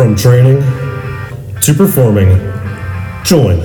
From 0.00 0.16
training 0.16 0.62
to 1.60 1.74
performing, 1.74 2.30
join 3.22 3.60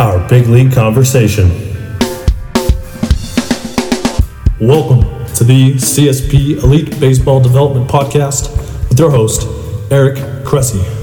our 0.00 0.28
big 0.28 0.46
league 0.46 0.72
conversation. 0.72 1.48
Welcome 4.60 5.00
to 5.34 5.42
the 5.42 5.74
CSP 5.74 6.62
Elite 6.62 7.00
Baseball 7.00 7.40
Development 7.40 7.90
Podcast 7.90 8.56
with 8.90 9.00
your 9.00 9.10
host, 9.10 9.48
Eric 9.90 10.44
Cressy. 10.44 11.01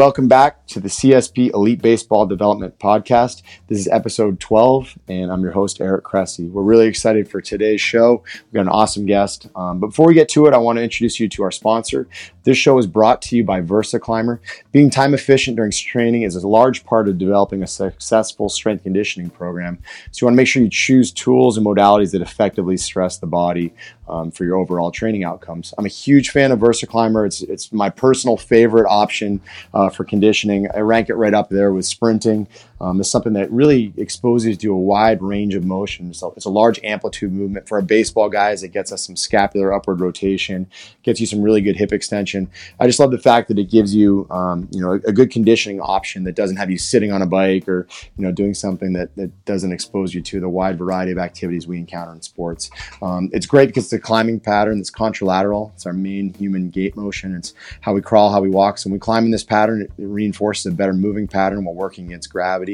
Welcome 0.00 0.28
back 0.28 0.66
to 0.68 0.80
the 0.80 0.88
CSP 0.88 1.52
Elite 1.52 1.82
Baseball 1.82 2.24
Development 2.24 2.78
Podcast. 2.78 3.42
This 3.66 3.80
is 3.80 3.86
episode 3.88 4.40
12, 4.40 4.98
and 5.08 5.30
I'm 5.30 5.42
your 5.42 5.52
host, 5.52 5.78
Eric 5.78 6.04
Cressy. 6.04 6.48
We're 6.48 6.62
really 6.62 6.86
excited 6.86 7.30
for 7.30 7.42
today's 7.42 7.82
show. 7.82 8.24
We've 8.46 8.54
got 8.54 8.62
an 8.62 8.68
awesome 8.70 9.04
guest. 9.04 9.50
Um, 9.54 9.78
but 9.78 9.88
before 9.88 10.06
we 10.06 10.14
get 10.14 10.30
to 10.30 10.46
it, 10.46 10.54
I 10.54 10.56
want 10.56 10.78
to 10.78 10.82
introduce 10.82 11.20
you 11.20 11.28
to 11.28 11.42
our 11.42 11.50
sponsor. 11.50 12.08
This 12.50 12.58
show 12.58 12.78
is 12.78 12.88
brought 12.88 13.22
to 13.22 13.36
you 13.36 13.44
by 13.44 13.60
VersaClimber. 13.60 14.40
Being 14.72 14.90
time 14.90 15.14
efficient 15.14 15.54
during 15.54 15.70
training 15.70 16.22
is 16.22 16.34
a 16.34 16.48
large 16.48 16.82
part 16.82 17.08
of 17.08 17.16
developing 17.16 17.62
a 17.62 17.66
successful 17.68 18.48
strength 18.48 18.82
conditioning 18.82 19.30
program. 19.30 19.78
So 20.10 20.24
you 20.24 20.26
want 20.26 20.34
to 20.34 20.36
make 20.36 20.48
sure 20.48 20.60
you 20.60 20.68
choose 20.68 21.12
tools 21.12 21.56
and 21.56 21.64
modalities 21.64 22.10
that 22.10 22.22
effectively 22.22 22.76
stress 22.76 23.18
the 23.18 23.28
body 23.28 23.72
um, 24.08 24.32
for 24.32 24.44
your 24.44 24.56
overall 24.56 24.90
training 24.90 25.22
outcomes. 25.22 25.72
I'm 25.78 25.86
a 25.86 25.88
huge 25.88 26.30
fan 26.30 26.50
of 26.50 26.58
VersaClimber. 26.58 27.24
It's, 27.24 27.40
it's 27.42 27.72
my 27.72 27.88
personal 27.88 28.36
favorite 28.36 28.88
option 28.88 29.40
uh, 29.72 29.88
for 29.88 30.02
conditioning. 30.02 30.66
I 30.74 30.80
rank 30.80 31.08
it 31.08 31.14
right 31.14 31.34
up 31.34 31.50
there 31.50 31.72
with 31.72 31.86
sprinting. 31.86 32.48
Um, 32.80 33.00
it's 33.00 33.10
something 33.10 33.34
that 33.34 33.50
really 33.50 33.92
exposes 33.96 34.48
you 34.48 34.56
to 34.56 34.72
a 34.72 34.78
wide 34.78 35.22
range 35.22 35.54
of 35.54 35.64
motion. 35.64 36.14
So 36.14 36.32
it's 36.36 36.46
a 36.46 36.50
large 36.50 36.80
amplitude 36.82 37.32
movement 37.32 37.68
for 37.68 37.78
a 37.78 37.82
baseball 37.82 38.28
guys. 38.28 38.62
It 38.62 38.68
gets 38.68 38.92
us 38.92 39.04
some 39.06 39.16
scapular 39.16 39.72
upward 39.72 40.00
rotation, 40.00 40.66
gets 41.02 41.20
you 41.20 41.26
some 41.26 41.42
really 41.42 41.60
good 41.60 41.76
hip 41.76 41.92
extension. 41.92 42.50
I 42.78 42.86
just 42.86 43.00
love 43.00 43.10
the 43.10 43.18
fact 43.18 43.48
that 43.48 43.58
it 43.58 43.70
gives 43.70 43.94
you, 43.94 44.26
um, 44.30 44.68
you 44.72 44.80
know, 44.80 44.92
a, 44.92 45.08
a, 45.08 45.12
good 45.12 45.30
conditioning 45.30 45.80
option 45.80 46.24
that 46.24 46.34
doesn't 46.34 46.56
have 46.56 46.70
you 46.70 46.78
sitting 46.78 47.12
on 47.12 47.20
a 47.22 47.26
bike 47.26 47.68
or, 47.68 47.86
you 48.16 48.24
know, 48.24 48.32
doing 48.32 48.54
something 48.54 48.92
that, 48.94 49.14
that 49.16 49.44
doesn't 49.44 49.72
expose 49.72 50.14
you 50.14 50.22
to 50.22 50.40
the 50.40 50.48
wide 50.48 50.78
variety 50.78 51.12
of 51.12 51.18
activities 51.18 51.66
we 51.66 51.78
encounter 51.78 52.12
in 52.12 52.22
sports. 52.22 52.70
Um, 53.02 53.28
it's 53.32 53.46
great 53.46 53.66
because 53.66 53.84
it's 53.84 53.92
a 53.92 53.98
climbing 53.98 54.40
pattern 54.40 54.78
that's 54.78 54.90
contralateral. 54.90 55.72
It's 55.74 55.86
our 55.86 55.92
main 55.92 56.32
human 56.34 56.70
gait 56.70 56.96
motion. 56.96 57.34
It's 57.34 57.54
how 57.80 57.92
we 57.92 58.00
crawl, 58.00 58.30
how 58.30 58.40
we 58.40 58.48
walk. 58.48 58.78
So 58.78 58.88
when 58.88 58.94
we 58.94 59.00
climb 59.00 59.24
in 59.24 59.30
this 59.30 59.44
pattern, 59.44 59.82
it, 59.82 59.90
it 59.98 60.06
reinforces 60.06 60.66
a 60.66 60.74
better 60.74 60.92
moving 60.92 61.26
pattern 61.26 61.64
while 61.64 61.74
working 61.74 62.06
against 62.06 62.30
gravity, 62.30 62.69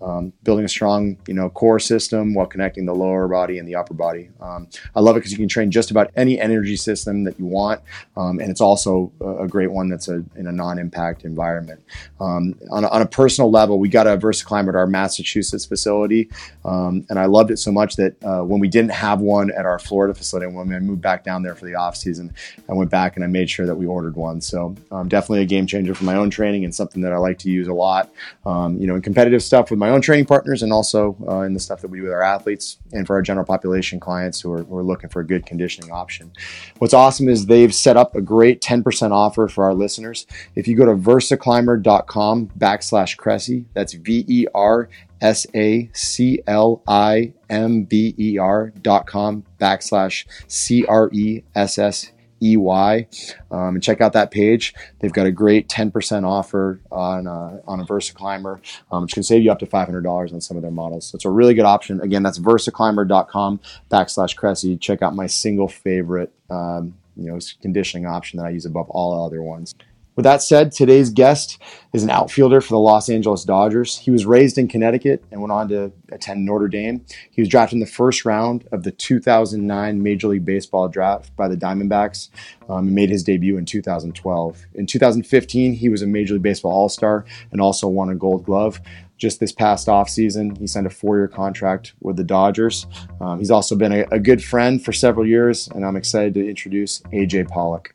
um, 0.00 0.32
building 0.42 0.64
a 0.64 0.68
strong, 0.68 1.16
you 1.26 1.34
know, 1.34 1.48
core 1.50 1.80
system 1.80 2.34
while 2.34 2.46
connecting 2.46 2.86
the 2.86 2.94
lower 2.94 3.26
body 3.28 3.58
and 3.58 3.66
the 3.66 3.74
upper 3.74 3.94
body. 3.94 4.30
Um, 4.40 4.68
I 4.94 5.00
love 5.00 5.16
it 5.16 5.20
because 5.20 5.32
you 5.32 5.38
can 5.38 5.48
train 5.48 5.70
just 5.70 5.90
about 5.90 6.10
any 6.16 6.40
energy 6.40 6.76
system 6.76 7.24
that 7.24 7.38
you 7.38 7.46
want, 7.46 7.80
um, 8.16 8.38
and 8.40 8.50
it's 8.50 8.60
also 8.60 9.12
a, 9.20 9.48
great 9.48 9.70
one 9.70 9.88
that's 9.88 10.08
a, 10.08 10.22
in 10.36 10.46
a 10.46 10.52
non-impact 10.52 11.24
environment. 11.24 11.80
Um, 12.20 12.54
on 12.70 12.84
a, 12.84 12.88
on, 12.88 13.02
a, 13.02 13.06
personal 13.06 13.50
level, 13.50 13.78
we 13.78 13.88
got 13.88 14.06
a 14.06 14.18
VersaClimber 14.18 14.68
at 14.68 14.74
our 14.74 14.86
Massachusetts 14.86 15.64
facility, 15.64 16.28
um, 16.64 17.06
and 17.08 17.18
I 17.18 17.24
loved 17.24 17.50
it 17.50 17.58
so 17.58 17.72
much 17.72 17.96
that 17.96 18.22
uh, 18.22 18.42
when 18.42 18.60
we 18.60 18.68
didn't 18.68 18.92
have 18.92 19.20
one 19.20 19.50
at 19.50 19.64
our 19.64 19.78
Florida 19.78 20.14
facility, 20.14 20.52
when 20.52 20.72
I 20.72 20.78
moved 20.80 21.00
back 21.00 21.24
down 21.24 21.42
there 21.42 21.54
for 21.54 21.64
the 21.64 21.74
off 21.74 21.96
season, 21.96 22.34
I 22.68 22.74
went 22.74 22.90
back 22.90 23.16
and 23.16 23.24
I 23.24 23.28
made 23.28 23.48
sure 23.48 23.66
that 23.66 23.74
we 23.74 23.86
ordered 23.86 24.16
one. 24.16 24.40
So 24.40 24.76
um, 24.90 25.08
definitely 25.08 25.42
a 25.42 25.46
game 25.46 25.66
changer 25.66 25.94
for 25.94 26.04
my 26.04 26.14
own 26.14 26.30
training 26.30 26.64
and 26.64 26.74
something 26.74 27.02
that 27.02 27.12
I 27.12 27.16
like 27.16 27.38
to 27.38 27.50
use 27.50 27.68
a 27.68 27.74
lot. 27.74 28.10
You 28.44 28.86
know, 28.86 28.96
in 28.96 29.02
competitive 29.02 29.37
stuff 29.44 29.70
with 29.70 29.78
my 29.78 29.90
own 29.90 30.00
training 30.00 30.26
partners, 30.26 30.62
and 30.62 30.72
also 30.72 31.16
uh, 31.28 31.40
in 31.40 31.54
the 31.54 31.60
stuff 31.60 31.80
that 31.80 31.88
we 31.88 31.98
do 31.98 32.04
with 32.04 32.12
our 32.12 32.22
athletes 32.22 32.78
and 32.92 33.06
for 33.06 33.16
our 33.16 33.22
general 33.22 33.46
population 33.46 34.00
clients 34.00 34.40
who 34.40 34.52
are, 34.52 34.62
who 34.62 34.76
are 34.76 34.82
looking 34.82 35.10
for 35.10 35.20
a 35.20 35.26
good 35.26 35.46
conditioning 35.46 35.90
option. 35.90 36.32
What's 36.78 36.94
awesome 36.94 37.28
is 37.28 37.46
they've 37.46 37.74
set 37.74 37.96
up 37.96 38.14
a 38.14 38.20
great 38.20 38.60
10% 38.60 39.12
offer 39.12 39.48
for 39.48 39.64
our 39.64 39.74
listeners. 39.74 40.26
If 40.54 40.68
you 40.68 40.76
go 40.76 40.86
to 40.86 40.94
versaclimber.com 40.94 42.50
backslash 42.58 43.16
Cressy, 43.16 43.64
that's 43.74 43.92
V 43.94 44.24
E 44.28 44.46
R 44.54 44.88
S 45.20 45.46
A 45.54 45.90
C 45.92 46.40
L 46.46 46.82
I 46.86 47.32
M 47.50 47.84
B 47.84 48.14
E 48.18 48.38
R 48.38 48.72
dot 48.82 49.06
com 49.06 49.44
backslash 49.60 50.26
C 50.46 50.84
R 50.86 51.10
E 51.12 51.42
S 51.54 51.78
S 51.78 52.12
E 52.42 52.56
Y, 52.56 53.06
um, 53.50 53.74
and 53.74 53.82
check 53.82 54.00
out 54.00 54.12
that 54.12 54.30
page. 54.30 54.74
They've 55.00 55.12
got 55.12 55.26
a 55.26 55.32
great 55.32 55.68
10% 55.68 56.24
offer 56.24 56.80
on 56.90 57.26
a, 57.26 57.60
on 57.66 57.80
a 57.80 57.84
VersaClimber, 57.84 58.60
um, 58.90 59.02
which 59.02 59.14
can 59.14 59.22
save 59.22 59.42
you 59.42 59.52
up 59.52 59.58
to 59.60 59.66
$500 59.66 60.32
on 60.32 60.40
some 60.40 60.56
of 60.56 60.62
their 60.62 60.70
models. 60.70 61.06
So 61.06 61.16
it's 61.16 61.24
a 61.24 61.30
really 61.30 61.54
good 61.54 61.64
option. 61.64 62.00
Again, 62.00 62.22
that's 62.22 62.38
versaclimber.com 62.38 63.60
backslash 63.90 64.36
Cressy. 64.36 64.76
Check 64.76 65.02
out 65.02 65.14
my 65.14 65.26
single 65.26 65.68
favorite, 65.68 66.32
um, 66.50 66.94
you 67.16 67.30
know, 67.30 67.38
conditioning 67.60 68.06
option 68.06 68.38
that 68.38 68.46
I 68.46 68.50
use 68.50 68.66
above 68.66 68.88
all 68.90 69.26
other 69.26 69.42
ones. 69.42 69.74
With 70.18 70.24
that 70.24 70.42
said, 70.42 70.72
today's 70.72 71.10
guest 71.10 71.62
is 71.92 72.02
an 72.02 72.10
outfielder 72.10 72.60
for 72.60 72.70
the 72.70 72.80
Los 72.80 73.08
Angeles 73.08 73.44
Dodgers. 73.44 73.98
He 73.98 74.10
was 74.10 74.26
raised 74.26 74.58
in 74.58 74.66
Connecticut 74.66 75.22
and 75.30 75.40
went 75.40 75.52
on 75.52 75.68
to 75.68 75.92
attend 76.10 76.44
Notre 76.44 76.66
Dame. 76.66 77.04
He 77.30 77.40
was 77.40 77.48
drafted 77.48 77.74
in 77.74 77.78
the 77.78 77.86
first 77.86 78.24
round 78.24 78.66
of 78.72 78.82
the 78.82 78.90
2009 78.90 80.02
Major 80.02 80.26
League 80.26 80.44
Baseball 80.44 80.88
draft 80.88 81.36
by 81.36 81.46
the 81.46 81.56
Diamondbacks 81.56 82.30
um, 82.68 82.88
and 82.88 82.96
made 82.96 83.10
his 83.10 83.22
debut 83.22 83.58
in 83.58 83.64
2012. 83.64 84.66
In 84.74 84.86
2015, 84.86 85.74
he 85.74 85.88
was 85.88 86.02
a 86.02 86.06
Major 86.08 86.34
League 86.34 86.42
Baseball 86.42 86.72
All 86.72 86.88
Star 86.88 87.24
and 87.52 87.60
also 87.60 87.86
won 87.86 88.10
a 88.10 88.16
Gold 88.16 88.44
Glove 88.44 88.80
just 89.18 89.38
this 89.38 89.52
past 89.52 89.86
offseason. 89.86 90.58
He 90.58 90.66
signed 90.66 90.88
a 90.88 90.90
four 90.90 91.16
year 91.16 91.28
contract 91.28 91.92
with 92.00 92.16
the 92.16 92.24
Dodgers. 92.24 92.88
Um, 93.20 93.38
he's 93.38 93.52
also 93.52 93.76
been 93.76 93.92
a, 93.92 94.04
a, 94.10 94.18
good 94.18 94.42
friend 94.42 94.84
for 94.84 94.92
several 94.92 95.24
years, 95.24 95.68
and 95.68 95.86
I'm 95.86 95.94
excited 95.94 96.34
to 96.34 96.48
introduce 96.48 97.02
AJ 97.12 97.50
Pollock. 97.50 97.94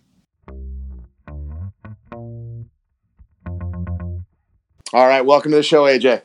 All 4.94 5.08
right, 5.08 5.26
welcome 5.26 5.50
to 5.50 5.58
the 5.58 5.64
show, 5.64 5.86
AJ. 5.86 6.22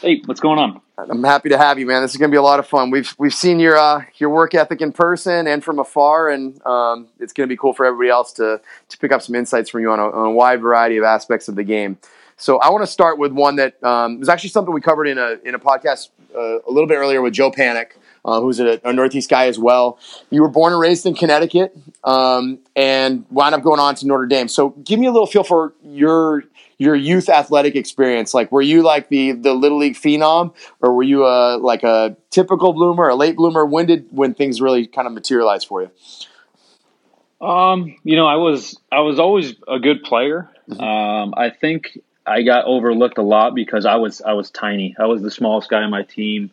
Hey, 0.00 0.22
what's 0.24 0.40
going 0.40 0.58
on? 0.58 0.80
I'm 0.96 1.22
happy 1.22 1.50
to 1.50 1.58
have 1.58 1.78
you, 1.78 1.84
man. 1.84 2.00
This 2.00 2.12
is 2.12 2.16
going 2.16 2.30
to 2.30 2.32
be 2.34 2.38
a 2.38 2.42
lot 2.42 2.58
of 2.58 2.66
fun. 2.66 2.90
We've 2.90 3.14
we've 3.18 3.34
seen 3.34 3.60
your 3.60 3.76
uh, 3.76 4.04
your 4.16 4.30
work 4.30 4.54
ethic 4.54 4.80
in 4.80 4.90
person 4.90 5.46
and 5.46 5.62
from 5.62 5.78
afar, 5.78 6.30
and 6.30 6.64
um, 6.66 7.08
it's 7.18 7.34
going 7.34 7.46
to 7.46 7.52
be 7.52 7.58
cool 7.58 7.74
for 7.74 7.84
everybody 7.84 8.08
else 8.08 8.32
to 8.34 8.62
to 8.88 8.98
pick 8.98 9.12
up 9.12 9.20
some 9.20 9.34
insights 9.34 9.68
from 9.68 9.82
you 9.82 9.90
on 9.90 9.98
a, 9.98 10.08
on 10.08 10.26
a 10.28 10.30
wide 10.30 10.62
variety 10.62 10.96
of 10.96 11.04
aspects 11.04 11.46
of 11.46 11.56
the 11.56 11.62
game. 11.62 11.98
So 12.38 12.58
I 12.58 12.70
want 12.70 12.84
to 12.84 12.90
start 12.90 13.18
with 13.18 13.32
one 13.32 13.56
that 13.56 13.84
um, 13.84 14.18
was 14.18 14.30
actually 14.30 14.48
something 14.48 14.72
we 14.72 14.80
covered 14.80 15.06
in 15.06 15.18
a 15.18 15.36
in 15.44 15.54
a 15.54 15.58
podcast 15.58 16.08
uh, 16.34 16.60
a 16.66 16.70
little 16.70 16.86
bit 16.86 16.94
earlier 16.94 17.20
with 17.20 17.34
Joe 17.34 17.50
Panik, 17.50 17.88
uh, 18.24 18.40
who's 18.40 18.60
a, 18.60 18.80
a, 18.82 18.94
Northeast 18.94 19.28
guy 19.28 19.46
as 19.46 19.58
well. 19.58 19.98
You 20.30 20.40
were 20.40 20.48
born 20.48 20.72
and 20.72 20.80
raised 20.80 21.04
in 21.04 21.14
Connecticut, 21.14 21.76
um, 22.02 22.60
and 22.74 23.26
wound 23.28 23.54
up 23.54 23.62
going 23.62 23.78
on 23.78 23.94
to 23.96 24.06
Notre 24.06 24.24
Dame. 24.24 24.48
So 24.48 24.70
give 24.70 24.98
me 24.98 25.06
a 25.06 25.12
little 25.12 25.26
feel 25.26 25.44
for 25.44 25.74
your 25.84 26.44
your 26.80 26.96
youth 26.96 27.28
athletic 27.28 27.76
experience? 27.76 28.32
Like, 28.32 28.50
were 28.50 28.62
you 28.62 28.82
like 28.82 29.10
the 29.10 29.32
the 29.32 29.52
little 29.52 29.78
league 29.78 29.96
phenom, 29.96 30.54
or 30.80 30.94
were 30.94 31.02
you 31.02 31.26
a 31.26 31.58
like 31.58 31.82
a 31.82 32.16
typical 32.30 32.72
bloomer, 32.72 33.08
a 33.08 33.14
late 33.14 33.36
bloomer? 33.36 33.66
When 33.66 33.84
did 33.84 34.06
when 34.10 34.32
things 34.32 34.62
really 34.62 34.86
kind 34.86 35.06
of 35.06 35.12
materialize 35.12 35.62
for 35.62 35.82
you? 35.82 37.46
Um, 37.46 37.96
you 38.02 38.16
know, 38.16 38.26
I 38.26 38.36
was 38.36 38.80
I 38.90 39.00
was 39.00 39.18
always 39.18 39.54
a 39.68 39.78
good 39.78 40.02
player. 40.02 40.48
Mm-hmm. 40.70 40.80
Um, 40.80 41.34
I 41.36 41.50
think 41.50 41.98
I 42.26 42.42
got 42.42 42.64
overlooked 42.64 43.18
a 43.18 43.22
lot 43.22 43.54
because 43.54 43.84
I 43.84 43.96
was 43.96 44.22
I 44.22 44.32
was 44.32 44.50
tiny. 44.50 44.96
I 44.98 45.04
was 45.04 45.20
the 45.20 45.30
smallest 45.30 45.68
guy 45.68 45.82
on 45.82 45.90
my 45.90 46.02
team. 46.02 46.50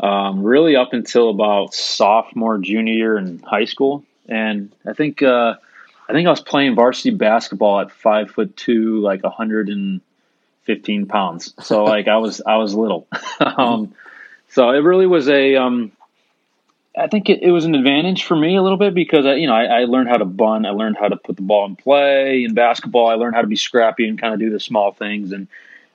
Um, 0.00 0.42
really 0.42 0.76
up 0.76 0.94
until 0.94 1.28
about 1.28 1.74
sophomore, 1.74 2.56
junior 2.58 2.94
year 2.94 3.18
in 3.18 3.38
high 3.40 3.66
school, 3.66 4.04
and 4.26 4.72
I 4.86 4.94
think 4.94 5.22
uh, 5.22 5.56
I 6.08 6.12
think 6.12 6.26
I 6.26 6.30
was 6.30 6.40
playing 6.40 6.74
varsity 6.74 7.10
basketball 7.10 7.80
at 7.80 7.90
five 7.90 8.30
foot 8.30 8.56
two, 8.56 9.00
like 9.00 9.22
115 9.22 11.06
pounds. 11.06 11.54
So 11.60 11.84
like 11.94 12.08
I 12.08 12.18
was 12.18 12.42
I 12.44 12.56
was 12.56 12.74
little. 12.74 13.06
um, 13.40 13.94
so 14.48 14.70
it 14.70 14.80
really 14.80 15.06
was 15.06 15.28
a. 15.28 15.56
Um, 15.56 15.92
I 16.94 17.06
think 17.06 17.30
it, 17.30 17.42
it, 17.42 17.50
was 17.50 17.64
an 17.64 17.74
advantage 17.74 18.24
for 18.24 18.36
me 18.36 18.54
a 18.54 18.62
little 18.62 18.76
bit 18.76 18.92
because 18.92 19.24
I, 19.24 19.36
you 19.36 19.46
know 19.46 19.54
I, 19.54 19.64
I, 19.64 19.84
learned 19.84 20.10
how 20.10 20.18
to 20.18 20.26
bun, 20.26 20.66
I 20.66 20.70
learned 20.70 20.98
how 20.98 21.08
to 21.08 21.16
put 21.16 21.36
the 21.36 21.42
ball 21.42 21.64
in 21.64 21.74
play 21.74 22.44
in 22.44 22.52
basketball. 22.52 23.08
I 23.08 23.14
learned 23.14 23.34
how 23.34 23.40
to 23.40 23.46
be 23.46 23.56
scrappy 23.56 24.06
and 24.06 24.20
kind 24.20 24.34
of 24.34 24.40
do 24.40 24.50
the 24.50 24.60
small 24.60 24.92
things. 24.92 25.32
And 25.32 25.48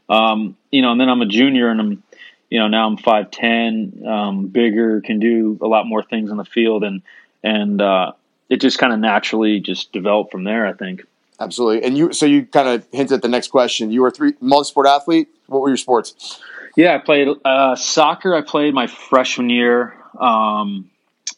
um, 0.09 0.57
you 0.71 0.81
know, 0.81 0.91
and 0.91 0.99
then 0.99 1.07
I'm 1.07 1.21
a 1.21 1.27
junior 1.27 1.69
and 1.69 1.79
I'm 1.79 2.03
you 2.49 2.59
know 2.59 2.67
now 2.67 2.87
I'm 2.87 2.97
five 2.97 3.29
ten, 3.29 4.03
um, 4.07 4.47
bigger, 4.47 5.01
can 5.01 5.19
do 5.19 5.59
a 5.61 5.67
lot 5.67 5.85
more 5.85 6.01
things 6.01 6.31
on 6.31 6.37
the 6.37 6.45
field 6.45 6.83
and 6.83 7.03
and 7.43 7.79
uh, 7.79 8.13
it 8.49 8.61
just 8.61 8.77
kind 8.77 8.93
of 8.93 8.99
naturally 8.99 9.59
just 9.59 9.91
developed 9.91 10.31
from 10.31 10.43
there. 10.43 10.65
I 10.65 10.73
think. 10.73 11.03
Absolutely, 11.39 11.85
and 11.85 11.97
you. 11.97 12.13
So 12.13 12.25
you 12.25 12.45
kind 12.45 12.67
of 12.67 12.87
hinted 12.91 13.13
at 13.13 13.21
the 13.21 13.27
next 13.27 13.49
question. 13.49 13.91
You 13.91 14.01
were 14.01 14.11
three 14.11 14.33
multi-sport 14.39 14.87
athlete. 14.87 15.27
What 15.47 15.61
were 15.61 15.69
your 15.69 15.77
sports? 15.77 16.41
Yeah, 16.75 16.95
I 16.95 16.97
played 16.99 17.27
uh, 17.45 17.75
soccer. 17.75 18.35
I 18.35 18.41
played 18.41 18.73
my 18.73 18.87
freshman 18.87 19.49
year, 19.49 19.95
um, 20.19 20.89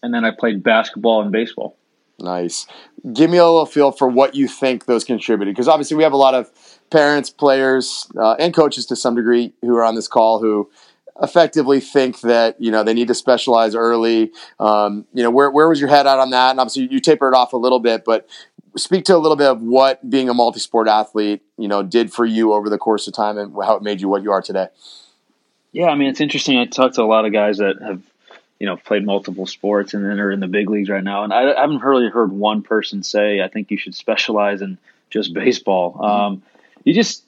and 0.02 0.14
then 0.14 0.26
I 0.26 0.32
played 0.32 0.64
basketball 0.64 1.22
and 1.22 1.32
baseball. 1.32 1.76
Nice. 2.20 2.68
Give 3.14 3.30
me 3.30 3.38
a 3.38 3.46
little 3.46 3.66
feel 3.66 3.92
for 3.92 4.08
what 4.08 4.36
you 4.36 4.50
think 4.50 4.86
those 4.86 5.06
contributed, 5.06 5.56
because 5.56 5.70
obviously 5.70 5.96
we 5.96 6.04
have 6.04 6.12
a 6.12 6.18
lot 6.18 6.34
of 6.34 6.52
parents, 6.90 7.30
players, 7.30 8.08
uh, 8.18 8.34
and 8.34 8.54
coaches 8.54 8.86
to 8.88 8.96
some 8.98 9.16
degree 9.16 9.54
who 9.62 9.74
are 9.76 9.86
on 9.86 9.96
this 9.96 10.10
call 10.10 10.42
who 10.42 10.70
effectively 11.22 11.80
think 11.80 12.22
that 12.22 12.60
you 12.60 12.72
know 12.72 12.84
they 12.84 12.94
need 12.94 13.08
to 13.10 13.16
specialize 13.16 13.76
early. 13.76 14.32
Um, 14.60 15.06
you 15.14 15.24
know, 15.24 15.32
where 15.32 15.52
where 15.52 15.68
was 15.68 15.80
your 15.80 15.90
head 15.90 16.08
at 16.08 16.20
on 16.20 16.30
that? 16.32 16.52
And 16.52 16.60
obviously, 16.60 16.88
you 16.92 17.00
tapered 17.00 17.34
off 17.34 17.54
a 17.54 17.58
little 17.58 17.80
bit, 17.80 18.06
but 18.06 18.28
speak 18.76 19.06
to 19.06 19.16
a 19.16 19.18
little 19.18 19.36
bit 19.36 19.48
of 19.48 19.62
what 19.62 20.10
being 20.10 20.30
a 20.30 20.34
multi-sport 20.34 20.88
athlete, 20.88 21.42
you 21.58 21.68
know, 21.68 21.84
did 21.84 22.12
for 22.12 22.26
you 22.26 22.54
over 22.54 22.70
the 22.70 22.78
course 22.78 23.08
of 23.08 23.14
time 23.14 23.38
and 23.38 23.54
how 23.64 23.76
it 23.76 23.84
made 23.84 24.02
you 24.02 24.08
what 24.08 24.24
you 24.24 24.32
are 24.32 24.42
today. 24.42 24.68
Yeah, 25.72 25.88
I 25.88 25.96
mean, 25.96 26.10
it's 26.10 26.22
interesting. 26.22 26.58
I 26.58 26.66
talked 26.66 26.96
to 26.96 27.04
a 27.04 27.06
lot 27.06 27.26
of 27.26 27.34
guys 27.34 27.58
that 27.58 27.82
have, 27.82 28.02
you 28.60 28.66
know, 28.66 28.78
played 28.78 29.06
multiple 29.06 29.46
sports 29.46 29.94
and 29.94 30.04
then 30.04 30.20
are 30.20 30.32
in 30.32 30.40
the 30.40 30.48
big 30.48 30.70
leagues 30.70 30.90
right 30.90 31.04
now, 31.04 31.24
and 31.24 31.34
I, 31.34 31.54
I 31.54 31.62
haven't 31.62 31.84
really 31.84 32.10
heard 32.10 32.32
one 32.32 32.62
person 32.62 33.04
say, 33.04 33.42
"I 33.42 33.48
think 33.48 33.72
you 33.72 33.78
should 33.78 33.96
specialize 33.96 34.62
in 34.62 34.78
just 35.10 35.34
baseball." 35.34 35.94
Mm-hmm. 35.94 36.04
Um, 36.04 36.44
you 36.84 36.94
just, 36.94 37.24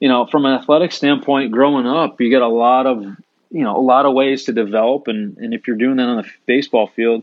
you 0.00 0.08
know, 0.08 0.26
from 0.26 0.46
an 0.46 0.54
athletic 0.54 0.92
standpoint, 0.92 1.52
growing 1.52 1.86
up, 1.86 2.20
you 2.20 2.30
get 2.30 2.42
a 2.42 2.48
lot 2.48 2.86
of, 2.86 3.04
you 3.52 3.62
know, 3.62 3.76
a 3.76 3.84
lot 3.84 4.06
of 4.06 4.14
ways 4.14 4.44
to 4.44 4.52
develop, 4.52 5.08
and 5.08 5.36
and 5.38 5.54
if 5.54 5.66
you're 5.66 5.76
doing 5.76 5.96
that 5.96 6.08
on 6.08 6.16
the 6.16 6.30
baseball 6.46 6.86
field, 6.86 7.22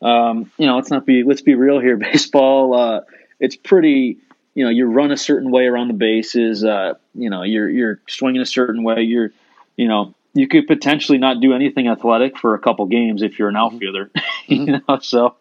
um, 0.00 0.50
you 0.56 0.66
know, 0.66 0.76
let's 0.76 0.90
not 0.90 1.04
be 1.04 1.22
let's 1.22 1.42
be 1.42 1.54
real 1.54 1.78
here. 1.78 1.96
Baseball, 2.12 2.74
uh, 2.74 3.00
it's 3.38 3.56
pretty. 3.56 4.18
You 4.54 4.64
know, 4.64 4.70
you 4.70 4.86
run 4.86 5.12
a 5.12 5.16
certain 5.16 5.52
way 5.52 5.66
around 5.66 5.86
the 5.86 5.94
bases. 5.94 6.64
Uh, 6.64 6.94
you 7.14 7.30
know, 7.30 7.42
you're 7.42 7.68
you're 7.68 8.00
swinging 8.08 8.40
a 8.40 8.46
certain 8.46 8.82
way. 8.82 9.02
You're, 9.02 9.30
you 9.76 9.86
know, 9.86 10.14
you 10.34 10.48
could 10.48 10.66
potentially 10.66 11.18
not 11.18 11.40
do 11.40 11.52
anything 11.52 11.86
athletic 11.86 12.36
for 12.36 12.54
a 12.54 12.58
couple 12.58 12.86
games 12.86 13.22
if 13.22 13.38
you're 13.38 13.48
an 13.48 13.54
mm-hmm. 13.54 13.74
outfielder. 13.74 14.10
you 14.46 14.66
mm-hmm. 14.66 14.92
know, 14.92 14.98
so 14.98 15.36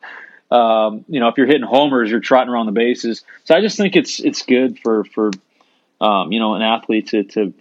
um, 0.52 1.06
you 1.08 1.20
know 1.20 1.30
if 1.30 1.38
you're 1.38 1.48
hitting 1.48 1.64
homers, 1.64 2.12
you're 2.12 2.20
trotting 2.20 2.54
around 2.54 2.68
the 2.68 2.74
bases. 2.74 3.24
So 3.46 3.56
I 3.56 3.62
just 3.62 3.78
think 3.78 3.96
it's 3.96 4.20
it's 4.20 4.44
good 4.44 4.78
for 4.80 5.04
for 5.06 5.32
um, 6.00 6.32
you 6.32 6.40
know 6.40 6.54
an 6.54 6.62
athlete 6.62 7.08
to 7.08 7.24
to 7.24 7.54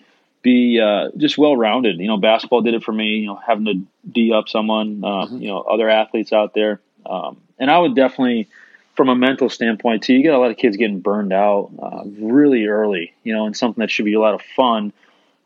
be 0.47 0.81
uh, 0.81 1.11
just 1.17 1.37
well 1.37 1.57
rounded. 1.57 1.99
You 1.99 2.07
know, 2.07 2.17
basketball 2.17 2.63
did 2.63 2.75
it 2.75 2.85
for 2.85 2.93
me. 2.93 3.19
You 3.19 3.27
know, 3.27 3.41
having 3.45 3.65
to 3.67 3.75
d 4.11 4.33
up 4.33 4.49
someone. 4.49 5.03
Uh, 5.05 5.09
mm-hmm. 5.09 5.43
You 5.43 5.49
know, 5.49 5.61
other 5.61 5.89
athletes 5.91 6.33
out 6.33 6.55
there. 6.55 6.81
Um, 7.05 7.41
and 7.59 7.71
I 7.71 7.79
would 7.79 7.95
definitely, 7.95 8.49
from 8.95 9.09
a 9.09 9.15
mental 9.15 9.49
standpoint 9.49 10.05
too, 10.05 10.15
you 10.15 10.23
get 10.23 10.35
a 10.35 10.39
lot 10.39 10.51
of 10.51 10.57
kids 10.57 10.77
getting 10.77 11.01
burned 11.01 11.33
out 11.33 11.71
uh, 11.79 12.03
really 12.05 12.67
early, 12.67 13.13
you 13.25 13.35
know, 13.35 13.47
and 13.47 13.57
something 13.57 13.81
that 13.83 13.91
should 13.91 14.05
be 14.05 14.15
a 14.15 14.21
lot 14.21 14.35
of 14.35 14.43
fun. 14.55 14.93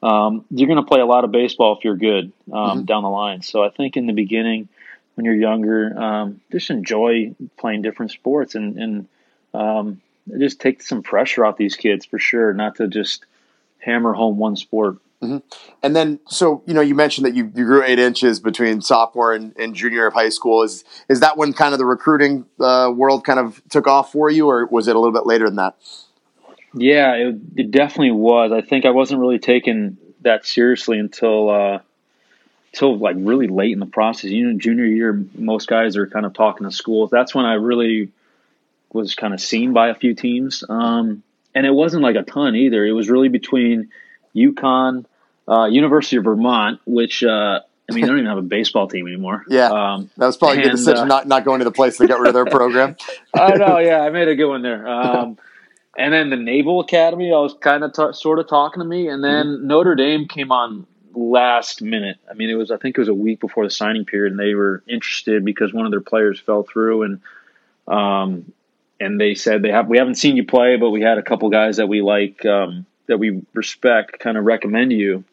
Um, 0.03 0.45
you're 0.51 0.69
going 0.69 0.83
to 0.83 0.89
play 0.89 1.01
a 1.01 1.07
lot 1.07 1.25
of 1.25 1.33
baseball 1.33 1.77
if 1.77 1.85
you're 1.85 1.97
good 1.97 2.33
um, 2.53 2.61
mm-hmm. 2.61 2.85
down 2.85 3.03
the 3.03 3.11
line. 3.11 3.43
So 3.43 3.63
I 3.63 3.71
think 3.71 3.97
in 3.97 4.07
the 4.07 4.15
beginning, 4.15 4.69
when 5.15 5.25
you're 5.25 5.35
younger, 5.35 5.99
um, 5.99 6.41
just 6.53 6.71
enjoy 6.71 7.35
playing 7.59 7.83
different 7.83 8.13
sports 8.13 8.55
and, 8.55 8.79
and 8.79 9.09
um, 9.53 10.01
just 10.39 10.61
take 10.61 10.83
some 10.83 11.03
pressure 11.03 11.45
off 11.45 11.57
these 11.57 11.77
kids 11.77 12.07
for 12.07 12.19
sure, 12.19 12.55
not 12.55 12.77
to 12.77 12.89
just 12.89 13.27
hammer 13.81 14.13
home 14.13 14.37
one 14.39 14.57
sport. 14.57 14.99
Mm-hmm. 15.23 15.39
And 15.83 15.95
then, 15.95 16.19
so 16.29 16.63
you 16.67 16.73
know, 16.73 16.81
you 16.81 16.95
mentioned 16.95 17.27
that 17.27 17.35
you, 17.35 17.53
you 17.55 17.65
grew 17.65 17.83
eight 17.83 17.99
inches 17.99 18.41
between 18.41 18.81
sophomore 18.81 19.35
and, 19.35 19.55
and 19.59 19.75
junior 19.75 20.07
of 20.07 20.15
high 20.15 20.31
school. 20.31 20.63
Is 20.63 20.85
is 21.09 21.21
that 21.21 21.37
when 21.37 21.53
kind 21.53 21.75
of 21.75 21.79
the 21.79 21.85
recruiting 21.85 22.47
uh, 22.59 22.91
world 22.95 23.25
kind 23.25 23.39
of 23.39 23.63
took 23.69 23.87
off 23.87 24.13
for 24.13 24.31
you, 24.31 24.49
or 24.49 24.67
was 24.67 24.89
it 24.89 24.97
a 24.97 24.99
little 24.99 25.13
bit 25.13 25.27
later 25.27 25.45
than 25.45 25.57
that? 25.57 25.77
Yeah, 26.73 27.15
it, 27.15 27.37
it 27.57 27.71
definitely 27.71 28.13
was. 28.13 28.53
I 28.53 28.63
think 28.63 28.87
I 28.87 28.91
wasn't 28.91 29.21
really 29.21 29.41
taken 29.41 29.99
that 30.23 30.47
seriously 30.47 30.99
until 30.99 31.51
uh, 31.51 31.79
until 32.73 32.97
like 32.97 33.17
really 33.19 33.49
late 33.49 33.73
in 33.73 33.81
the 33.81 33.87
process. 33.87 34.31
You 34.31 34.47
know, 34.47 34.59
junior 34.59 34.87
year, 34.87 35.23
most 35.35 35.69
guys 35.69 35.97
are 35.97 36.07
kind 36.07 36.25
of 36.25 36.33
talking 36.33 36.67
to 36.67 36.75
schools. 36.75 37.11
That's 37.11 37.35
when 37.35 37.45
I 37.45 37.55
really 37.55 38.11
was 38.93 39.15
kind 39.15 39.35
of 39.35 39.41
seen 39.41 39.73
by 39.73 39.89
a 39.89 39.95
few 39.95 40.15
teams, 40.15 40.65
um, 40.69 41.23
and 41.55 41.67
it 41.67 41.73
wasn't 41.73 42.03
like 42.03 42.17
a 42.17 42.23
ton 42.23 42.55
either. 42.55 42.85
It 42.85 42.93
was 42.93 43.09
really 43.09 43.29
between 43.29 43.91
UConn, 44.35 45.05
uh, 45.49 45.67
University 45.67 46.17
of 46.17 46.25
Vermont, 46.25 46.81
which 46.87 47.23
uh, 47.23 47.61
I 47.91 47.95
mean, 47.95 48.03
they 48.03 48.07
don't 48.07 48.19
even 48.19 48.29
have 48.29 48.39
a 48.39 48.43
baseball 48.43 48.89
team 48.89 49.07
anymore. 49.07 49.45
Yeah, 49.51 49.71
um, 49.71 50.11
that 50.17 50.27
was 50.27 50.37
probably 50.37 50.59
and, 50.59 50.67
a 50.67 50.69
good 50.71 50.77
decision 50.77 50.99
uh, 50.99 51.05
not 51.07 51.27
not 51.27 51.45
going 51.45 51.59
to 51.59 51.65
the 51.65 51.73
place 51.73 51.97
to 51.99 52.07
get 52.07 52.19
rid 52.19 52.29
of 52.29 52.35
their 52.35 52.47
program. 52.47 52.97
I 53.35 53.57
know. 53.57 53.79
Yeah, 53.79 54.01
I 54.01 54.11
made 54.11 54.29
a 54.29 54.37
good 54.37 54.49
one 54.49 54.63
there. 54.63 54.87
Um, 55.01 55.39
and 55.99 56.15
then 56.15 56.31
the 56.31 56.37
Naval 56.37 56.81
Academy, 56.81 57.33
I 57.33 57.39
was 57.39 57.53
kind 57.61 57.83
of 57.83 57.93
t- 57.93 58.13
sort 58.13 58.39
of 58.39 58.49
talking 58.49 58.81
to 58.81 58.87
me, 58.87 59.09
and 59.09 59.25
then 59.25 59.47
mm-hmm. 59.47 59.67
Notre 59.67 59.97
Dame 59.97 60.29
came 60.29 60.53
on 60.53 60.87
last 61.15 61.83
minute. 61.83 62.19
I 62.31 62.35
mean, 62.35 62.49
it 62.49 62.55
was 62.55 62.71
I 62.71 62.77
think 62.77 62.97
it 62.97 63.01
was 63.01 63.09
a 63.09 63.15
week 63.15 63.41
before 63.41 63.65
the 63.65 63.71
signing 63.71 64.05
period, 64.05 64.33
and 64.33 64.41
they 64.41 64.55
were 64.55 64.85
interested 64.87 65.45
because 65.45 65.73
one 65.73 65.85
of 65.85 65.91
their 65.91 66.01
players 66.01 66.39
fell 66.39 66.63
through, 66.63 67.03
and 67.03 67.21
um, 67.89 68.53
and 69.01 69.21
they 69.21 69.35
said 69.35 69.63
they 69.63 69.71
have 69.71 69.89
we 69.89 69.99
haven't 69.99 70.17
seen 70.17 70.37
you 70.37 70.45
play, 70.45 70.77
but 70.77 70.91
we 70.91 71.01
had 71.01 71.19
a 71.19 71.23
couple 71.23 71.49
guys 71.51 71.79
that 71.79 71.89
we 71.89 72.03
like 72.03 72.45
um, 72.45 72.87
that 73.07 73.19
we 73.19 73.43
respect 73.55 74.19
kind 74.19 74.37
of 74.37 74.45
recommend 74.45 74.93
you 74.93 75.25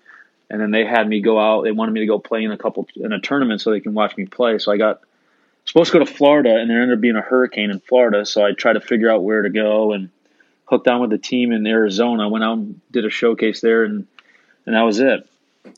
and 0.50 0.62
then 0.62 0.72
they 0.72 0.86
had 0.86 1.08
me 1.08 1.22
go 1.22 1.40
out. 1.40 1.64
They 1.64 1.72
wanted 1.72 1.92
me 1.92 2.02
to 2.02 2.06
go 2.06 2.20
play 2.20 2.44
in 2.44 2.52
a 2.52 2.58
couple 2.58 2.88
in 2.96 3.12
a 3.12 3.20
tournament 3.20 3.62
so 3.62 3.72
they 3.72 3.80
can 3.80 3.94
watch 3.94 4.16
me 4.16 4.26
play. 4.26 4.58
So 4.60 4.72
I 4.72 4.78
got 4.78 5.02
supposed 5.66 5.92
to 5.92 6.00
go 6.00 6.06
to 6.06 6.12
Florida, 6.12 6.56
and 6.58 6.70
there 6.70 6.82
ended 6.82 6.98
up 6.98 7.02
being 7.02 7.16
a 7.16 7.22
hurricane 7.22 7.70
in 7.70 7.80
Florida. 7.80 8.26
So 8.26 8.46
I 8.46 8.54
tried 8.54 8.74
to 8.74 8.82
figure 8.82 9.12
out 9.12 9.24
where 9.24 9.42
to 9.42 9.50
go 9.50 9.92
and 9.92 10.10
hooked 10.66 10.88
on 10.88 11.02
with 11.02 11.10
the 11.10 11.18
team 11.18 11.52
in 11.52 11.66
Arizona. 11.68 12.24
I 12.24 12.28
went 12.28 12.44
out 12.44 12.58
and 12.58 12.82
did 12.92 13.06
a 13.06 13.10
showcase 13.10 13.62
there, 13.62 13.84
and 13.84 14.08
and 14.66 14.76
that 14.76 14.82
was 14.82 15.00
it. 15.00 15.28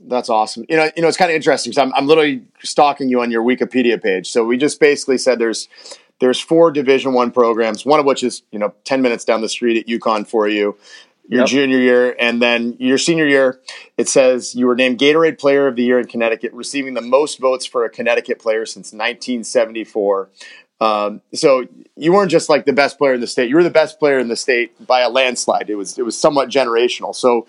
That's 0.01 0.29
awesome. 0.29 0.65
You 0.69 0.77
know, 0.77 0.91
you 0.95 1.01
know, 1.01 1.07
it's 1.07 1.17
kind 1.17 1.31
of 1.31 1.35
interesting 1.35 1.71
because 1.71 1.81
I'm, 1.81 1.93
I'm 1.95 2.05
literally 2.05 2.43
stalking 2.61 3.09
you 3.09 3.21
on 3.21 3.31
your 3.31 3.43
Wikipedia 3.43 4.01
page. 4.01 4.29
So 4.29 4.45
we 4.45 4.55
just 4.55 4.79
basically 4.79 5.17
said 5.17 5.39
there's 5.39 5.67
there's 6.19 6.39
four 6.39 6.71
Division 6.71 7.13
One 7.13 7.31
programs, 7.31 7.85
one 7.85 7.99
of 7.99 8.05
which 8.05 8.23
is 8.23 8.43
you 8.51 8.59
know 8.59 8.73
ten 8.83 9.01
minutes 9.01 9.25
down 9.25 9.41
the 9.41 9.49
street 9.49 9.77
at 9.77 9.87
UConn 9.87 10.27
for 10.27 10.47
you 10.47 10.77
your 11.29 11.41
yep. 11.41 11.47
junior 11.47 11.77
year, 11.77 12.15
and 12.19 12.41
then 12.41 12.75
your 12.79 12.97
senior 12.97 13.27
year, 13.27 13.61
it 13.99 14.09
says 14.09 14.55
you 14.55 14.65
were 14.65 14.75
named 14.75 14.97
Gatorade 14.97 15.37
Player 15.37 15.67
of 15.67 15.75
the 15.75 15.83
Year 15.83 15.99
in 15.99 16.07
Connecticut, 16.07 16.51
receiving 16.53 16.95
the 16.95 17.01
most 17.01 17.39
votes 17.39 17.67
for 17.67 17.85
a 17.85 17.89
Connecticut 17.89 18.39
player 18.39 18.65
since 18.65 18.87
1974. 18.87 20.29
Um, 20.81 21.21
so 21.35 21.67
you 21.95 22.13
weren't 22.13 22.31
just 22.31 22.49
like 22.49 22.65
the 22.65 22.73
best 22.73 22.97
player 22.97 23.13
in 23.13 23.21
the 23.21 23.27
state; 23.27 23.47
you 23.47 23.55
were 23.55 23.63
the 23.63 23.69
best 23.69 23.99
player 23.99 24.17
in 24.17 24.27
the 24.27 24.35
state 24.35 24.87
by 24.87 25.01
a 25.01 25.09
landslide. 25.09 25.69
It 25.69 25.75
was 25.75 25.99
it 25.99 26.03
was 26.03 26.17
somewhat 26.17 26.49
generational. 26.49 27.13
So, 27.13 27.45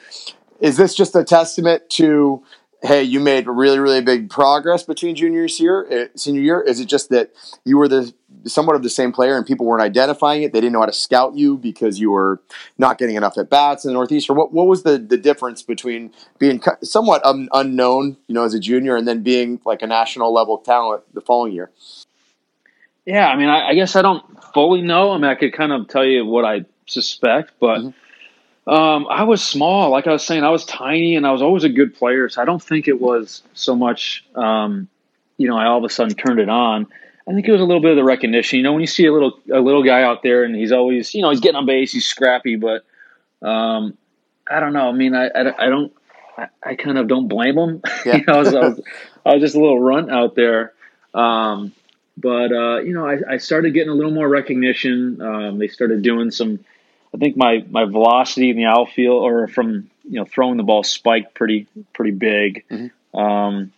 is 0.61 0.76
this 0.76 0.94
just 0.94 1.16
a 1.16 1.25
testament 1.25 1.88
to 1.93 2.43
hey, 2.82 3.02
you 3.02 3.20
made 3.20 3.46
really, 3.46 3.78
really 3.78 4.00
big 4.00 4.31
progress 4.31 4.82
between 4.82 5.14
junior 5.14 5.46
year, 5.46 5.87
uh, 5.90 6.19
senior 6.19 6.40
year? 6.40 6.61
Is 6.61 6.81
it 6.81 6.87
just 6.87 7.11
that 7.11 7.31
you 7.64 7.76
were 7.78 7.88
the 7.88 8.12
somewhat 8.46 8.76
of 8.76 8.82
the 8.82 8.90
same 8.90 9.12
player 9.12 9.37
and 9.37 9.46
people 9.46 9.66
weren't 9.66 9.82
identifying 9.82 10.42
it? 10.42 10.52
They 10.52 10.60
didn't 10.60 10.72
know 10.72 10.81
how 10.81 10.87
to 10.87 10.92
scout 10.92 11.34
you 11.34 11.56
because 11.56 11.98
you 12.00 12.10
were 12.10 12.40
not 12.78 12.98
getting 12.98 13.16
enough 13.16 13.38
at 13.38 13.50
bats 13.50 13.84
in 13.84 13.90
the 13.90 13.94
Northeast, 13.94 14.31
or 14.31 14.34
what? 14.34 14.52
What 14.52 14.66
was 14.66 14.82
the 14.82 14.98
the 14.98 15.16
difference 15.16 15.62
between 15.62 16.12
being 16.38 16.62
somewhat 16.82 17.25
un- 17.25 17.49
unknown, 17.52 18.16
you 18.26 18.35
know, 18.35 18.44
as 18.44 18.54
a 18.54 18.61
junior, 18.61 18.97
and 18.97 19.06
then 19.06 19.23
being 19.23 19.61
like 19.64 19.82
a 19.82 19.87
national 19.87 20.32
level 20.32 20.59
talent 20.59 21.02
the 21.14 21.20
following 21.20 21.52
year? 21.52 21.70
Yeah, 23.06 23.28
I 23.28 23.37
mean, 23.37 23.49
I, 23.49 23.68
I 23.68 23.75
guess 23.75 23.97
I 23.97 24.02
don't 24.02 24.23
fully 24.52 24.82
know. 24.82 25.12
I 25.12 25.16
mean, 25.16 25.30
I 25.30 25.35
could 25.35 25.52
kind 25.52 25.73
of 25.73 25.88
tell 25.88 26.04
you 26.04 26.25
what 26.26 26.44
I 26.44 26.64
suspect, 26.87 27.52
but. 27.61 27.78
Mm-hmm 27.78 27.90
um, 28.66 29.06
I 29.09 29.25
was 29.25 29.42
small, 29.42 29.90
like 29.90 30.06
I 30.06 30.12
was 30.12 30.25
saying, 30.25 30.44
I 30.44 30.50
was 30.50 30.64
tiny, 30.64 31.16
and 31.16 31.26
I 31.26 31.32
was 31.32 31.42
always 31.42 31.64
a 31.64 31.68
good 31.68 31.94
player. 31.94 32.28
So 32.28 32.40
I 32.40 32.44
don't 32.44 32.62
think 32.62 32.87
it 32.87 33.00
was 33.00 33.42
so 33.52 33.75
much, 33.75 34.25
um, 34.37 34.88
you 35.38 35.49
know, 35.49 35.56
I 35.56 35.66
all 35.66 35.78
of 35.78 35.85
a 35.85 35.88
sudden 35.88 36.14
turned 36.14 36.38
it 36.38 36.49
on. 36.49 36.87
I 37.30 37.32
think 37.32 37.46
it 37.46 37.52
was 37.52 37.60
a 37.60 37.64
little 37.64 37.80
bit 37.80 37.92
of 37.92 37.96
the 37.96 38.02
recognition. 38.02 38.56
You 38.56 38.64
know, 38.64 38.72
when 38.72 38.80
you 38.80 38.88
see 38.88 39.06
a 39.06 39.12
little 39.12 39.38
a 39.52 39.60
little 39.60 39.84
guy 39.84 40.02
out 40.02 40.25
there, 40.25 40.42
and 40.42 40.54
he's 40.54 40.72
always, 40.72 41.14
you 41.14 41.22
know, 41.22 41.30
he's 41.30 41.38
getting 41.38 41.56
on 41.56 41.64
base, 41.64 41.92
he's 41.92 42.06
scrappy, 42.06 42.56
but 42.56 42.84
um, 43.46 43.96
I 44.50 44.58
don't 44.58 44.72
know. 44.72 44.88
I 44.88 44.92
mean, 44.92 45.14
I 45.14 45.28
I, 45.28 45.66
I 45.66 45.68
don't, 45.68 45.92
I, 46.37 46.49
I, 46.62 46.75
kind 46.75 46.99
of 46.99 47.06
don't 47.06 47.28
blame 47.28 47.56
him. 47.56 47.82
Yeah. 48.04 48.16
you 48.16 48.25
know, 48.26 48.34
I 48.34 48.38
was, 48.38 48.54
I 48.54 48.60
was, 48.60 48.80
I 49.25 49.34
was 49.34 49.42
just 49.42 49.54
a 49.54 49.60
little 49.60 49.80
runt 49.80 50.10
out 50.10 50.34
there. 50.34 50.72
Um, 51.14 51.72
but 52.16 52.50
uh, 52.52 52.80
you 52.80 52.94
know, 52.94 53.06
I, 53.06 53.18
I 53.34 53.37
started 53.37 53.75
getting 53.75 53.90
a 53.90 53.94
little 53.94 54.12
more 54.12 54.28
recognition. 54.28 55.22
Um, 55.22 55.58
they 55.58 55.68
started 55.68 56.02
doing 56.02 56.32
some 56.32 56.58
I 57.14 57.18
think 57.18 57.37
my 57.37 57.64
my 57.68 57.84
velocity 57.84 58.50
in 58.50 58.56
the 58.56 58.64
outfield 58.64 59.22
or 59.22 59.46
from 59.49 59.90
you 60.04 60.16
know 60.16 60.25
throwing 60.25 60.56
the 60.56 60.62
ball 60.62 60.82
spiked 60.82 61.34
pretty 61.34 61.66
pretty 61.92 62.12
big. 62.12 62.64
Mm-hmm. 62.68 63.18
Um, 63.18 63.72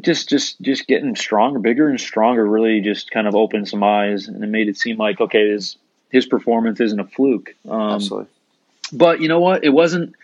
just 0.00 0.28
just 0.28 0.60
just 0.60 0.86
getting 0.86 1.14
stronger, 1.16 1.58
bigger 1.58 1.88
and 1.88 2.00
stronger. 2.00 2.46
Really, 2.46 2.80
just 2.80 3.10
kind 3.10 3.26
of 3.26 3.34
opened 3.34 3.68
some 3.68 3.82
eyes, 3.82 4.28
and 4.28 4.42
it 4.42 4.46
made 4.46 4.68
it 4.68 4.76
seem 4.76 4.96
like 4.96 5.20
okay, 5.20 5.50
his 5.50 5.76
his 6.10 6.26
performance 6.26 6.80
isn't 6.80 6.98
a 6.98 7.04
fluke. 7.04 7.54
Um, 7.68 7.80
Absolutely. 7.92 8.28
But 8.92 9.20
you 9.20 9.28
know 9.28 9.40
what? 9.40 9.64
It 9.64 9.70
wasn't. 9.70 10.14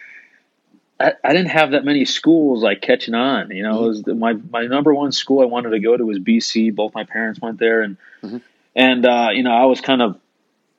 I, 1.01 1.15
I, 1.25 1.33
didn't 1.33 1.51
have 1.51 1.73
that 1.73 1.85
many 1.85 2.05
schools 2.05 2.63
like 2.63 2.81
catching 2.81 3.15
on. 3.15 3.51
You 3.51 3.65
know, 3.65 3.75
mm-hmm. 3.75 3.85
it 3.85 3.89
was 3.89 4.03
the, 4.03 4.15
my 4.15 4.35
my 4.35 4.67
number 4.67 4.95
one 4.95 5.13
school 5.13 5.43
I 5.43 5.47
wanted 5.47 5.71
to 5.71 5.81
go 5.81 5.97
to 5.97 6.05
was 6.05 6.19
BC. 6.19 6.75
Both 6.75 6.95
my 6.95 7.05
parents 7.05 7.41
went 7.41 7.59
there, 7.59 7.83
and 7.83 7.97
mm-hmm. 8.23 8.39
and 8.77 9.07
uh, 9.07 9.29
you 9.33 9.43
know 9.43 9.53
I 9.53 9.65
was 9.65 9.81
kind 9.81 10.03
of 10.03 10.21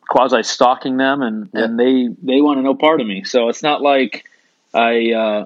quasi 0.08 0.44
stalking 0.44 0.98
them, 0.98 1.22
and 1.22 1.50
yeah. 1.54 1.63
and 1.63 1.80
they 1.80 2.10
they 2.22 2.42
want 2.42 2.58
to 2.58 2.62
know 2.62 2.75
part 2.75 3.02
of 3.02 3.08
me. 3.08 3.24
So 3.24 3.50
it's 3.50 3.63
not 3.63 3.82
like 3.82 4.25
I, 4.74 5.12
uh, 5.12 5.46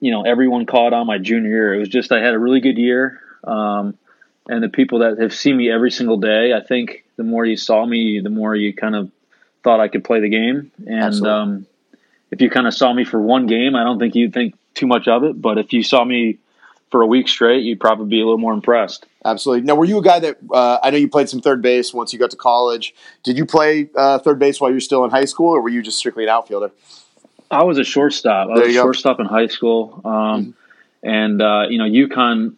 you 0.00 0.10
know, 0.10 0.22
everyone 0.22 0.66
caught 0.66 0.92
on 0.92 1.06
my 1.06 1.18
junior 1.18 1.50
year. 1.50 1.74
It 1.74 1.78
was 1.78 1.88
just 1.88 2.10
I 2.10 2.20
had 2.20 2.34
a 2.34 2.38
really 2.38 2.60
good 2.60 2.78
year, 2.78 3.20
um, 3.44 3.96
and 4.48 4.62
the 4.62 4.68
people 4.68 5.00
that 5.00 5.18
have 5.18 5.34
seen 5.34 5.56
me 5.56 5.70
every 5.70 5.90
single 5.90 6.16
day, 6.16 6.52
I 6.52 6.60
think 6.60 7.04
the 7.16 7.22
more 7.22 7.44
you 7.44 7.56
saw 7.56 7.84
me, 7.84 8.20
the 8.20 8.30
more 8.30 8.54
you 8.54 8.74
kind 8.74 8.96
of 8.96 9.10
thought 9.62 9.80
I 9.80 9.88
could 9.88 10.04
play 10.04 10.20
the 10.20 10.28
game. 10.28 10.72
And 10.86 11.26
um, 11.26 11.66
if 12.30 12.40
you 12.40 12.50
kind 12.50 12.66
of 12.66 12.74
saw 12.74 12.92
me 12.92 13.04
for 13.04 13.20
one 13.20 13.46
game, 13.46 13.76
I 13.76 13.84
don't 13.84 13.98
think 13.98 14.14
you'd 14.14 14.32
think 14.32 14.54
too 14.74 14.86
much 14.86 15.06
of 15.06 15.24
it. 15.24 15.40
But 15.40 15.58
if 15.58 15.72
you 15.72 15.82
saw 15.82 16.04
me 16.04 16.38
for 16.90 17.02
a 17.02 17.06
week 17.06 17.28
straight, 17.28 17.62
you'd 17.62 17.78
probably 17.78 18.08
be 18.08 18.20
a 18.20 18.24
little 18.24 18.38
more 18.38 18.52
impressed. 18.52 19.06
Absolutely. 19.24 19.66
Now, 19.66 19.74
were 19.74 19.84
you 19.84 19.98
a 19.98 20.02
guy 20.02 20.18
that 20.20 20.38
uh, 20.50 20.78
I 20.82 20.90
know 20.90 20.96
you 20.96 21.08
played 21.08 21.28
some 21.28 21.40
third 21.40 21.62
base 21.62 21.92
once 21.92 22.12
you 22.12 22.18
got 22.18 22.30
to 22.30 22.36
college? 22.36 22.94
Did 23.22 23.36
you 23.36 23.44
play 23.44 23.90
uh, 23.94 24.18
third 24.18 24.38
base 24.38 24.60
while 24.60 24.70
you 24.70 24.76
were 24.76 24.80
still 24.80 25.04
in 25.04 25.10
high 25.10 25.26
school, 25.26 25.50
or 25.50 25.60
were 25.60 25.68
you 25.68 25.82
just 25.82 25.98
strictly 25.98 26.24
an 26.24 26.30
outfielder? 26.30 26.72
I 27.50 27.64
was 27.64 27.78
a 27.78 27.84
shortstop. 27.84 28.48
I 28.50 28.54
There 28.54 28.66
was 28.66 28.74
a 28.74 28.78
go. 28.78 28.82
shortstop 28.82 29.20
in 29.20 29.26
high 29.26 29.48
school. 29.48 30.00
Um, 30.04 30.54
And, 31.02 31.40
uh, 31.40 31.62
you 31.70 31.78
know, 31.78 31.84
UConn, 31.86 32.56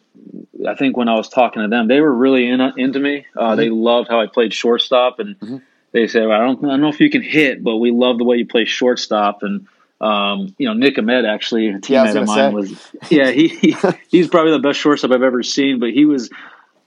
I 0.68 0.74
think 0.74 0.96
when 0.96 1.08
I 1.08 1.14
was 1.14 1.28
talking 1.28 1.62
to 1.62 1.68
them, 1.68 1.86
they 1.86 2.00
were 2.00 2.12
really 2.12 2.48
in, 2.48 2.60
into 2.76 2.98
me. 2.98 3.24
Uh, 3.36 3.54
They 3.54 3.70
loved 3.70 4.08
how 4.08 4.20
I 4.20 4.26
played 4.26 4.52
shortstop. 4.52 5.20
And 5.20 5.38
Mhm. 5.38 5.62
they 5.92 6.08
said, 6.08 6.26
well, 6.26 6.40
I, 6.40 6.44
don't, 6.44 6.64
I 6.64 6.68
don't 6.70 6.80
know 6.80 6.88
if 6.88 6.98
you 7.00 7.08
can 7.08 7.22
hit, 7.22 7.62
but 7.62 7.76
we 7.76 7.92
love 7.92 8.18
the 8.18 8.24
way 8.24 8.38
you 8.38 8.46
play 8.46 8.64
shortstop. 8.64 9.44
And, 9.44 9.66
um, 10.00 10.54
you 10.58 10.66
know, 10.66 10.74
Nick 10.74 10.98
Ahmed, 10.98 11.24
actually, 11.24 11.68
a 11.68 11.72
Yeah, 11.74 11.78
teammate 11.78 12.08
of 12.08 12.14
gonna 12.14 12.26
mine, 12.26 12.52
was, 12.52 12.72
yeah, 13.10 13.30
he, 13.30 13.46
he 13.46 13.76
he's 14.10 14.26
probably 14.26 14.50
the 14.52 14.58
best 14.58 14.80
shortstop 14.80 15.12
I've 15.12 15.22
ever 15.22 15.44
seen. 15.44 15.78
But 15.78 15.90
he 15.90 16.04
was, 16.04 16.28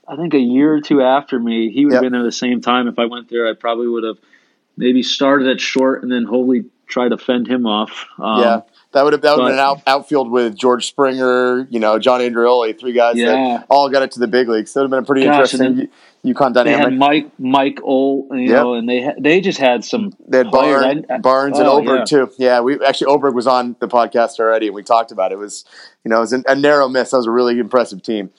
I 0.06 0.16
think, 0.16 0.34
a 0.34 0.38
year 0.38 0.74
or 0.74 0.82
two 0.82 1.00
after 1.00 1.38
me. 1.40 1.70
He 1.70 1.86
would 1.86 1.92
Yep. 1.94 2.02
have 2.02 2.02
been 2.02 2.12
there 2.12 2.22
the 2.22 2.32
same 2.32 2.60
time. 2.60 2.86
If 2.86 2.98
I 2.98 3.06
went 3.06 3.30
there, 3.30 3.48
I 3.48 3.54
probably 3.54 3.88
would 3.88 4.04
have 4.04 4.18
maybe 4.76 5.02
started 5.02 5.48
at 5.48 5.58
short 5.58 6.02
and 6.02 6.12
then 6.12 6.24
hopefully 6.24 6.66
try 6.86 7.08
to 7.08 7.18
fend 7.18 7.46
him 7.48 7.66
off. 7.66 8.06
Um, 8.18 8.40
yeah, 8.40 8.60
that 8.92 9.02
would 9.04 9.12
have 9.12 9.22
that 9.22 9.36
would 9.36 9.42
have 9.42 9.48
been 9.50 9.54
an 9.54 9.60
out, 9.60 9.82
outfield 9.86 10.30
with 10.30 10.56
George 10.56 10.86
Springer, 10.86 11.66
you 11.70 11.80
know, 11.80 11.98
John 11.98 12.20
Andreoli, 12.20 12.78
three 12.78 12.92
guys 12.92 13.16
Yeah. 13.16 13.26
that 13.58 13.66
all 13.68 13.88
got 13.90 14.02
it 14.02 14.12
to 14.12 14.20
the 14.20 14.26
big 14.28 14.48
leagues. 14.48 14.72
That 14.72 14.80
would 14.80 14.84
have 14.84 14.90
been 14.90 15.02
a 15.04 15.06
pretty 15.06 15.24
Gosh, 15.24 15.54
interesting 15.54 15.88
UConn 16.24 16.54
They 16.54 16.64
dynamic. 16.64 16.84
had 16.90 16.98
Mike 16.98 17.30
Mike 17.38 17.80
Olt, 17.84 18.26
you 18.32 18.38
Yep. 18.40 18.50
know, 18.50 18.74
and 18.74 18.88
they 18.88 19.00
had, 19.00 19.14
they 19.22 19.40
just 19.40 19.58
had 19.58 19.84
some. 19.84 20.12
They 20.26 20.38
had 20.38 20.48
players. 20.48 20.82
Barn, 20.82 21.06
I- 21.10 21.18
Barnes 21.18 21.58
and 21.58 21.68
oh, 21.68 21.78
Oberg 21.80 21.98
yeah. 22.00 22.04
too. 22.04 22.30
Yeah, 22.38 22.60
we 22.60 22.84
actually 22.84 23.08
Oberg 23.08 23.34
was 23.34 23.46
on 23.46 23.76
the 23.80 23.88
podcast 23.88 24.40
already, 24.40 24.66
and 24.66 24.74
we 24.74 24.82
talked 24.82 25.12
about 25.12 25.30
it. 25.32 25.36
It 25.36 25.38
was, 25.38 25.64
you 26.04 26.08
know, 26.10 26.16
it 26.18 26.20
was 26.20 26.32
an, 26.32 26.44
a 26.48 26.56
narrow 26.56 26.88
miss. 26.88 27.10
That 27.10 27.18
was 27.18 27.26
a 27.26 27.30
really 27.30 27.58
impressive 27.58 28.02
team. 28.02 28.30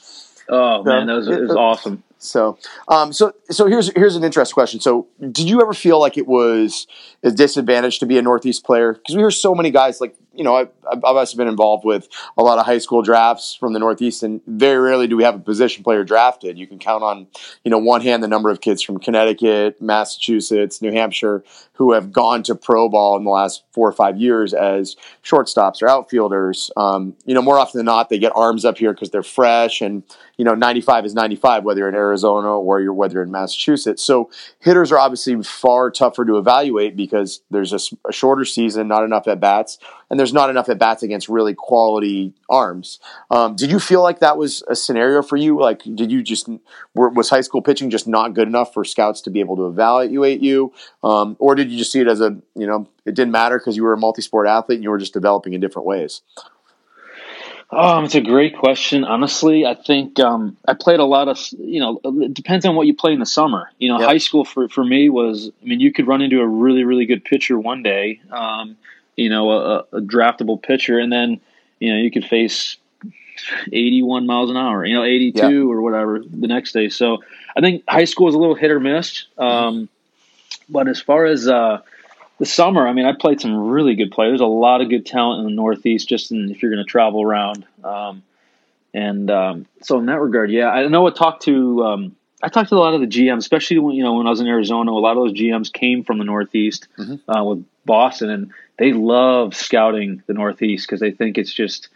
Oh 0.50 0.84
man, 0.84 1.08
that 1.08 1.13
was 1.13 1.27
it 1.27 1.42
was 1.42 1.51
awesome. 1.56 2.04
So, 2.20 2.58
um, 2.88 3.14
so, 3.14 3.34
so 3.50 3.68
here's 3.68 3.92
here's 3.96 4.16
an 4.16 4.24
interesting 4.24 4.54
question. 4.54 4.80
So, 4.80 5.08
did 5.20 5.50
you 5.50 5.62
ever 5.62 5.74
feel 5.74 6.00
like 6.00 6.18
it 6.18 6.28
was 6.28 6.88
a 7.24 7.32
disadvantage 7.32 8.00
to 8.00 8.06
be 8.06 8.18
a 8.18 8.22
Northeast 8.22 8.64
player? 8.64 8.94
Because 8.94 9.16
we 9.16 9.22
hear 9.22 9.32
so 9.32 9.54
many 9.54 9.70
guys 9.70 10.02
like 10.02 10.16
you 10.34 10.44
know 10.44 10.56
I've, 10.56 10.70
I've 10.92 11.04
also 11.04 11.38
been 11.38 11.48
involved 11.48 11.86
with 11.86 12.08
a 12.38 12.44
lot 12.44 12.58
of 12.58 12.66
high 12.66 12.80
school 12.80 13.02
drafts 13.04 13.56
from 13.56 13.74
the 13.74 13.80
Northeast, 13.80 14.24
and 14.24 14.42
very 14.48 14.80
rarely 14.80 15.08
do 15.08 15.16
we 15.16 15.24
have 15.24 15.36
a 15.36 15.40
position 15.40 15.84
player 15.84 16.04
drafted. 16.04 16.58
You 16.58 16.66
can 16.66 16.80
count 16.80 17.04
on 17.04 17.28
you 17.64 17.70
know 17.70 17.78
one 17.78 18.02
hand 18.02 18.24
the 18.24 18.28
number 18.28 18.50
of 18.50 18.62
kids 18.62 18.82
from 18.82 19.00
Connecticut, 19.00 19.82
Massachusetts, 19.82 20.82
New 20.82 20.92
Hampshire 20.92 21.44
who 21.78 21.94
have 21.94 22.12
gone 22.12 22.42
to 22.42 22.56
pro 22.56 22.90
ball 22.90 23.18
in 23.18 23.24
the 23.24 23.30
last 23.30 23.64
four 23.72 23.88
or 23.88 23.92
five 23.92 24.18
years 24.18 24.52
as 24.52 24.96
shortstops 25.24 25.84
or 25.84 25.88
outfielders. 25.88 26.72
Um, 26.76 27.16
you 27.26 27.36
know, 27.36 27.42
more 27.42 27.60
often 27.60 27.78
than 27.78 27.86
not, 27.86 28.10
they 28.10 28.18
get 28.18 28.32
arms 28.36 28.66
up 28.66 28.80
here 28.80 28.94
because 28.94 29.12
they're 29.12 29.22
fresh, 29.22 29.82
and 29.82 30.02
you 30.38 30.46
know, 30.46 30.53
95 30.53 31.06
is 31.06 31.15
95, 31.15 31.63
whether 31.63 31.79
you're 31.79 31.89
in 31.89 31.96
Arizona 31.96 32.60
or 32.60 32.79
you're 32.79 32.94
whether 32.94 33.22
in 33.24 33.32
Massachusetts. 33.32 34.03
So 34.03 34.29
hitters 34.60 34.91
are 34.91 35.00
obviously 35.00 35.41
far 35.41 35.89
tougher 35.89 36.25
to 36.25 36.38
evaluate 36.38 36.96
because 36.96 37.41
there's 37.50 37.74
a 37.74 38.12
shorter 38.12 38.46
season, 38.46 38.88
not 38.88 39.03
enough 39.03 39.27
at 39.27 39.39
bats, 39.39 39.79
and 40.10 40.20
there's 40.20 40.34
not 40.34 40.50
enough 40.50 40.70
at 40.70 40.77
bats 40.77 41.01
against 41.01 41.27
really 41.27 41.56
quality 41.56 42.34
arms. 42.50 43.00
Um, 43.32 43.56
did 43.56 43.72
you 43.72 43.79
feel 43.79 44.03
like 44.03 44.20
that 44.20 44.38
was 44.38 44.63
a 44.67 44.75
scenario 44.75 45.24
for 45.24 45.38
you? 45.38 45.60
Like, 45.60 45.84
did 45.84 46.12
you 46.12 46.22
just 46.22 46.48
were, 46.94 47.10
was 47.10 47.29
high 47.29 47.41
school 47.41 47.63
pitching 47.63 47.89
just 47.89 48.08
not 48.08 48.36
good 48.36 48.48
enough 48.48 48.74
for 48.74 48.86
scouts 48.86 49.22
to 49.22 49.32
be 49.32 49.39
able 49.39 49.56
to 49.58 49.67
evaluate 49.67 50.41
you, 50.41 50.72
um, 51.03 51.36
or 51.39 51.56
did 51.56 51.72
you 51.72 51.79
just 51.79 51.91
see 51.91 52.00
it 52.00 52.08
as 52.08 52.22
a 52.22 52.38
you 52.56 52.67
know 52.67 52.88
it 53.06 53.15
didn't 53.15 53.32
matter 53.32 53.58
because 53.58 53.75
you 53.75 53.84
were 53.84 53.94
a 53.94 53.98
multi-sport 53.98 54.48
athlete 54.48 54.77
and 54.77 54.84
you 54.84 54.91
were 54.91 54.98
just 54.98 55.13
developing 55.13 55.53
in 55.53 55.62
different 55.62 55.88
ways? 55.88 56.22
Um, 57.70 58.06
it's 58.06 58.16
a 58.16 58.22
great 58.22 58.58
question. 58.58 59.04
Honestly, 59.04 59.66
I 59.66 59.76
think 59.76 60.20
um, 60.20 60.56
I 60.66 60.74
played 60.74 61.00
a 61.00 61.06
lot 61.06 61.28
of. 61.28 61.38
You 61.60 61.80
know, 61.82 62.00
it 62.24 62.34
depends 62.34 62.66
on 62.66 62.76
what 62.76 62.88
you 62.88 62.96
play 62.96 63.12
in 63.12 63.20
the 63.20 63.26
summer. 63.26 63.70
You 63.78 63.90
know, 63.90 64.00
Yep. 64.00 64.08
high 64.08 64.18
school 64.20 64.46
for 64.46 64.70
for 64.70 64.86
me 64.86 65.10
was. 65.10 65.52
I 65.62 65.66
mean, 65.66 65.82
you 65.82 65.92
could 65.92 66.08
run 66.08 66.22
into 66.22 66.40
a 66.40 66.48
really 66.48 66.84
really 66.86 67.06
good 67.06 67.26
pitcher 67.26 67.60
one 67.60 67.84
day. 67.84 68.22
Um, 68.32 68.78
you 69.18 69.30
know, 69.30 69.52
a, 69.52 69.78
a 69.92 70.02
draftable 70.02 70.62
pitcher, 70.62 70.98
and 70.98 71.12
then 71.12 71.42
you 71.80 71.92
know 71.94 72.00
you 72.00 72.10
could 72.10 72.24
face 72.26 72.78
81 73.72 74.26
miles 74.26 74.50
an 74.50 74.58
hour. 74.58 74.86
You 74.86 74.96
know, 74.96 75.04
82 75.04 75.70
or 75.72 75.82
whatever 75.82 76.20
the 76.20 76.48
next 76.48 76.72
day. 76.72 76.88
So 76.90 77.18
I 77.56 77.60
think 77.62 77.84
high 77.88 78.06
school 78.06 78.30
is 78.30 78.36
a 78.36 78.38
little 78.38 78.56
hit 78.56 78.72
or 78.72 78.80
miss. 78.80 79.26
Um, 79.38 79.90
but 80.70 80.88
as 80.88 81.02
far 81.02 81.26
as 81.26 81.48
uh, 81.48 81.82
the 82.39 82.46
summer, 82.46 82.88
I 82.88 82.94
mean, 82.94 83.06
I 83.06 83.13
played 83.13 83.41
some 83.41 83.56
really 83.70 83.96
good 83.96 84.12
players. 84.12 84.32
There's 84.32 84.41
a 84.41 84.46
lot 84.46 84.82
of 84.82 84.89
good 84.89 85.06
talent 85.06 85.39
in 85.39 85.46
the 85.46 85.56
Northeast, 85.56 86.08
just 86.08 86.32
in, 86.32 86.51
if 86.51 86.62
you're 86.62 86.72
going 86.72 86.84
to 86.84 86.89
travel 86.89 87.22
around. 87.24 87.65
Um, 87.84 88.24
and 88.94 89.29
um, 89.32 89.65
so 89.82 90.00
in 90.00 90.06
that 90.08 90.20
regard, 90.20 90.51
yeah, 90.51 90.70
I 90.70 90.88
know 90.88 91.08
I 91.08 91.12
talked 91.12 91.44
to 91.44 91.84
um, 91.84 92.15
I 92.41 92.50
talked 92.50 92.70
to 92.70 92.75
a 92.75 92.79
lot 92.79 92.94
of 92.94 93.01
the 93.01 93.08
GMs, 93.08 93.39
especially 93.39 93.79
when 93.79 93.96
you 93.96 94.03
know 94.03 94.13
when 94.13 94.27
I 94.27 94.29
was 94.29 94.39
in 94.39 94.48
Arizona. 94.48 94.91
A 94.91 94.94
lot 94.94 95.17
of 95.17 95.24
those 95.24 95.34
GMs 95.34 95.72
came 95.72 96.03
from 96.03 96.17
the 96.20 96.24
Northeast 96.24 96.88
Mhm. 96.98 97.20
uh, 97.27 97.44
with 97.44 97.65
Boston, 97.86 98.29
and 98.29 98.51
they 98.77 98.94
love 98.94 99.56
scouting 99.56 100.22
the 100.27 100.34
Northeast 100.34 100.88
because 100.88 101.00
they 101.00 101.12
think 101.12 101.38
it's 101.38 101.51
just 101.53 101.89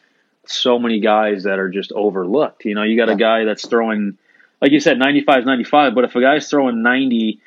so 0.46 0.80
many 0.80 1.00
guys 1.00 1.44
that 1.44 1.60
are 1.60 1.70
just 1.70 1.92
overlooked. 1.94 2.66
You 2.66 2.76
know, 2.76 2.84
you 2.84 2.98
got 2.98 3.08
Yeah. 3.10 3.14
a 3.14 3.18
guy 3.18 3.44
that's 3.46 3.68
throwing, 3.68 4.18
like 4.60 4.72
you 4.72 4.80
said, 4.80 4.98
95 5.00 5.46
95, 5.46 5.94
but 5.96 6.04
if 6.04 6.16
a 6.16 6.22
guy's 6.22 6.50
throwing 6.50 6.82
90 6.82 7.40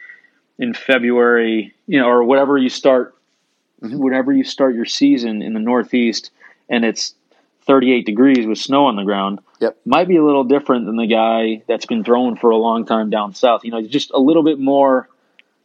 in 0.59 0.73
February, 0.75 1.74
you 1.87 1.99
know, 1.99 2.07
or 2.09 2.25
whatever 2.25 2.57
you 2.59 2.69
start, 2.69 3.15
Mhm. 3.83 3.99
whenever 3.99 4.33
you 4.33 4.45
start 4.45 4.75
your 4.75 4.85
season 4.87 5.43
in 5.43 5.53
the 5.53 5.61
Northeast, 5.61 6.31
and 6.69 6.85
it's 6.85 7.15
38 7.67 8.07
degrees 8.07 8.47
with 8.47 8.59
snow 8.59 8.87
on 8.87 8.97
the 8.97 9.05
ground, 9.05 9.41
Yep. 9.61 9.77
might 9.87 10.09
be 10.09 10.17
a 10.17 10.25
little 10.25 10.45
different 10.45 10.87
than 10.87 10.97
the 10.97 11.07
guy 11.07 11.63
that's 11.67 11.87
been 11.87 12.05
throwing 12.05 12.37
for 12.37 12.51
a 12.51 12.57
long 12.57 12.85
time 12.85 13.11
down 13.11 13.35
south. 13.35 13.65
You 13.65 13.71
know, 13.71 13.83
just 13.83 14.11
a 14.13 14.19
little 14.19 14.43
bit 14.43 14.59
more. 14.59 15.09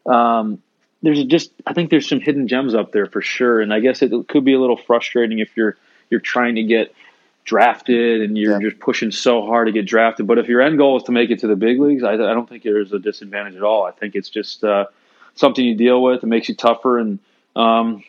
Um, 0.06 0.60
there's 1.02 1.24
just, 1.26 1.52
I 1.66 1.74
think 1.74 1.90
there's 1.90 2.08
some 2.08 2.20
hidden 2.20 2.48
gems 2.48 2.76
up 2.76 2.92
there 2.92 3.06
for 3.06 3.22
sure, 3.22 3.62
and 3.62 3.74
I 3.74 3.80
guess 3.80 4.02
it 4.02 4.12
could 4.28 4.44
be 4.44 4.54
a 4.54 4.60
little 4.60 4.78
frustrating 4.78 5.40
if 5.40 5.56
you're 5.56 5.76
you're 6.10 6.20
trying 6.20 6.56
to 6.56 6.64
get 6.64 6.92
drafted 7.46 8.22
and 8.22 8.36
you're 8.36 8.60
Yeah. 8.60 8.70
just 8.70 8.80
pushing 8.82 9.12
so 9.12 9.46
hard 9.46 9.68
to 9.68 9.72
get 9.72 9.86
drafted. 9.86 10.26
But 10.26 10.40
if 10.40 10.48
your 10.48 10.60
end 10.60 10.78
goal 10.80 10.98
is 10.98 11.04
to 11.04 11.12
make 11.12 11.30
it 11.30 11.38
to 11.40 11.48
the 11.48 11.56
big 11.56 11.80
leagues, 11.80 12.04
I, 12.04 12.14
I 12.14 12.18
don't 12.18 12.50
think 12.50 12.64
there's 12.64 12.92
a 12.94 12.98
disadvantage 13.00 13.56
at 13.56 13.62
all. 13.62 13.84
I 13.84 13.92
think 13.92 14.16
it's 14.16 14.30
just 14.30 14.64
uh, 14.64 14.86
something 15.40 15.64
you 15.64 15.76
deal 15.76 16.02
with. 16.04 16.24
It 16.24 16.28
makes 16.28 16.50
you 16.50 16.56
tougher, 16.56 17.00
and 17.00 17.20
um, 17.56 18.04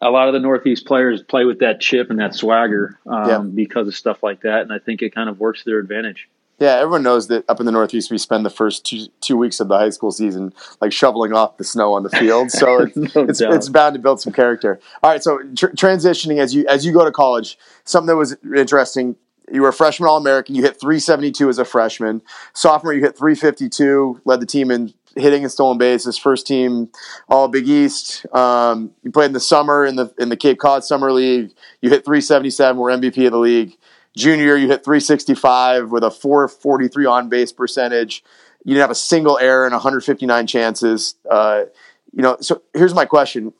a 0.00 0.10
lot 0.10 0.28
of 0.28 0.34
the 0.34 0.40
Northeast 0.40 0.86
players 0.86 1.22
play 1.22 1.44
with 1.44 1.58
that 1.60 1.80
chip 1.80 2.10
and 2.10 2.18
that 2.20 2.34
swagger 2.34 2.98
um, 3.06 3.28
Yeah. 3.28 3.38
because 3.38 3.88
of 3.88 3.96
stuff 3.96 4.22
like 4.22 4.42
that. 4.42 4.62
And 4.62 4.72
I 4.72 4.78
think 4.78 5.02
it 5.02 5.14
kind 5.14 5.28
of 5.28 5.40
works 5.40 5.64
to 5.64 5.70
their 5.70 5.78
advantage. 5.78 6.28
Yeah, 6.60 6.74
everyone 6.74 7.04
knows 7.04 7.28
that 7.28 7.44
up 7.48 7.60
in 7.60 7.66
the 7.66 7.72
Northeast, 7.72 8.10
we 8.10 8.18
spend 8.18 8.44
the 8.44 8.50
first 8.50 8.84
two 8.84 9.06
two 9.20 9.36
weeks 9.36 9.60
of 9.60 9.68
the 9.68 9.78
high 9.78 9.90
school 9.90 10.10
season 10.10 10.52
like 10.80 10.92
shoveling 10.92 11.32
off 11.32 11.56
the 11.56 11.62
snow 11.62 11.92
on 11.92 12.02
the 12.02 12.10
field. 12.10 12.50
So 12.50 12.82
it's 12.96 13.14
No 13.14 13.22
it's, 13.24 13.40
it's 13.40 13.68
bound 13.68 13.94
to 13.94 14.00
build 14.00 14.20
some 14.20 14.32
character. 14.32 14.80
All 15.02 15.10
right, 15.10 15.22
so 15.22 15.38
tr- 15.56 15.68
transitioning 15.68 16.38
as 16.38 16.52
you 16.54 16.66
as 16.66 16.84
you 16.84 16.92
go 16.92 17.04
to 17.04 17.12
college, 17.12 17.56
something 17.84 18.08
that 18.08 18.16
was 18.16 18.36
interesting. 18.56 19.14
You 19.52 19.62
were 19.62 19.68
a 19.68 19.72
freshman 19.72 20.08
All 20.08 20.16
American. 20.18 20.56
You 20.56 20.62
hit 20.62 20.78
372 20.80 21.48
as 21.48 21.58
a 21.58 21.64
freshman. 21.64 22.22
Sophomore, 22.54 22.92
you 22.92 23.00
hit 23.02 23.16
352. 23.16 24.20
Led 24.24 24.40
the 24.40 24.46
team 24.46 24.70
in 24.72 24.92
hitting 25.18 25.42
and 25.42 25.52
stolen 25.52 25.78
bases. 25.78 26.18
First 26.18 26.46
team 26.46 26.90
All 27.28 27.48
Big 27.48 27.68
East. 27.68 28.26
Um, 28.34 28.92
you 29.02 29.10
played 29.10 29.26
in 29.26 29.32
the 29.32 29.40
summer 29.40 29.84
in 29.84 29.96
the 29.96 30.12
in 30.18 30.28
the 30.28 30.36
Cape 30.36 30.58
Cod 30.58 30.84
Summer 30.84 31.12
League. 31.12 31.52
You 31.80 31.90
hit 31.90 32.04
377. 32.04 32.76
Were 32.76 32.90
MVP 32.90 33.26
of 33.26 33.32
the 33.32 33.38
league. 33.38 33.76
Junior 34.16 34.56
you 34.56 34.68
hit 34.68 34.84
365 34.84 35.90
with 35.90 36.02
a 36.02 36.10
443 36.10 37.06
on 37.06 37.28
base 37.28 37.52
percentage. 37.52 38.24
You 38.64 38.74
didn't 38.74 38.82
have 38.82 38.90
a 38.90 38.96
single 38.96 39.38
error 39.38 39.64
and 39.64 39.72
159 39.72 40.46
chances. 40.46 41.14
Uh, 41.30 41.64
you 42.12 42.22
know, 42.22 42.36
so 42.40 42.62
here's 42.74 42.94
my 42.94 43.04
question: 43.04 43.52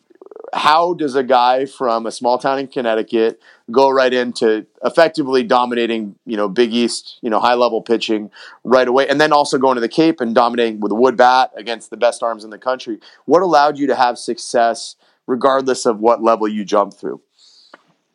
How 0.52 0.94
does 0.94 1.14
a 1.14 1.22
guy 1.22 1.66
from 1.66 2.06
a 2.06 2.10
small 2.10 2.38
town 2.38 2.58
in 2.58 2.68
Connecticut 2.68 3.40
go 3.70 3.90
right 3.90 4.12
into 4.12 4.66
effectively 4.82 5.42
dominating, 5.42 6.14
you 6.24 6.36
know, 6.36 6.48
Big 6.48 6.72
East, 6.72 7.18
you 7.20 7.28
know, 7.28 7.38
high 7.38 7.54
level 7.54 7.82
pitching 7.82 8.30
right 8.64 8.88
away, 8.88 9.06
and 9.08 9.20
then 9.20 9.32
also 9.32 9.58
going 9.58 9.74
to 9.74 9.80
the 9.80 9.88
Cape 9.88 10.20
and 10.20 10.34
dominating 10.34 10.80
with 10.80 10.92
a 10.92 10.94
wood 10.94 11.16
bat 11.16 11.50
against 11.56 11.90
the 11.90 11.96
best 11.96 12.22
arms 12.22 12.44
in 12.44 12.50
the 12.50 12.58
country? 12.58 12.98
What 13.26 13.42
allowed 13.42 13.78
you 13.78 13.86
to 13.88 13.94
have 13.94 14.18
success, 14.18 14.96
regardless 15.26 15.86
of 15.86 16.00
what 16.00 16.22
level 16.22 16.48
you 16.48 16.64
jumped 16.64 16.98
through? 16.98 17.20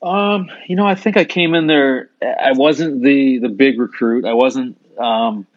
Um, 0.01 0.49
you 0.67 0.75
know, 0.75 0.85
I 0.85 0.95
think 0.95 1.15
I 1.15 1.25
came 1.25 1.53
in 1.53 1.67
there. 1.67 2.09
I 2.21 2.53
wasn't 2.53 3.03
the 3.03 3.37
the 3.39 3.49
big 3.49 3.79
recruit. 3.79 4.25
I 4.25 4.33
wasn't, 4.33 4.77
um, 4.97 5.47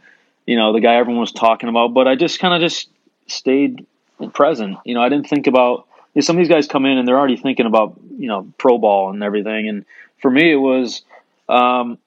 you 0.47 0.56
know, 0.56 0.73
the 0.73 0.80
guy 0.80 0.97
everyone 0.97 1.21
was 1.21 1.33
talking 1.33 1.68
about. 1.68 1.95
But 1.95 2.06
I 2.06 2.14
just 2.14 2.38
kind 2.38 2.54
of 2.54 2.61
just 2.61 2.88
stayed 3.26 3.87
present. 4.35 4.78
You 4.85 4.95
know, 4.95 5.02
I 5.02 5.09
didn't 5.09 5.28
think 5.28 5.47
about. 5.47 5.87
You 6.17 6.21
know, 6.21 6.25
some 6.25 6.37
of 6.37 6.41
these 6.41 6.49
guys 6.49 6.67
come 6.67 6.87
in 6.87 6.97
and 6.97 7.07
they're 7.07 7.19
already 7.19 7.37
thinking 7.37 7.67
about 7.67 8.01
you 8.17 8.27
know 8.27 8.51
pro 8.57 8.79
ball 8.79 9.11
and 9.11 9.23
everything. 9.23 9.69
And 9.69 9.85
for 10.17 10.31
me, 10.31 10.51
it 10.51 10.57
was, 10.57 11.03
um, 11.47 11.99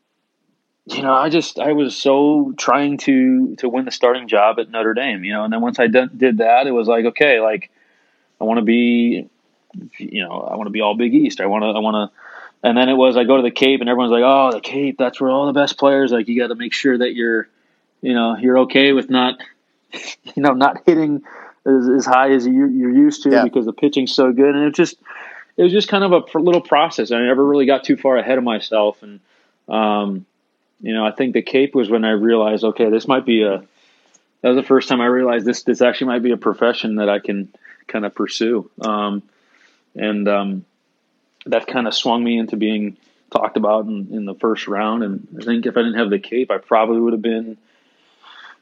you 0.87 1.03
know, 1.03 1.13
I 1.13 1.29
just 1.29 1.59
I 1.59 1.73
was 1.73 1.95
so 1.95 2.51
trying 2.57 2.97
to 2.97 3.55
to 3.57 3.69
win 3.69 3.85
the 3.85 3.91
starting 3.91 4.27
job 4.27 4.59
at 4.59 4.71
Notre 4.71 4.95
Dame. 4.95 5.23
You 5.23 5.33
know, 5.33 5.43
and 5.43 5.53
then 5.53 5.61
once 5.61 5.79
I 5.79 5.85
did, 5.85 6.17
did 6.17 6.37
that, 6.39 6.65
it 6.65 6.71
was 6.71 6.87
like 6.87 7.05
okay, 7.05 7.39
like 7.39 7.69
I 8.41 8.45
want 8.45 8.57
to 8.57 8.65
be, 8.65 9.29
you 9.99 10.23
know, 10.23 10.41
I 10.41 10.55
want 10.55 10.65
to 10.65 10.71
be 10.71 10.81
all 10.81 10.95
Big 10.95 11.13
East. 11.13 11.39
I 11.39 11.45
want 11.45 11.61
to 11.61 11.67
I 11.67 11.79
want 11.79 12.11
to 12.11 12.17
and 12.63 12.75
then 12.75 12.89
it 12.89 12.95
was 12.95 13.15
I 13.15 13.25
go 13.25 13.37
to 13.37 13.43
the 13.43 13.51
Cape 13.51 13.79
and 13.79 13.89
everyone's 13.89 14.11
like, 14.11 14.23
oh, 14.25 14.51
the 14.51 14.59
Cape, 14.59 14.97
that's 14.97 15.21
where 15.21 15.29
all 15.29 15.45
the 15.45 15.53
best 15.53 15.77
players. 15.77 16.11
Like 16.11 16.27
you 16.27 16.39
got 16.39 16.47
to 16.47 16.55
make 16.55 16.73
sure 16.73 16.97
that 16.97 17.13
you're, 17.13 17.47
you 18.01 18.13
know, 18.13 18.35
you're 18.37 18.59
okay 18.61 18.91
with 18.91 19.07
not, 19.07 19.39
you 19.93 20.41
know, 20.41 20.53
not 20.53 20.81
hitting 20.87 21.23
as, 21.65 21.89
as 21.89 22.05
high 22.05 22.31
as 22.31 22.45
you, 22.45 22.67
you're 22.67 22.95
used 22.95 23.23
to 23.23 23.29
Yeah. 23.31 23.43
because 23.43 23.65
the 23.65 23.73
pitching's 23.73 24.13
so 24.13 24.31
good. 24.31 24.55
And 24.55 24.65
it 24.65 24.75
just, 24.75 24.97
it 25.57 25.63
was 25.63 25.71
just 25.71 25.87
kind 25.89 26.03
of 26.03 26.11
a 26.11 26.21
pr- 26.21 26.39
little 26.39 26.61
process. 26.61 27.11
I 27.11 27.19
never 27.19 27.45
really 27.45 27.65
got 27.65 27.83
too 27.83 27.97
far 27.97 28.17
ahead 28.17 28.37
of 28.37 28.43
myself. 28.43 29.03
And, 29.03 29.19
um, 29.67 30.25
you 30.81 30.93
know, 30.93 31.05
I 31.05 31.11
think 31.11 31.33
the 31.33 31.41
Cape 31.41 31.75
was 31.75 31.89
when 31.89 32.05
I 32.05 32.11
realized, 32.11 32.63
okay, 32.63 32.89
this 32.89 33.07
might 33.07 33.25
be 33.25 33.43
a. 33.43 33.63
That 34.41 34.49
was 34.49 34.55
the 34.55 34.63
first 34.63 34.87
time 34.87 35.01
I 35.01 35.07
realized 35.07 35.45
this. 35.45 35.63
This 35.63 35.81
actually 35.81 36.07
might 36.07 36.23
be 36.23 36.31
a 36.31 36.37
profession 36.37 36.95
that 36.95 37.09
I 37.09 37.19
can 37.19 37.53
kind 37.87 38.05
of 38.05 38.15
pursue. 38.15 38.71
Um, 38.79 39.21
and 39.95 40.29
um, 40.29 40.65
that 41.45 41.67
kind 41.67 41.87
of 41.87 41.93
swung 41.93 42.23
me 42.23 42.37
into 42.37 42.55
being 42.55 42.95
talked 43.31 43.57
about 43.57 43.85
in, 43.85 44.07
in 44.11 44.23
the 44.23 44.35
first 44.35 44.69
round. 44.69 45.03
And 45.03 45.27
I 45.41 45.43
think 45.43 45.65
if 45.65 45.75
I 45.75 45.81
didn't 45.81 45.99
have 45.99 46.09
the 46.09 46.19
Cape, 46.19 46.51
I 46.51 46.57
probably 46.57 47.01
would 47.01 47.11
have 47.11 47.21
been, 47.21 47.57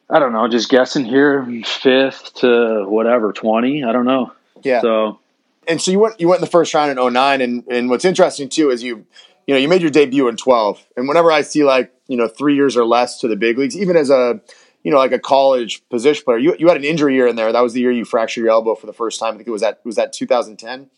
I 0.10 0.20
don't 0.20 0.32
know, 0.32 0.48
just 0.48 0.70
guessing 0.70 1.06
here, 1.06 1.46
fifth 1.66 2.36
to 2.36 2.86
whatever, 2.88 3.34
20. 3.34 3.84
I 3.84 3.92
don't 3.92 4.06
know. 4.06 4.32
Yeah. 4.64 4.82
So, 4.82 5.20
and 5.68 5.82
so 5.82 5.92
you 5.92 6.00
went 6.00 6.20
you 6.20 6.28
went 6.28 6.40
in 6.40 6.46
the 6.46 6.52
first 6.52 6.74
round 6.74 6.98
in 6.98 7.14
09 7.14 7.42
and 7.42 7.64
and 7.68 7.90
what's 7.90 8.06
interesting 8.06 8.50
too 8.50 8.70
is 8.72 8.82
you 8.82 9.06
you 9.46 9.54
know 9.54 9.58
you 9.58 9.68
made 9.68 9.82
your 9.82 9.92
debut 9.92 10.28
in 10.28 10.38
12 10.38 10.86
and 10.96 11.08
whenever 11.08 11.32
i 11.32 11.42
see 11.42 11.64
like 11.64 11.94
you 12.08 12.18
know 12.18 12.28
3 12.28 12.56
years 12.56 12.78
or 12.78 12.86
less 12.86 13.20
to 13.20 13.28
the 13.28 13.36
big 13.36 13.58
leagues 13.58 13.78
even 13.78 13.96
as 13.96 14.10
a 14.10 14.40
you 14.84 14.92
know 14.92 14.98
like 14.98 15.12
a 15.12 15.20
college 15.20 15.88
position 15.90 16.24
player 16.24 16.38
you, 16.38 16.56
you 16.58 16.68
had 16.68 16.78
an 16.78 16.84
injury 16.84 17.16
year 17.16 17.28
in 17.28 17.36
there 17.36 17.52
that 17.52 17.62
was 17.62 17.74
the 17.74 17.82
year 17.82 17.92
you 17.92 18.06
fractured 18.06 18.44
your 18.44 18.52
elbow 18.52 18.76
for 18.76 18.86
the 18.86 18.94
first 18.94 19.20
time 19.20 19.34
i 19.34 19.38
think 19.38 19.48
it 19.48 19.52
was 19.52 19.62
that 19.62 19.82
was 19.84 19.96
that 19.96 20.14
2010 20.14 20.90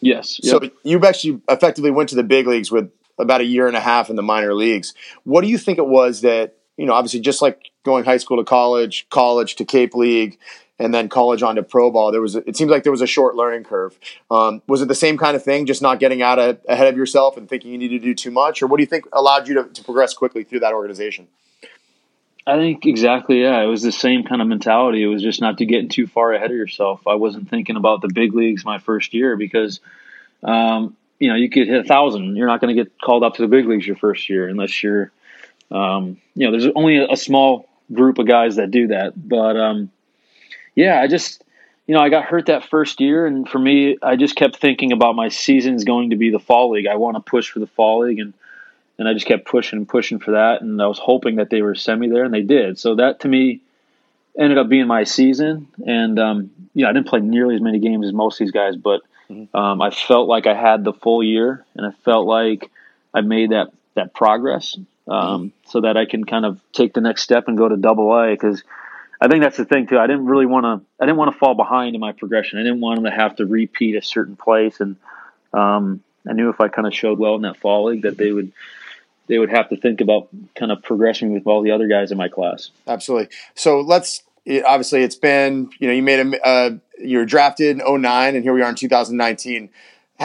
yes. 0.00 0.40
so 0.42 0.62
yep. 0.62 0.72
you 0.82 1.04
actually 1.04 1.40
effectively 1.48 1.90
went 1.90 2.08
to 2.08 2.14
the 2.14 2.24
big 2.24 2.46
leagues 2.46 2.70
with 2.70 2.90
about 3.18 3.40
a 3.40 3.44
year 3.44 3.66
and 3.66 3.76
a 3.76 3.80
half 3.80 4.10
in 4.10 4.16
the 4.16 4.22
minor 4.22 4.54
leagues 4.54 4.94
what 5.24 5.42
do 5.42 5.48
you 5.48 5.58
think 5.58 5.78
it 5.78 5.86
was 5.86 6.22
that 6.22 6.56
you 6.76 6.86
know 6.86 6.94
obviously 6.94 7.20
just 7.20 7.42
like 7.42 7.70
going 7.86 8.04
high 8.04 8.18
school 8.18 8.36
to 8.36 8.44
college 8.44 9.06
college 9.08 9.56
to 9.56 9.64
cape 9.64 9.94
league 9.94 10.38
and 10.78 10.92
then 10.92 11.08
college 11.08 11.42
onto 11.42 11.62
pro 11.62 11.90
ball 11.90 12.12
there 12.12 12.20
was 12.20 12.36
a, 12.36 12.46
it 12.46 12.54
seems 12.56 12.70
like 12.70 12.82
there 12.82 12.92
was 12.92 13.00
a 13.00 13.06
short 13.06 13.34
learning 13.34 13.64
curve 13.64 13.98
um, 14.30 14.60
was 14.66 14.82
it 14.82 14.88
the 14.88 14.94
same 14.94 15.16
kind 15.16 15.34
of 15.34 15.42
thing 15.42 15.64
just 15.64 15.80
not 15.80 15.98
getting 15.98 16.20
out 16.20 16.38
of, 16.38 16.58
ahead 16.68 16.88
of 16.88 16.96
yourself 16.96 17.38
and 17.38 17.48
thinking 17.48 17.72
you 17.72 17.78
need 17.78 17.88
to 17.88 17.98
do 17.98 18.14
too 18.14 18.30
much 18.30 18.60
or 18.60 18.66
what 18.66 18.76
do 18.76 18.82
you 18.82 18.86
think 18.86 19.06
allowed 19.14 19.48
you 19.48 19.54
to, 19.54 19.64
to 19.70 19.82
progress 19.82 20.12
quickly 20.12 20.44
through 20.44 20.60
that 20.60 20.74
organization 20.74 21.26
I 22.46 22.56
think 22.58 22.86
exactly. 22.86 23.42
Yeah, 23.42 23.60
it 23.60 23.66
was 23.66 23.82
the 23.82 23.90
same 23.90 24.22
kind 24.22 24.40
of 24.40 24.46
mentality. 24.46 25.02
It 25.02 25.08
was 25.08 25.20
just 25.22 25.40
not 25.40 25.58
to 25.58 25.66
get 25.66 25.90
too 25.90 26.06
far 26.06 26.32
ahead 26.32 26.50
of 26.50 26.56
yourself. 26.56 27.04
I 27.06 27.16
wasn't 27.16 27.50
thinking 27.50 27.74
about 27.74 28.02
the 28.02 28.08
big 28.14 28.34
leagues 28.34 28.64
my 28.64 28.78
first 28.78 29.14
year 29.14 29.36
because, 29.36 29.80
um, 30.44 30.96
you 31.18 31.28
know, 31.28 31.34
you 31.34 31.50
could 31.50 31.66
hit 31.66 31.80
a 31.80 31.88
thousand. 31.88 32.36
You're 32.36 32.46
not 32.46 32.60
going 32.60 32.74
to 32.74 32.80
get 32.80 33.00
called 33.00 33.24
up 33.24 33.34
to 33.34 33.42
the 33.42 33.48
big 33.48 33.66
leagues 33.66 33.84
your 33.84 33.96
first 33.96 34.28
year 34.28 34.46
unless 34.46 34.80
you're, 34.80 35.10
um, 35.72 36.18
you 36.36 36.46
know, 36.46 36.52
there's 36.52 36.72
only 36.76 36.98
a, 36.98 37.10
a 37.10 37.16
small 37.16 37.68
group 37.92 38.18
of 38.18 38.26
guys 38.26 38.56
that 38.56 38.70
do 38.70 38.88
that. 38.88 39.12
But 39.16 39.56
um, 39.56 39.90
yeah, 40.74 41.00
I 41.00 41.06
just, 41.06 41.42
you 41.86 41.94
know, 41.94 42.00
I 42.00 42.08
got 42.08 42.24
hurt 42.24 42.46
that 42.46 42.64
first 42.64 43.00
year, 43.00 43.26
and 43.26 43.48
for 43.48 43.58
me, 43.58 43.96
I 44.02 44.16
just 44.16 44.36
kept 44.36 44.56
thinking 44.56 44.92
about 44.92 45.14
my 45.14 45.28
season's 45.28 45.84
going 45.84 46.10
to 46.10 46.16
be 46.16 46.30
the 46.30 46.38
fall 46.38 46.70
league. 46.70 46.86
I 46.86 46.96
want 46.96 47.16
to 47.16 47.20
push 47.20 47.50
for 47.50 47.60
the 47.60 47.66
fall 47.66 48.06
league, 48.06 48.18
and 48.18 48.34
and 48.98 49.06
I 49.06 49.12
just 49.12 49.26
kept 49.26 49.46
pushing 49.46 49.78
and 49.78 49.88
pushing 49.88 50.18
for 50.18 50.32
that, 50.32 50.62
and 50.62 50.80
I 50.80 50.86
was 50.86 50.98
hoping 50.98 51.36
that 51.36 51.50
they 51.50 51.62
were 51.62 51.74
send 51.74 52.00
me 52.00 52.08
there, 52.08 52.24
and 52.24 52.32
they 52.32 52.42
did. 52.42 52.78
So 52.78 52.96
that 52.96 53.20
to 53.20 53.28
me 53.28 53.60
ended 54.38 54.58
up 54.58 54.68
being 54.68 54.86
my 54.86 55.04
season, 55.04 55.68
and 55.86 56.18
um, 56.18 56.50
yeah, 56.74 56.88
I 56.88 56.92
didn't 56.92 57.08
play 57.08 57.20
nearly 57.20 57.54
as 57.54 57.60
many 57.60 57.78
games 57.78 58.06
as 58.06 58.12
most 58.12 58.40
of 58.40 58.44
these 58.44 58.52
guys, 58.52 58.76
but 58.76 59.02
um, 59.54 59.82
I 59.82 59.90
felt 59.90 60.28
like 60.28 60.46
I 60.46 60.54
had 60.54 60.84
the 60.84 60.92
full 60.92 61.22
year, 61.22 61.64
and 61.74 61.86
I 61.86 61.90
felt 62.04 62.26
like 62.26 62.70
I 63.12 63.20
made 63.22 63.50
that 63.50 63.68
that 63.94 64.14
progress, 64.14 64.76
um, 65.08 65.52
so 65.66 65.80
that 65.82 65.96
I 65.96 66.06
can 66.06 66.24
kind 66.24 66.44
of 66.44 66.60
take 66.72 66.94
the 66.94 67.00
next 67.00 67.22
step 67.22 67.48
and 67.48 67.56
go 67.56 67.68
to 67.68 67.76
Double 67.76 68.12
A 68.12 68.30
because. 68.30 68.62
I 69.18 69.28
think 69.28 69.42
that's 69.42 69.56
the 69.56 69.64
thing 69.64 69.86
too. 69.86 69.98
I 69.98 70.06
didn't 70.06 70.26
really 70.26 70.44
want 70.44 70.64
to. 70.64 70.86
I 71.00 71.06
didn't 71.06 71.16
want 71.16 71.32
to 71.32 71.38
fall 71.38 71.54
behind 71.54 71.94
in 71.94 72.00
my 72.02 72.12
progression. 72.12 72.58
I 72.58 72.62
didn't 72.62 72.82
want 72.82 73.02
to 73.02 73.10
have 73.10 73.36
to 73.36 73.46
repeat 73.46 73.96
a 73.96 74.02
certain 74.02 74.36
place, 74.36 74.78
and 74.78 74.96
um, 75.54 76.02
I 76.28 76.32
knew 76.32 76.50
if 76.50 76.60
I 76.60 76.68
kind 76.68 76.86
of 76.86 76.94
showed 76.94 77.18
well 77.18 77.34
in 77.34 77.42
that 77.42 77.56
fall 77.56 77.86
league 77.86 78.02
that 78.02 78.16
they 78.16 78.32
would 78.32 78.52
they 79.26 79.38
would 79.38 79.50
have 79.50 79.68
to 79.70 79.76
think 79.76 80.00
about 80.00 80.28
kind 80.54 80.70
of 80.70 80.82
progressing 80.82 81.32
with 81.32 81.46
all 81.46 81.62
the 81.62 81.72
other 81.72 81.88
guys 81.88 82.12
in 82.12 82.18
my 82.18 82.28
class. 82.28 82.70
absolutely 82.86 83.28
so 83.54 83.80
let's 83.80 84.22
obviously 84.66 85.02
it's 85.02 85.16
been 85.16 85.70
you 85.78 85.88
know 85.88 85.94
you 85.94 86.02
made 86.02 86.20
a 86.20 86.46
uh, 86.46 86.70
you 86.98 87.18
were 87.18 87.24
drafted 87.24 87.78
in 87.78 88.00
09 88.00 88.34
and 88.34 88.44
here 88.44 88.52
we 88.52 88.62
are 88.62 88.68
in 88.68 88.74
2019 88.74 89.68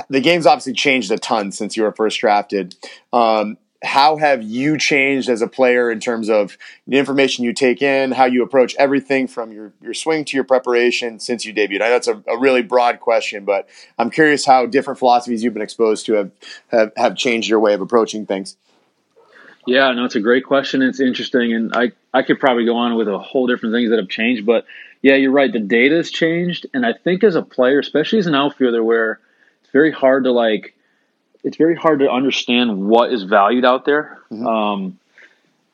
the 0.10 0.22
game's 0.22 0.46
obviously 0.46 0.74
changed 0.74 1.12
a 1.12 1.18
ton 1.18 1.52
since 1.52 1.76
you 1.76 1.84
were 1.84 1.92
first 1.92 2.20
drafted 2.20 2.76
um, 3.14 3.58
how 3.84 4.18
have 4.18 4.44
you 4.44 4.78
changed 4.78 5.28
as 5.28 5.42
a 5.42 5.48
player 5.48 5.90
in 5.90 6.00
terms 6.00 6.30
of 6.30 6.58
the 6.88 6.98
information 6.98 7.44
you 7.44 7.54
take 7.54 7.82
in 7.82 8.12
how 8.12 8.26
you 8.26 8.44
approach 8.44 8.76
everything 8.78 9.28
from 9.28 9.52
your, 9.52 9.74
your 9.82 9.94
swing 9.94 10.24
to 10.24 10.38
your 10.38 10.44
preparation 10.44 11.20
since 11.20 11.46
you 11.46 11.54
debuted 11.54 11.82
i 11.82 11.86
know 11.86 11.92
that's 11.92 12.08
a, 12.08 12.24
a 12.28 12.38
really 12.38 12.62
broad 12.62 13.00
question 13.00 13.44
but 13.46 13.68
i'm 13.98 14.10
curious 14.10 14.46
how 14.46 14.66
different 14.66 15.00
philosophies 15.00 15.44
you've 15.44 15.54
been 15.54 15.64
exposed 15.64 16.06
to 16.06 16.14
have, 16.14 16.32
have, 16.68 16.92
have 16.96 17.16
changed 17.16 17.50
your 17.50 17.60
way 17.60 17.74
of 17.74 17.82
approaching 17.82 18.26
things 18.26 18.56
Yeah, 19.68 19.92
no, 19.92 20.06
it's 20.06 20.16
a 20.16 20.20
great 20.20 20.44
question. 20.44 20.82
It's 20.82 21.00
interesting, 21.00 21.54
and 21.54 21.72
I 21.76 21.92
I 22.14 22.24
could 22.24 22.40
probably 22.40 22.66
go 22.66 22.78
on 22.78 22.96
with 22.96 23.08
a 23.08 23.20
whole 23.20 23.46
different 23.48 23.76
things 23.76 23.92
that 23.92 24.00
have 24.00 24.10
changed, 24.10 24.46
but 24.46 24.66
yeah, 25.02 25.16
you're 25.16 25.32
right. 25.32 25.52
The 25.52 25.60
data 25.60 25.96
has 25.96 26.12
changed, 26.12 26.68
and 26.74 26.86
I 26.86 26.94
think 26.94 27.24
as 27.24 27.36
a 27.36 27.42
player, 27.42 27.80
especially 27.80 28.20
as 28.20 28.28
an 28.28 28.36
outfielder, 28.36 28.84
where 28.84 29.20
it's 29.62 29.72
very 29.72 29.92
hard 29.92 30.26
to 30.26 30.32
like, 30.32 30.76
it's 31.44 31.58
very 31.58 31.76
hard 31.76 32.00
to 32.00 32.10
understand 32.10 32.88
what 32.88 33.12
is 33.12 33.24
valued 33.24 33.66
out 33.66 33.86
there. 33.86 34.20
Um, 34.32 35.00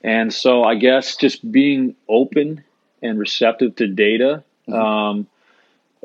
and 0.02 0.34
so 0.34 0.64
I 0.64 0.76
guess 0.76 1.16
just 1.16 1.50
being 1.52 1.96
open 2.08 2.64
and 3.02 3.20
receptive 3.20 3.76
to 3.78 3.88
data, 3.88 4.44
um, 4.72 5.28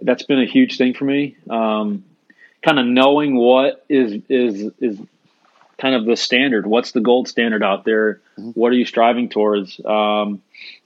that's 0.01 0.25
been 0.25 0.41
a 0.41 0.47
huge 0.47 0.77
thing 0.77 0.95
for 0.95 1.05
me. 1.05 1.37
Um, 1.49 2.05
kind 2.63 2.79
of 2.79 2.87
knowing 2.87 3.37
what 3.37 3.85
is 3.89 4.23
is 4.29 4.71
is 4.81 4.99
kind 5.79 5.95
of 5.95 6.07
the 6.07 6.17
standard. 6.17 6.67
What's 6.67 6.93
the 6.93 7.01
gold 7.01 7.29
standard 7.29 7.63
out 7.63 7.85
there? 7.85 8.21
What 8.37 8.69
are 8.69 8.77
you 8.77 8.85
striving 8.85 9.29
towards? 9.29 9.81
Um, 9.85 10.41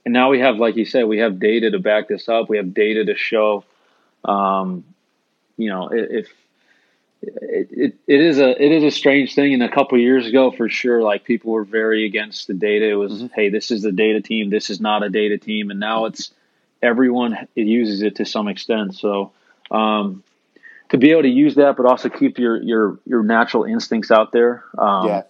and 0.05 0.13
now 0.13 0.29
we 0.29 0.39
have, 0.39 0.57
like 0.57 0.75
you 0.75 0.85
said, 0.85 1.05
we 1.05 1.19
have 1.19 1.39
data 1.39 1.69
to 1.71 1.79
back 1.79 2.07
this 2.07 2.27
up. 2.27 2.49
We 2.49 2.57
have 2.57 2.73
data 2.73 3.05
to 3.05 3.15
show, 3.15 3.63
um, 4.25 4.83
you 5.55 5.69
know, 5.69 5.89
if 5.91 6.27
it, 7.21 7.67
it, 7.71 7.95
it 8.07 8.21
is 8.21 8.39
a 8.39 8.49
it 8.63 8.71
is 8.71 8.83
a 8.83 8.91
strange 8.91 9.35
thing. 9.35 9.53
And 9.53 9.63
a 9.63 9.69
couple 9.69 9.97
of 9.97 10.01
years 10.01 10.27
ago, 10.27 10.51
for 10.51 10.69
sure, 10.69 11.01
like 11.01 11.23
people 11.23 11.51
were 11.51 11.63
very 11.63 12.05
against 12.05 12.47
the 12.47 12.53
data. 12.53 12.89
It 12.89 12.93
was, 12.95 13.23
hey, 13.35 13.49
this 13.49 13.71
is 13.71 13.81
the 13.81 13.91
data 13.91 14.21
team. 14.21 14.49
This 14.49 14.69
is 14.69 14.79
not 14.79 15.03
a 15.03 15.09
data 15.09 15.37
team. 15.37 15.71
And 15.71 15.79
now 15.79 16.05
it's 16.05 16.31
everyone 16.81 17.47
it 17.55 17.67
uses 17.67 18.01
it 18.01 18.15
to 18.17 18.25
some 18.25 18.47
extent. 18.47 18.95
So. 18.95 19.31
Um, 19.69 20.23
to 20.89 20.97
be 20.97 21.11
able 21.11 21.23
to 21.23 21.27
use 21.27 21.55
that, 21.55 21.75
but 21.75 21.85
also 21.85 22.07
keep 22.07 22.39
your 22.39 22.61
your 22.63 22.97
your 23.05 23.21
natural 23.21 23.65
instincts 23.65 24.09
out 24.09 24.31
there, 24.31 24.63
um, 24.77 25.07
Yeah. 25.07 25.23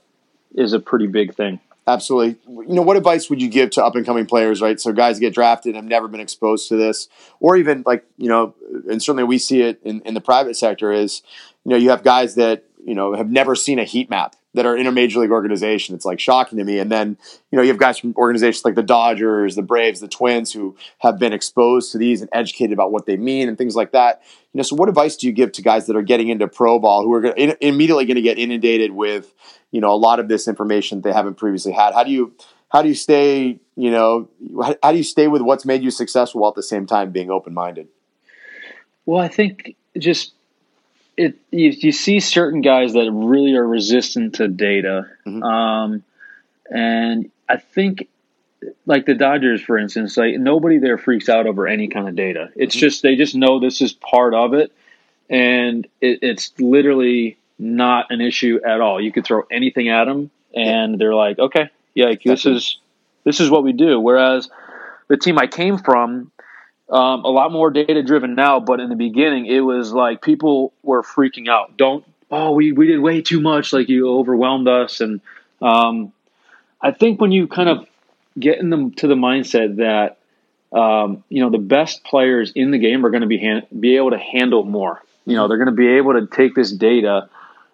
is 0.54 0.74
a 0.74 0.80
pretty 0.80 1.08
big 1.08 1.34
thing. 1.34 1.60
Absolutely. 1.88 2.38
You 2.48 2.76
know, 2.76 2.82
what 2.82 2.98
advice 2.98 3.30
would 3.30 3.42
you 3.42 3.48
give 3.48 3.70
to 3.72 3.84
up 3.84 3.96
and 3.96 4.06
coming 4.06 4.26
players, 4.26 4.62
right? 4.62 4.78
So 4.78 4.92
guys 4.92 5.20
get 5.20 5.34
drafted 5.34 5.70
and 5.70 5.78
have 5.78 5.86
never 5.86 6.10
been 6.10 6.20
exposed 6.20 6.68
to 6.68 6.76
this, 6.76 7.08
or 7.40 7.56
even 7.56 7.84
like, 7.86 8.06
you 8.18 8.28
know, 8.28 8.56
and 8.90 9.02
certainly 9.02 9.24
we 9.24 9.38
see 9.38 9.62
it 9.62 9.80
in, 9.84 10.02
in 10.02 10.14
the 10.14 10.20
private 10.20 10.58
sector 10.58 10.92
is, 10.92 11.22
you 11.64 11.70
know, 11.72 11.78
you 11.78 11.90
have 11.90 12.04
guys 12.04 12.36
that, 12.36 12.66
you 12.86 12.94
know, 12.94 13.14
have 13.14 13.30
never 13.32 13.56
seen 13.56 13.80
a 13.80 13.86
heat 13.86 14.10
map 14.10 14.36
that 14.58 14.66
are 14.66 14.76
in 14.76 14.88
a 14.88 14.92
major 14.92 15.20
league 15.20 15.32
organization. 15.32 15.94
It's 15.94 16.04
like 16.04 16.20
shocking 16.20 16.58
to 16.58 16.64
me. 16.64 16.80
And 16.80 16.92
then, 16.92 17.16
you 17.52 17.56
know, 17.56 17.62
you 17.62 17.70
have 17.70 17.78
guys 17.78 18.00
from 18.00 18.16
organizations 18.18 18.66
like 18.66 18.74
the 18.74 18.82
Dodgers, 18.82 19.56
the 19.56 19.62
Braves, 19.62 20.00
the 20.00 20.08
Twins 20.08 20.52
who 20.52 20.76
have 20.98 21.20
been 21.20 21.32
exposed 21.32 21.92
to 21.92 22.00
these 22.00 22.22
and 22.22 22.30
educated 22.34 22.74
about 22.74 22.92
what 22.92 23.06
they 23.06 23.18
mean 23.18 23.48
and 23.48 23.58
things 23.58 23.76
like 23.76 23.92
that. 23.92 24.24
You 24.54 24.58
know, 24.58 24.64
so 24.64 24.76
what 24.76 24.90
advice 24.90 25.16
do 25.16 25.28
you 25.28 25.34
give 25.34 25.52
to 25.54 25.62
guys 25.62 25.86
that 25.86 25.96
are 25.96 26.02
getting 26.02 26.30
into 26.30 26.48
pro 26.48 26.80
ball 26.80 27.04
who 27.04 27.14
are 27.14 27.22
gonna, 27.22 27.36
in, 27.36 27.56
immediately 27.62 28.06
going 28.06 28.16
to 28.16 28.22
get 28.22 28.40
inundated 28.40 28.92
with, 28.92 29.32
you 29.72 29.80
know, 29.80 29.94
a 29.94 29.96
lot 29.96 30.20
of 30.20 30.28
this 30.28 30.48
information 30.48 31.02
they 31.02 31.14
haven't 31.14 31.36
previously 31.36 31.72
had? 31.72 31.94
How 31.94 32.04
do 32.04 32.12
you 32.12 32.34
how 32.70 32.82
do 32.82 32.90
you 32.90 32.96
stay, 32.96 33.60
you 33.76 33.92
know, 33.92 34.30
how, 34.62 34.76
how 34.82 34.92
do 34.92 34.98
you 34.98 35.04
stay 35.04 35.28
with 35.28 35.42
what's 35.42 35.66
made 35.66 35.84
you 35.84 35.92
successful 35.92 36.42
while 36.42 36.50
at 36.50 36.56
the 36.56 36.64
same 36.64 36.86
time 36.86 37.12
being 37.12 37.32
open 37.32 37.54
minded? 37.54 37.88
Well, 39.06 39.22
I 39.22 39.30
think 39.30 39.76
just 39.98 40.34
it 41.18 41.36
you, 41.52 41.72
you 41.72 41.92
see 41.92 42.20
certain 42.20 42.62
guys 42.62 42.94
that 42.94 43.12
really 43.12 43.56
are 43.56 43.68
resistant 43.68 44.36
to 44.36 44.48
data, 44.48 45.08
Mhm. 45.26 45.44
um, 45.44 46.04
and 46.72 47.32
I 47.50 47.58
think 47.58 48.08
like 48.86 49.06
the 49.06 49.14
Dodgers, 49.14 49.62
for 49.62 49.78
instance, 49.78 50.18
like 50.18 50.36
nobody 50.38 50.78
there 50.80 50.98
freaks 50.98 51.30
out 51.30 51.48
over 51.48 51.68
any 51.68 51.88
kind 51.88 52.08
of 52.08 52.16
data. 52.16 52.50
It's 52.56 52.76
just 52.76 53.02
they 53.04 53.16
just 53.16 53.36
know 53.36 53.60
this 53.60 53.82
is 53.82 53.94
part 53.94 54.34
of 54.34 54.54
it, 54.54 54.72
and 55.30 55.88
it, 56.02 56.20
it's 56.22 56.52
literally 56.60 57.38
not 57.60 58.08
an 58.12 58.22
issue 58.22 58.60
at 58.66 58.82
all. 58.82 59.02
You 59.02 59.12
could 59.12 59.26
throw 59.26 59.44
anything 59.52 59.90
at 59.90 60.06
them, 60.06 60.30
and 60.56 61.00
they're 61.00 61.16
like, 61.16 61.40
okay, 61.40 61.70
yeah, 61.96 62.06
like, 62.08 62.24
this 62.24 62.46
is 62.46 62.78
this 63.24 63.40
is 63.40 63.50
what 63.50 63.64
we 63.64 63.74
do. 63.74 64.00
Whereas 64.00 64.50
the 65.08 65.18
team 65.18 65.38
I 65.38 65.48
came 65.48 65.78
from, 65.78 66.32
um, 66.90 67.26
a 67.26 67.30
lot 67.30 67.52
more 67.52 67.70
data 67.70 68.02
driven 68.04 68.36
now, 68.36 68.60
but 68.60 68.80
in 68.80 68.90
the 68.90 68.96
beginning, 68.96 69.46
it 69.46 69.60
was 69.60 69.92
like 69.92 70.22
people 70.22 70.74
were 70.84 71.04
freaking 71.04 71.50
out. 71.50 71.78
Don't 71.78 72.06
oh, 72.32 72.52
we 72.52 72.72
we 72.72 72.88
did 72.88 73.00
way 73.00 73.22
too 73.22 73.42
much, 73.42 73.74
like 73.74 73.90
you 73.90 74.10
overwhelmed 74.10 74.68
us, 74.68 75.02
and 75.02 75.22
um, 75.62 76.14
I 76.82 76.92
think 76.92 77.20
when 77.20 77.32
you 77.32 77.48
kind 77.48 77.70
of 77.70 77.88
get 78.40 78.60
in 78.60 78.70
them 78.70 78.92
to 78.92 79.08
the 79.08 79.16
mindset 79.16 79.78
that 79.78 80.18
um, 80.78 81.24
you 81.30 81.42
know 81.42 81.50
the 81.50 81.58
best 81.58 82.04
players 82.04 82.52
in 82.56 82.72
the 82.72 82.78
game 82.78 83.06
are 83.06 83.10
going 83.10 83.22
to 83.22 83.28
be 83.28 83.62
be 83.78 83.98
able 83.98 84.12
to 84.12 84.20
handle 84.20 84.64
more. 84.64 85.02
You 85.26 85.36
know, 85.36 85.48
they're 85.50 85.58
going 85.58 85.68
to 85.68 85.74
be 85.74 85.90
able 85.98 86.14
to 86.14 86.26
take 86.26 86.56
this 86.56 86.72
data 86.72 87.30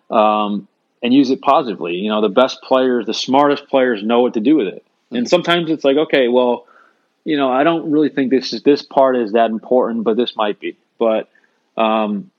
um, 0.10 0.68
and 1.04 1.14
use 1.14 1.30
it 1.30 1.42
positively. 1.42 1.96
You 1.96 2.10
know, 2.10 2.22
the 2.22 2.30
best 2.30 2.64
players, 2.64 3.06
the 3.06 3.14
smartest 3.14 3.68
players 3.68 4.02
know 4.02 4.22
what 4.22 4.34
to 4.34 4.40
do 4.40 4.56
with 4.56 4.68
it. 4.68 4.84
And 5.12 5.30
sometimes 5.30 5.70
it's 5.70 5.84
like, 5.84 5.98
okay, 5.98 6.28
well, 6.30 6.66
you 7.26 7.38
know, 7.38 7.52
I 7.52 7.64
don't 7.64 7.92
really 7.92 8.10
think 8.10 8.30
this 8.32 8.54
is 8.54 8.64
this 8.64 8.82
part 8.82 9.16
is 9.16 9.34
that 9.34 9.50
important, 9.50 10.04
but 10.04 10.18
this 10.18 10.36
might 10.36 10.60
be. 10.60 10.78
But 10.98 11.30
um, 11.78 12.32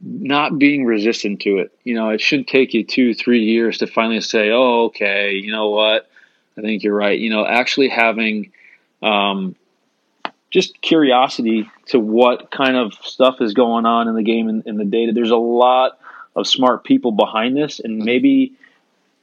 not 0.00 0.58
being 0.58 0.84
resistant 0.84 1.40
to 1.40 1.58
it. 1.58 1.72
You 1.84 1.94
know, 1.94 2.10
it 2.10 2.20
should 2.20 2.46
take 2.46 2.74
you 2.74 2.84
two, 2.84 3.14
three 3.14 3.44
years 3.44 3.78
to 3.78 3.86
finally 3.86 4.20
say, 4.20 4.50
oh, 4.50 4.86
okay, 4.86 5.32
you 5.32 5.50
know 5.50 5.70
what? 5.70 6.08
I 6.56 6.60
think 6.60 6.82
you're 6.82 6.94
right. 6.94 7.18
You 7.18 7.30
know, 7.30 7.46
actually 7.46 7.88
having 7.88 8.52
um, 9.02 9.56
just 10.50 10.80
curiosity 10.80 11.70
to 11.86 11.98
what 11.98 12.50
kind 12.50 12.76
of 12.76 12.94
stuff 13.02 13.40
is 13.40 13.54
going 13.54 13.86
on 13.86 14.08
in 14.08 14.14
the 14.14 14.22
game 14.22 14.48
and 14.48 14.66
in, 14.66 14.76
the 14.76 14.84
data. 14.84 15.12
There's 15.12 15.30
a 15.30 15.36
lot 15.36 15.98
of 16.36 16.46
smart 16.46 16.84
people 16.84 17.12
behind 17.12 17.56
this, 17.56 17.80
and 17.80 17.98
maybe 17.98 18.54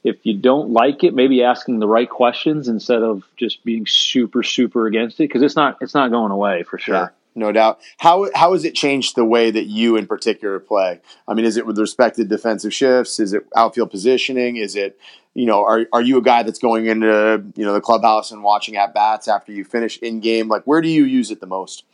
if 0.06 0.24
you 0.24 0.34
don't 0.34 0.70
like 0.70 1.04
it, 1.04 1.14
maybe 1.14 1.42
asking 1.42 1.80
the 1.80 1.88
right 1.88 2.08
questions 2.08 2.68
instead 2.68 3.02
of 3.02 3.24
just 3.36 3.64
being 3.64 3.86
super, 3.86 4.42
super 4.42 4.86
against 4.86 5.20
it 5.20 5.24
because 5.24 5.42
it's 5.42 5.56
not 5.56 5.78
it's 5.80 5.94
not 5.94 6.10
going 6.10 6.32
away 6.32 6.62
for 6.62 6.78
sure. 6.78 6.94
Yeah 6.94 7.08
no 7.36 7.52
doubt. 7.52 7.80
How 7.98 8.30
how 8.34 8.54
has 8.54 8.64
it 8.64 8.74
changed 8.74 9.14
the 9.14 9.24
way 9.24 9.50
that 9.50 9.66
you 9.66 9.96
in 9.96 10.06
particular 10.06 10.58
play? 10.58 11.00
I 11.28 11.34
mean, 11.34 11.44
is 11.44 11.58
it 11.58 11.66
with 11.66 11.78
respect 11.78 12.16
to 12.16 12.24
defensive 12.24 12.72
shifts? 12.72 13.20
Is 13.20 13.34
it 13.34 13.46
outfield 13.54 13.90
positioning? 13.90 14.56
Is 14.56 14.74
it 14.74 14.98
you 15.34 15.44
know, 15.44 15.62
are 15.62 15.84
are 15.92 16.00
you 16.00 16.16
a 16.16 16.22
guy 16.22 16.42
that's 16.42 16.58
going 16.58 16.86
into 16.86 17.44
you 17.54 17.64
know 17.64 17.74
the 17.74 17.80
clubhouse 17.80 18.30
and 18.30 18.42
watching 18.42 18.76
at 18.76 18.94
bats 18.94 19.28
after 19.28 19.52
you 19.52 19.64
finish 19.64 19.98
in 19.98 20.20
game? 20.20 20.48
Like, 20.48 20.62
where 20.64 20.80
do 20.80 20.88
you 20.88 21.04
use 21.04 21.30
it 21.30 21.40
the 21.40 21.46
most? 21.46 21.84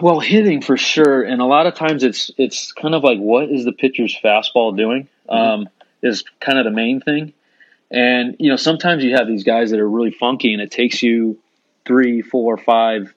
Well, 0.00 0.20
hitting 0.20 0.62
for 0.62 0.76
sure, 0.76 1.24
and 1.24 1.42
a 1.42 1.44
lot 1.44 1.66
of 1.66 1.74
times 1.74 2.04
it's 2.04 2.30
it's 2.38 2.70
kind 2.70 2.94
of 2.94 3.02
like 3.02 3.18
what 3.18 3.50
is 3.50 3.64
the 3.64 3.72
pitcher's 3.72 4.16
fastball 4.24 4.76
doing 4.76 5.08
mm-hmm. 5.28 5.34
um, 5.34 5.68
is 6.02 6.24
kind 6.40 6.58
of 6.58 6.64
the 6.64 6.70
main 6.70 7.00
thing, 7.00 7.32
and 7.90 8.36
you 8.38 8.50
know 8.50 8.56
sometimes 8.56 9.04
you 9.04 9.14
have 9.16 9.26
these 9.26 9.44
guys 9.44 9.70
that 9.70 9.80
are 9.80 9.88
really 9.88 10.10
funky, 10.10 10.52
and 10.52 10.62
it 10.62 10.70
takes 10.70 11.02
you 11.02 11.38
three, 11.84 12.22
four, 12.22 12.56
five 12.56 13.14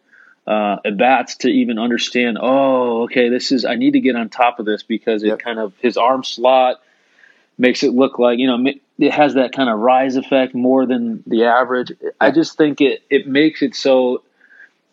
uh, 0.48 0.78
at 0.86 0.98
bats 0.98 1.38
to 1.38 1.50
even 1.50 1.80
understand. 1.80 2.38
Oh, 2.40 3.04
okay, 3.04 3.30
this 3.30 3.52
is 3.52 3.66
I 3.66 3.76
need 3.76 3.92
to 3.92 4.00
get 4.00 4.16
on 4.16 4.30
top 4.30 4.60
of 4.60 4.66
this 4.66 4.84
because 4.84 5.24
it 5.24 5.28
yep. 5.28 5.40
kind 5.40 5.60
of 5.60 5.74
his 5.80 5.98
arm 5.98 6.24
slot 6.24 6.82
makes 7.58 7.84
it 7.84 7.94
look 7.94 8.20
like 8.20 8.38
you 8.38 8.48
know 8.48 8.72
it 8.98 9.12
has 9.12 9.36
that 9.36 9.54
kind 9.54 9.70
of 9.70 9.80
rise 9.80 10.16
effect 10.16 10.54
more 10.54 10.86
than 10.86 11.24
the 11.26 11.46
average. 11.46 11.92
I 12.20 12.32
just 12.32 12.58
think 12.58 12.82
it 12.82 13.02
it 13.10 13.28
makes 13.28 13.62
it 13.62 13.76
so 13.76 14.24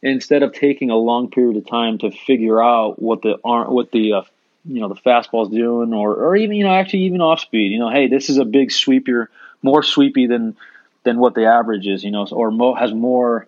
instead 0.03 0.43
of 0.43 0.53
taking 0.53 0.91
a 0.91 0.97
long 0.97 1.31
period 1.31 1.57
of 1.57 1.67
time 1.67 1.99
to 1.99 2.11
figure 2.11 2.63
out 2.63 3.01
what 3.01 3.23
the 3.23 3.39
arm 3.45 3.73
what 3.73 3.91
the 3.93 4.15
uh, 4.15 4.23
you 4.65 4.81
know 4.81 4.89
the 4.89 4.95
fastball's 4.95 5.51
doing 5.51 5.93
or 5.93 6.15
or 6.15 6.37
even 6.37 6.57
you 6.57 6.65
know 6.65 6.73
actually 6.73 7.01
even 7.01 7.21
off 7.21 7.41
speed. 7.41 7.73
You 7.73 7.79
know, 7.79 7.91
hey, 7.91 8.09
this 8.09 8.29
is 8.29 8.39
a 8.39 8.45
big 8.45 8.71
sweeper, 8.71 9.31
more 9.63 9.83
sweepy 9.83 10.27
than 10.27 10.57
than 11.03 11.19
what 11.19 11.35
the 11.35 11.47
average 11.47 11.87
is. 11.87 12.05
You 12.05 12.11
know, 12.11 12.27
or 12.31 12.51
mo- 12.51 12.75
has 12.75 12.93
more. 12.93 13.47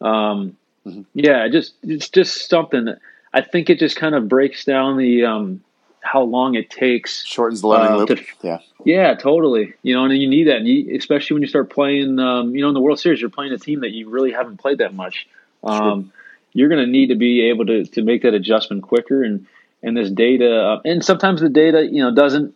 Um, 0.00 0.56
mm-hmm. 0.86 1.02
Yeah, 1.14 1.48
just 1.48 1.74
it's 1.82 2.08
just 2.08 2.48
something. 2.48 2.94
I 3.32 3.40
think 3.40 3.68
it 3.68 3.78
just 3.78 3.96
kind 3.96 4.14
of 4.14 4.28
breaks 4.28 4.64
down 4.64 4.96
the 4.96 5.24
um, 5.24 5.62
how 6.00 6.22
long 6.22 6.54
it 6.54 6.70
takes. 6.70 7.24
Shortens 7.24 7.60
the 7.60 7.68
learning 7.68 7.92
uh, 7.92 7.96
loop. 7.96 8.08
To, 8.08 8.24
yeah. 8.42 8.58
Yeah, 8.84 9.14
totally. 9.14 9.74
You 9.82 9.94
know, 9.94 10.04
and 10.04 10.16
you 10.16 10.28
need 10.28 10.48
that, 10.48 10.58
and 10.58 10.68
you, 10.68 10.96
especially 10.96 11.34
when 11.34 11.42
you 11.42 11.48
start 11.48 11.70
playing. 11.70 12.18
Um, 12.18 12.54
you 12.54 12.62
know, 12.62 12.68
in 12.68 12.74
the 12.74 12.80
World 12.80 13.00
Series, 13.00 13.20
you're 13.20 13.30
playing 13.30 13.52
a 13.52 13.58
team 13.58 13.80
that 13.80 13.90
you 13.90 14.08
really 14.08 14.32
haven't 14.32 14.58
played 14.58 14.78
that 14.78 14.94
much. 14.94 15.26
Um, 15.62 16.12
you're 16.52 16.68
going 16.68 16.84
to 16.84 16.90
need 16.90 17.08
to 17.08 17.16
be 17.16 17.48
able 17.48 17.66
to 17.66 17.84
to 17.84 18.02
make 18.02 18.22
that 18.22 18.34
adjustment 18.34 18.82
quicker, 18.82 19.22
and 19.22 19.46
and 19.84 19.96
this 19.96 20.10
data, 20.10 20.50
uh, 20.50 20.80
and 20.84 21.04
sometimes 21.04 21.42
the 21.42 21.50
data, 21.50 21.86
you 21.86 22.02
know, 22.02 22.12
doesn't 22.12 22.54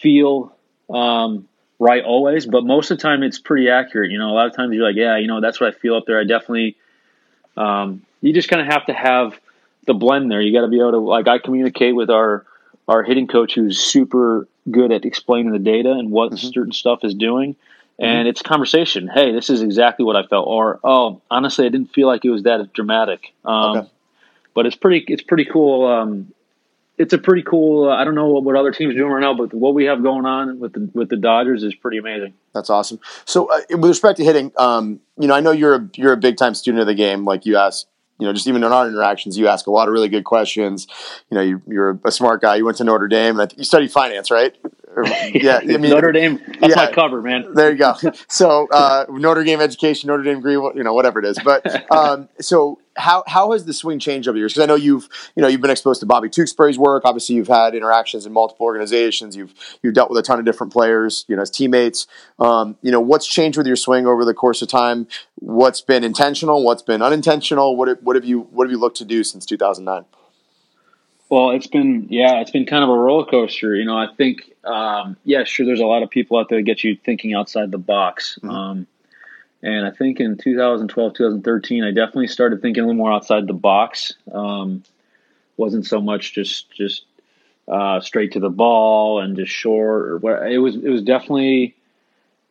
feel 0.00 0.52
um, 0.88 1.46
right 1.78 2.02
always, 2.02 2.46
but 2.46 2.64
most 2.64 2.90
of 2.90 2.96
the 2.96 3.02
time 3.02 3.22
it's 3.22 3.38
pretty 3.38 3.68
accurate. 3.68 4.10
You 4.10 4.18
know, 4.18 4.30
a 4.30 4.34
lot 4.34 4.46
of 4.46 4.56
times 4.56 4.74
you're 4.74 4.86
like, 4.86 4.96
yeah, 4.96 5.18
you 5.18 5.26
know, 5.26 5.40
that's 5.40 5.60
what 5.60 5.74
I 5.74 5.78
feel 5.78 5.94
up 5.94 6.04
there. 6.06 6.18
I 6.18 6.24
definitely. 6.24 6.76
Um, 7.54 8.02
you 8.22 8.32
just 8.32 8.48
kind 8.48 8.62
of 8.62 8.68
have 8.68 8.86
to 8.86 8.94
have 8.94 9.38
the 9.86 9.92
blend 9.92 10.30
there. 10.30 10.40
You 10.40 10.52
got 10.58 10.62
to 10.62 10.68
be 10.68 10.80
able 10.80 10.92
to 10.92 10.98
like 10.98 11.28
I 11.28 11.38
communicate 11.38 11.94
with 11.94 12.08
our 12.08 12.46
our 12.88 13.02
hitting 13.02 13.26
coach 13.26 13.54
who's 13.54 13.78
super 13.78 14.48
good 14.70 14.90
at 14.90 15.04
explaining 15.04 15.52
the 15.52 15.58
data 15.58 15.92
and 15.92 16.10
what 16.10 16.32
mm-hmm. 16.32 16.48
certain 16.48 16.72
stuff 16.72 17.00
is 17.02 17.14
doing. 17.14 17.56
And 17.98 18.20
mm-hmm. 18.20 18.28
it's 18.28 18.40
conversation. 18.40 19.06
Hey, 19.06 19.32
this 19.32 19.50
is 19.50 19.60
exactly 19.60 20.04
what 20.04 20.16
I 20.16 20.26
felt. 20.26 20.48
Or 20.48 20.80
oh, 20.82 21.20
honestly, 21.30 21.66
I 21.66 21.68
didn't 21.68 21.92
feel 21.92 22.06
like 22.06 22.24
it 22.24 22.30
was 22.30 22.44
that 22.44 22.72
dramatic. 22.72 23.34
Um, 23.44 23.76
okay. 23.76 23.88
But 24.54 24.66
it's 24.66 24.76
pretty. 24.76 25.04
It's 25.08 25.22
pretty 25.22 25.44
cool. 25.44 25.86
Um, 25.86 26.32
it's 26.98 27.12
a 27.12 27.18
pretty 27.18 27.42
cool. 27.42 27.88
Uh, 27.88 27.96
I 27.96 28.04
don't 28.04 28.14
know 28.14 28.28
what, 28.28 28.44
what, 28.44 28.54
other 28.54 28.70
teams 28.70 28.94
are 28.94 28.98
doing 28.98 29.10
right 29.10 29.20
now, 29.20 29.34
but 29.34 29.52
what 29.54 29.74
we 29.74 29.86
have 29.86 30.02
going 30.02 30.26
on 30.26 30.60
with 30.60 30.74
the 30.74 30.90
with 30.92 31.08
the 31.08 31.16
Dodgers 31.16 31.62
is 31.62 31.74
pretty 31.74 31.98
amazing. 31.98 32.34
That's 32.54 32.70
awesome. 32.70 33.00
So, 33.24 33.50
uh, 33.50 33.60
with 33.70 33.86
respect 33.86 34.18
to 34.18 34.24
hitting, 34.24 34.52
um, 34.58 35.00
you 35.18 35.26
know, 35.26 35.34
I 35.34 35.40
know 35.40 35.52
you're 35.52 35.74
a 35.74 35.88
you're 35.96 36.12
a 36.12 36.18
big 36.18 36.36
time 36.36 36.54
student 36.54 36.80
of 36.80 36.86
the 36.86 36.94
game. 36.94 37.24
Like 37.24 37.46
you 37.46 37.56
asked 37.56 37.86
you 38.22 38.28
know, 38.28 38.32
just 38.32 38.46
even 38.46 38.62
in 38.62 38.72
our 38.72 38.86
interactions, 38.86 39.36
you 39.36 39.48
ask 39.48 39.66
a 39.66 39.70
lot 39.72 39.88
of 39.88 39.92
really 39.92 40.08
good 40.08 40.22
questions. 40.22 40.86
You 41.28 41.34
know, 41.36 41.42
you, 41.42 41.80
are 41.80 41.98
a 42.04 42.12
smart 42.12 42.40
guy. 42.40 42.54
You 42.54 42.64
went 42.64 42.76
to 42.76 42.84
Notre 42.84 43.08
Dame, 43.08 43.40
and 43.40 43.52
you 43.56 43.64
studied 43.64 43.90
finance, 43.90 44.30
right? 44.30 44.56
yeah, 45.34 45.60
I 45.62 45.64
mean, 45.64 45.90
Notre 45.90 46.12
Dame. 46.12 46.38
That's 46.60 46.76
yeah, 46.76 46.84
my 46.84 46.92
cover, 46.92 47.22
man. 47.22 47.54
There 47.54 47.70
you 47.70 47.78
go. 47.78 47.94
So 48.28 48.68
uh, 48.70 49.06
Notre 49.08 49.42
Dame 49.42 49.60
education, 49.60 50.08
Notre 50.08 50.22
Dame 50.22 50.36
degree, 50.36 50.54
you 50.54 50.82
know, 50.82 50.92
whatever 50.92 51.18
it 51.18 51.24
is. 51.24 51.38
But 51.42 51.90
um, 51.90 52.28
so 52.40 52.78
how 52.96 53.24
how 53.26 53.52
has 53.52 53.64
the 53.64 53.72
swing 53.72 53.98
changed 53.98 54.28
over 54.28 54.34
the 54.34 54.40
years? 54.40 54.52
Because 54.52 54.64
I 54.64 54.66
know 54.66 54.74
you've 54.74 55.08
you 55.34 55.42
know 55.42 55.48
you've 55.48 55.62
been 55.62 55.70
exposed 55.70 56.00
to 56.00 56.06
Bobby 56.06 56.28
Tewksbary's 56.28 56.78
work. 56.78 57.04
Obviously, 57.06 57.36
you've 57.36 57.48
had 57.48 57.74
interactions 57.74 58.26
in 58.26 58.32
multiple 58.32 58.66
organizations. 58.66 59.34
You've 59.34 59.54
you've 59.82 59.94
dealt 59.94 60.10
with 60.10 60.18
a 60.18 60.22
ton 60.22 60.38
of 60.38 60.44
different 60.44 60.72
players, 60.72 61.24
you 61.26 61.36
know, 61.36 61.42
as 61.42 61.50
teammates. 61.50 62.06
Um, 62.38 62.76
you 62.82 62.90
know, 62.90 63.00
what's 63.00 63.26
changed 63.26 63.56
with 63.56 63.66
your 63.66 63.76
swing 63.76 64.06
over 64.06 64.24
the 64.24 64.34
course 64.34 64.60
of 64.60 64.68
time? 64.68 65.06
What's 65.36 65.80
been 65.80 66.04
intentional? 66.04 66.64
What's 66.64 66.82
been 66.82 67.00
unintentional? 67.00 67.76
What 67.76 68.02
what 68.02 68.16
have 68.16 68.26
you 68.26 68.40
what 68.50 68.66
have 68.66 68.70
you 68.70 68.78
looked 68.78 68.98
to 68.98 69.06
do 69.06 69.24
since 69.24 69.46
two 69.46 69.56
thousand 69.56 69.86
nine? 69.86 70.04
Well, 71.30 71.52
it's 71.52 71.66
been 71.66 72.08
yeah, 72.10 72.40
it's 72.40 72.50
been 72.50 72.66
kind 72.66 72.84
of 72.84 72.90
a 72.90 72.94
roller 72.94 73.24
coaster. 73.24 73.74
You 73.74 73.86
know, 73.86 73.96
I 73.96 74.08
think 74.18 74.51
um, 74.64 75.16
yeah, 75.24 75.44
sure. 75.44 75.66
There's 75.66 75.80
a 75.80 75.86
lot 75.86 76.02
of 76.02 76.10
people 76.10 76.38
out 76.38 76.48
there 76.48 76.58
that 76.58 76.64
get 76.64 76.84
you 76.84 76.96
thinking 76.96 77.34
outside 77.34 77.70
the 77.70 77.78
box. 77.78 78.38
Mm-hmm. 78.42 78.50
Um, 78.50 78.86
and 79.62 79.86
I 79.86 79.90
think 79.90 80.20
in 80.20 80.36
2012, 80.36 81.14
2013, 81.14 81.84
I 81.84 81.90
definitely 81.90 82.26
started 82.26 82.62
thinking 82.62 82.82
a 82.82 82.86
little 82.86 82.98
more 82.98 83.12
outside 83.12 83.46
the 83.46 83.52
box. 83.52 84.14
Um, 84.32 84.82
wasn't 85.56 85.86
so 85.86 86.00
much 86.00 86.34
just 86.34 86.70
just 86.72 87.04
uh, 87.68 88.00
straight 88.00 88.32
to 88.32 88.40
the 88.40 88.50
ball 88.50 89.20
and 89.20 89.36
just 89.36 89.52
short 89.52 90.08
or 90.08 90.18
what. 90.18 90.50
It 90.50 90.58
was 90.58 90.76
it 90.76 90.88
was 90.88 91.02
definitely 91.02 91.74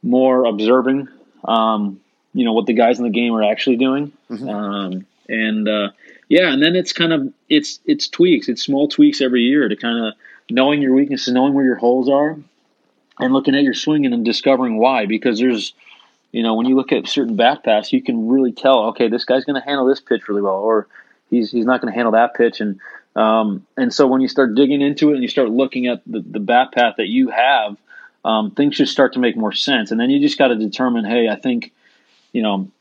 more 0.01 0.45
observing. 0.45 1.09
Um, 1.43 1.99
you 2.33 2.45
know 2.45 2.53
what 2.53 2.65
the 2.65 2.73
guys 2.73 2.99
in 2.99 3.03
the 3.03 3.11
game 3.11 3.33
are 3.33 3.43
actually 3.43 3.75
doing, 3.75 4.13
mm-hmm. 4.29 4.47
um, 4.47 5.05
and 5.27 5.67
uh, 5.67 5.89
yeah, 6.29 6.53
and 6.53 6.63
then 6.63 6.75
it's 6.75 6.93
kind 6.93 7.11
of 7.11 7.33
it's 7.49 7.79
it's 7.85 8.07
tweaks, 8.07 8.47
it's 8.47 8.63
small 8.63 8.87
tweaks 8.87 9.19
every 9.19 9.41
year 9.41 9.67
to 9.67 9.75
kind 9.75 10.05
of 10.05 10.13
knowing 10.51 10.81
your 10.81 10.93
weaknesses, 10.93 11.33
knowing 11.33 11.53
where 11.53 11.65
your 11.65 11.75
holes 11.75 12.09
are, 12.09 12.37
and 13.19 13.33
looking 13.33 13.55
at 13.55 13.63
your 13.63 13.73
swinging 13.73 14.13
and 14.13 14.25
discovering 14.25 14.77
why. 14.77 15.05
Because 15.05 15.39
there's 15.39 15.73
you 16.31 16.43
know, 16.43 16.55
when 16.55 16.65
you 16.65 16.75
look 16.75 16.91
at 16.91 17.07
certain 17.07 17.35
bat 17.35 17.63
paths, 17.63 17.91
you 17.91 18.01
can 18.01 18.29
really 18.29 18.53
tell, 18.53 18.85
okay, 18.89 19.09
this 19.09 19.25
guy's 19.25 19.43
going 19.43 19.61
to 19.61 19.67
handle 19.67 19.85
this 19.85 19.99
pitch 19.99 20.29
really 20.29 20.41
well, 20.41 20.55
or 20.55 20.87
he's 21.29 21.51
he's 21.51 21.65
not 21.65 21.81
going 21.81 21.91
to 21.91 21.95
handle 21.95 22.13
that 22.13 22.35
pitch, 22.35 22.61
and 22.61 22.79
um, 23.15 23.65
and 23.75 23.93
so 23.93 24.07
when 24.07 24.21
you 24.21 24.29
start 24.29 24.55
digging 24.55 24.81
into 24.81 25.09
it 25.09 25.15
and 25.15 25.21
you 25.21 25.27
start 25.27 25.49
looking 25.49 25.87
at 25.87 26.01
the, 26.05 26.21
the 26.21 26.39
bat 26.39 26.71
path 26.71 26.95
that 26.97 27.07
you 27.07 27.29
have, 27.29 27.77
um, 28.23 28.51
things 28.51 28.77
just 28.77 28.93
start 28.93 29.13
to 29.13 29.19
make 29.19 29.35
more 29.35 29.51
sense, 29.51 29.91
and 29.91 29.99
then 29.99 30.09
you 30.09 30.21
just 30.21 30.37
got 30.37 30.47
to 30.47 30.55
determine, 30.55 31.03
hey, 31.03 31.27
I 31.27 31.35
think, 31.35 31.73
you 32.31 32.41
know, 32.41 32.71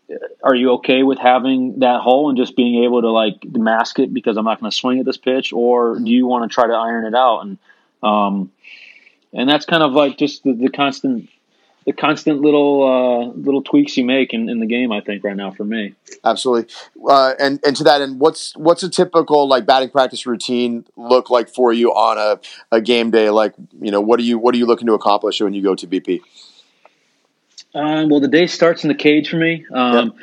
are 0.43 0.55
you 0.55 0.73
okay 0.73 1.03
with 1.03 1.19
having 1.19 1.81
that 1.81 2.01
hole 2.01 2.29
and 2.29 2.39
just 2.39 2.57
being 2.57 2.85
able 2.85 3.03
to 3.03 3.11
like 3.11 3.45
mask 3.45 3.99
it 3.99 4.13
because 4.13 4.37
I'm 4.37 4.45
not 4.45 4.61
going 4.61 4.71
to 4.71 4.77
swing 4.77 4.99
at 4.99 5.07
this 5.07 5.17
pitch, 5.17 5.53
or 5.53 5.99
do 5.99 6.11
you 6.11 6.27
want 6.27 6.51
to 6.51 6.55
try 6.55 6.67
to 6.67 6.73
iron 6.73 7.07
it 7.07 7.15
out 7.15 7.41
and 7.41 7.59
um, 8.03 8.51
and 9.33 9.49
that's 9.49 9.67
kind 9.67 9.83
of 9.83 9.93
like 9.93 10.19
just 10.19 10.43
the, 10.43 10.53
the 10.53 10.69
constant 10.69 11.29
the 11.87 11.93
constant 11.93 12.41
little 12.41 12.83
uh, 12.83 13.33
little 13.33 13.63
tweaks 13.63 13.97
you 13.97 14.05
make 14.05 14.35
in, 14.35 14.49
in 14.49 14.61
the 14.61 14.67
game. 14.67 14.93
I 14.93 15.01
think 15.01 15.25
right 15.25 15.37
now 15.37 15.51
for 15.51 15.65
me, 15.65 15.95
absolutely. 16.25 16.73
Uh, 17.09 17.35
and 17.39 17.59
and 17.65 17.75
to 17.77 17.85
that 17.85 18.03
end, 18.03 18.21
what's 18.21 18.57
what's 18.57 18.83
a 18.83 18.91
typical 18.91 19.49
like 19.49 19.67
batting 19.67 19.91
practice 19.91 20.27
routine 20.27 20.85
look 20.97 21.31
like 21.31 21.49
for 21.49 21.73
you 21.73 21.91
on 21.91 22.19
a, 22.19 22.77
a 22.77 22.81
game 22.81 23.11
day? 23.11 23.31
Like 23.31 23.55
you 23.81 23.91
know, 23.91 24.01
what 24.01 24.21
are 24.21 24.25
you 24.25 24.39
what 24.39 24.55
are 24.55 24.59
you 24.59 24.67
looking 24.67 24.87
to 24.89 24.95
accomplish 24.95 25.41
when 25.41 25.55
you 25.55 25.63
go 25.63 25.75
to 25.75 25.87
BP? 25.87 26.21
Um, 27.75 28.09
well, 28.09 28.21
the 28.21 28.29
day 28.29 28.47
starts 28.47 28.85
in 28.85 28.89
the 28.89 28.95
cage 28.95 29.31
for 29.31 29.37
me. 29.37 29.67
Um, 29.73 30.15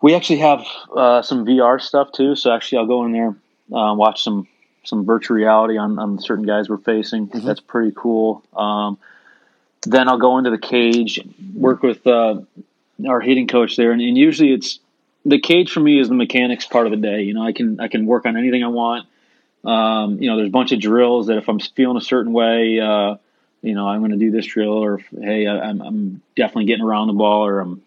We 0.00 0.14
actually 0.14 0.38
have 0.38 0.64
uh, 0.94 1.22
some 1.22 1.44
VR 1.44 1.80
stuff 1.80 2.12
too, 2.12 2.36
so 2.36 2.52
actually 2.52 2.78
I'll 2.78 2.86
go 2.86 3.04
in 3.04 3.12
there, 3.12 3.34
uh, 3.72 3.94
watch 3.94 4.22
some 4.22 4.46
some 4.84 5.04
virtual 5.04 5.36
reality 5.36 5.76
on, 5.76 5.98
on 5.98 6.18
certain 6.18 6.46
guys 6.46 6.68
we're 6.68 6.78
facing. 6.78 7.28
Mhm. 7.28 7.42
That's 7.42 7.60
pretty 7.60 7.92
cool. 7.94 8.42
Um, 8.56 8.96
then 9.82 10.08
I'll 10.08 10.18
go 10.18 10.38
into 10.38 10.50
the 10.50 10.58
cage, 10.58 11.20
work 11.52 11.82
with 11.82 12.06
uh, 12.06 12.40
our 13.06 13.20
hitting 13.20 13.48
coach 13.48 13.76
there, 13.76 13.90
and, 13.90 14.00
and 14.00 14.16
usually 14.16 14.52
it's 14.52 14.78
the 15.26 15.38
cage 15.40 15.72
for 15.72 15.80
me 15.80 15.98
is 15.98 16.08
the 16.08 16.14
mechanics 16.14 16.64
part 16.64 16.86
of 16.86 16.92
the 16.92 16.96
day. 16.96 17.22
You 17.22 17.34
know, 17.34 17.42
I 17.42 17.52
can 17.52 17.80
I 17.80 17.88
can 17.88 18.06
work 18.06 18.24
on 18.24 18.36
anything 18.36 18.62
I 18.62 18.68
want. 18.68 19.06
Um, 19.64 20.22
you 20.22 20.30
know, 20.30 20.36
there's 20.36 20.48
a 20.48 20.52
bunch 20.52 20.70
of 20.70 20.80
drills 20.80 21.26
that 21.26 21.38
if 21.38 21.48
I'm 21.48 21.58
feeling 21.58 21.96
a 21.96 22.00
certain 22.00 22.32
way, 22.32 22.78
uh, 22.78 23.16
you 23.62 23.74
know, 23.74 23.88
I'm 23.88 24.00
going 24.00 24.12
to 24.12 24.16
do 24.16 24.30
this 24.30 24.46
drill, 24.46 24.72
or 24.72 24.98
hey, 25.20 25.46
I, 25.46 25.58
I'm, 25.68 25.80
I'm 25.80 26.22
definitely 26.36 26.66
getting 26.66 26.84
around 26.84 27.08
the 27.08 27.12
ball, 27.14 27.46
or 27.46 27.60
I'm 27.60 27.82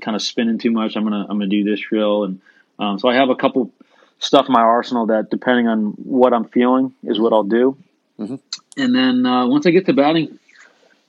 kind 0.00 0.14
of 0.14 0.22
spinning 0.22 0.58
too 0.58 0.70
much. 0.70 0.96
I'm 0.96 1.04
gonna 1.04 1.22
I'm 1.22 1.38
gonna 1.38 1.46
do 1.46 1.64
this 1.64 1.80
drill, 1.80 2.24
and 2.24 2.40
um, 2.78 2.98
so 2.98 3.08
I 3.08 3.14
have 3.14 3.28
a 3.28 3.36
couple 3.36 3.70
stuff 4.18 4.46
in 4.46 4.52
my 4.52 4.62
arsenal 4.62 5.06
that, 5.06 5.30
depending 5.30 5.68
on 5.68 5.92
what 6.04 6.32
I'm 6.32 6.44
feeling, 6.44 6.94
is 7.04 7.18
what 7.20 7.32
I'll 7.32 7.42
do. 7.44 7.76
Mhm. 8.18 8.40
And 8.76 8.94
then 8.94 9.26
uh, 9.26 9.46
once 9.46 9.66
I 9.66 9.70
get 9.70 9.86
to 9.86 9.92
batting 9.92 10.38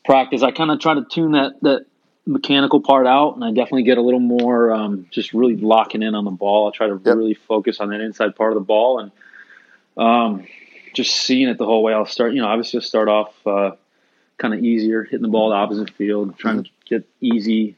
practice, 0.06 0.44
I 0.44 0.52
kind 0.52 0.72
of 0.72 0.80
try 0.80 0.94
to 0.94 1.06
tune 1.06 1.34
that 1.34 1.62
that 1.62 1.86
mechanical 2.26 2.82
part 2.82 3.08
out, 3.08 3.36
and 3.36 3.44
I 3.44 3.50
definitely 3.50 3.84
get 3.84 3.98
a 3.98 4.02
little 4.02 4.20
more 4.20 4.72
um, 4.74 5.08
just 5.10 5.34
really 5.34 5.56
locking 5.56 6.04
in 6.04 6.16
on 6.16 6.26
the 6.26 6.32
ball. 6.32 6.68
I 6.68 6.76
try 6.76 6.88
to 6.88 7.00
Yep. 7.04 7.16
really 7.16 7.34
focus 7.34 7.80
on 7.80 7.90
that 7.90 8.02
inside 8.02 8.36
part 8.36 8.52
of 8.52 8.56
the 8.56 8.66
ball 8.66 9.00
and 9.00 9.12
um, 9.98 10.46
just 10.94 11.16
seeing 11.16 11.48
it 11.50 11.58
the 11.58 11.66
whole 11.66 11.84
way. 11.84 11.94
I'll 11.94 12.06
start, 12.06 12.34
you 12.34 12.42
know, 12.42 12.48
obviously 12.48 12.78
I'll 12.78 12.84
start 12.84 13.08
off 13.08 13.48
uh, 13.48 13.72
kind 14.42 14.54
of 14.56 14.64
easier, 14.64 15.04
hitting 15.04 15.22
the 15.22 15.28
ball 15.28 15.50
the 15.50 15.56
opposite 15.56 15.92
field, 15.92 16.38
trying 16.38 16.64
to 16.64 16.70
get 16.90 17.08
easy, 17.22 17.76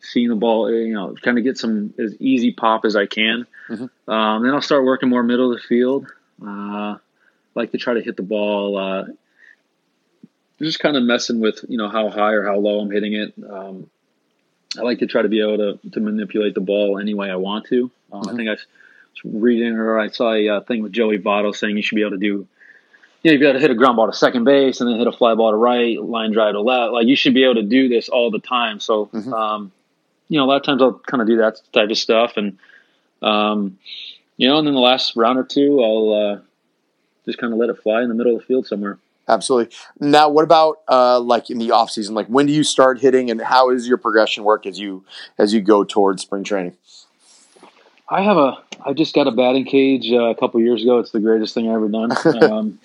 seeing 0.00 0.28
the 0.28 0.36
ball, 0.36 0.70
you 0.72 0.94
know, 0.94 1.14
kind 1.20 1.36
of 1.36 1.42
get 1.44 1.58
some 1.58 1.92
as 1.98 2.14
easy 2.20 2.52
pop 2.52 2.84
as 2.84 2.94
I 2.94 3.06
can. 3.06 3.46
Mhm. 3.68 3.90
Um, 4.06 4.42
then 4.44 4.54
I'll 4.54 4.62
start 4.62 4.84
working 4.84 5.08
more 5.08 5.22
middle 5.24 5.52
of 5.52 5.58
the 5.60 5.66
field. 5.66 6.06
Uh, 6.46 6.96
like 7.54 7.72
to 7.72 7.78
try 7.78 7.94
to 7.94 8.00
hit 8.00 8.16
the 8.16 8.22
ball. 8.22 8.78
Uh, 8.78 9.04
just 10.60 10.78
kind 10.78 10.96
of 10.96 11.02
messing 11.02 11.40
with 11.40 11.64
you 11.68 11.76
know 11.78 11.88
how 11.88 12.08
high 12.10 12.32
or 12.32 12.44
how 12.44 12.56
low 12.56 12.80
I'm 12.80 12.90
hitting 12.90 13.14
it. 13.14 13.34
Um, 13.48 13.90
I 14.78 14.82
like 14.82 15.00
to 15.00 15.06
try 15.06 15.22
to 15.22 15.28
be 15.28 15.40
able 15.40 15.56
to, 15.58 15.90
to 15.90 16.00
manipulate 16.00 16.54
the 16.54 16.60
ball 16.60 16.98
any 16.98 17.14
way 17.14 17.28
I 17.30 17.36
want 17.36 17.66
to. 17.66 17.90
Um, 18.12 18.28
I 18.28 18.32
Mhm. 18.32 18.36
think 18.36 18.48
I 18.48 18.52
was 18.52 18.64
reading 19.24 19.72
or 19.74 19.98
I 19.98 20.08
saw 20.08 20.32
a 20.32 20.48
uh, 20.48 20.60
thing 20.60 20.82
with 20.82 20.92
Joey 20.92 21.18
Votto 21.18 21.52
saying 21.54 21.76
you 21.76 21.82
should 21.82 21.96
be 21.96 22.02
able 22.02 22.12
to 22.12 22.18
do, 22.18 22.46
you 23.22 23.32
know, 23.32 23.38
be 23.38 23.44
able 23.44 23.54
to 23.54 23.60
hit 23.60 23.70
a 23.70 23.74
ground 23.74 23.96
ball 23.96 24.06
to 24.06 24.16
second 24.16 24.44
base 24.44 24.80
and 24.80 24.88
then 24.90 24.98
hit 24.98 25.06
a 25.06 25.12
fly 25.12 25.34
ball 25.34 25.50
to 25.50 25.56
right, 25.56 26.00
line 26.00 26.32
drive 26.32 26.54
to 26.54 26.60
left. 26.60 26.92
Like 26.92 27.06
you 27.06 27.16
should 27.16 27.34
be 27.34 27.44
able 27.44 27.56
to 27.56 27.62
do 27.62 27.88
this 27.88 28.08
all 28.08 28.30
the 28.30 28.38
time. 28.38 28.80
So, 28.80 29.06
Mhm. 29.06 29.32
um, 29.32 29.72
you 30.28 30.38
know, 30.38 30.44
a 30.44 30.46
lot 30.46 30.56
of 30.56 30.62
times 30.62 30.80
I'll 30.80 30.94
kind 31.06 31.20
of 31.20 31.26
do 31.26 31.36
that 31.38 31.60
type 31.72 31.90
of 31.90 31.98
stuff 31.98 32.36
and, 32.36 32.58
um, 33.22 33.78
you 34.36 34.48
know, 34.48 34.58
and 34.58 34.66
then 34.66 34.74
the 34.74 34.80
last 34.80 35.16
round 35.16 35.38
or 35.38 35.44
two, 35.44 35.82
I'll 35.82 36.12
uh, 36.12 36.38
just 37.26 37.38
kind 37.38 37.52
of 37.52 37.58
let 37.58 37.68
it 37.68 37.82
fly 37.82 38.02
in 38.02 38.08
the 38.08 38.14
middle 38.14 38.34
of 38.34 38.40
the 38.40 38.46
field 38.46 38.66
somewhere. 38.66 38.98
Absolutely. 39.28 39.74
Now, 40.00 40.28
what 40.28 40.42
about 40.42 40.80
uh, 40.88 41.20
like 41.20 41.50
in 41.50 41.58
the 41.58 41.70
off 41.70 41.90
season? 41.90 42.14
Like, 42.14 42.26
when 42.26 42.46
do 42.46 42.52
you 42.52 42.64
start 42.64 43.00
hitting, 43.00 43.30
and 43.30 43.40
how 43.40 43.70
is 43.70 43.86
your 43.86 43.96
progression 43.96 44.42
work 44.42 44.66
as 44.66 44.80
you 44.80 45.04
as 45.38 45.54
you 45.54 45.60
go 45.60 45.84
towards 45.84 46.22
spring 46.22 46.42
training? 46.42 46.76
I 48.08 48.22
have 48.22 48.36
a. 48.36 48.58
I 48.84 48.92
just 48.92 49.14
got 49.14 49.28
a 49.28 49.30
batting 49.30 49.66
cage 49.66 50.10
uh, 50.10 50.30
a 50.30 50.34
couple 50.34 50.60
years 50.60 50.82
ago. 50.82 50.98
It's 50.98 51.12
the 51.12 51.20
greatest 51.20 51.54
thing 51.54 51.70
I 51.70 51.74
ever 51.74 51.88
done. 51.88 52.10
um, 52.42 52.78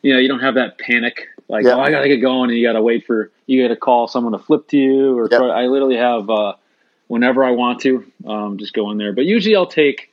you 0.00 0.12
know, 0.14 0.18
you 0.18 0.28
don't 0.28 0.40
have 0.40 0.54
that 0.54 0.78
panic 0.78 1.28
like, 1.48 1.64
Yeah. 1.64 1.74
oh, 1.74 1.80
I 1.80 1.90
gotta 1.90 2.08
get 2.08 2.18
going, 2.18 2.50
and 2.50 2.58
you 2.58 2.66
gotta 2.66 2.80
wait 2.82 3.04
for 3.06 3.30
you 3.46 3.60
gotta 3.62 3.76
call 3.76 4.08
someone 4.08 4.32
to 4.32 4.38
flip 4.38 4.68
to 4.68 4.78
you, 4.78 5.18
or 5.18 5.28
Yep. 5.30 5.38
try, 5.38 5.48
I 5.48 5.66
literally 5.66 5.96
have 5.96 6.30
uh, 6.30 6.54
whenever 7.08 7.44
I 7.44 7.50
want 7.50 7.80
to, 7.80 8.04
um, 8.26 8.56
just 8.58 8.72
go 8.72 8.90
in 8.90 8.96
there. 8.98 9.12
But 9.12 9.26
usually, 9.26 9.54
I'll 9.54 9.66
take 9.66 10.10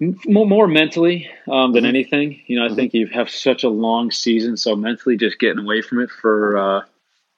m- 0.00 0.18
more, 0.26 0.46
more 0.46 0.68
mentally 0.68 1.28
um, 1.48 1.72
than 1.72 1.84
Mhm. 1.84 1.88
anything. 1.88 2.40
You 2.46 2.58
know, 2.60 2.66
I 2.66 2.68
Mhm. 2.68 2.76
think 2.76 2.94
you 2.94 3.06
have 3.08 3.30
such 3.30 3.64
a 3.64 3.68
long 3.68 4.10
season, 4.10 4.56
so 4.56 4.76
mentally, 4.76 5.16
just 5.16 5.38
getting 5.38 5.58
away 5.64 5.80
from 5.82 6.00
it 6.00 6.10
for. 6.10 6.56
Uh, 6.56 6.82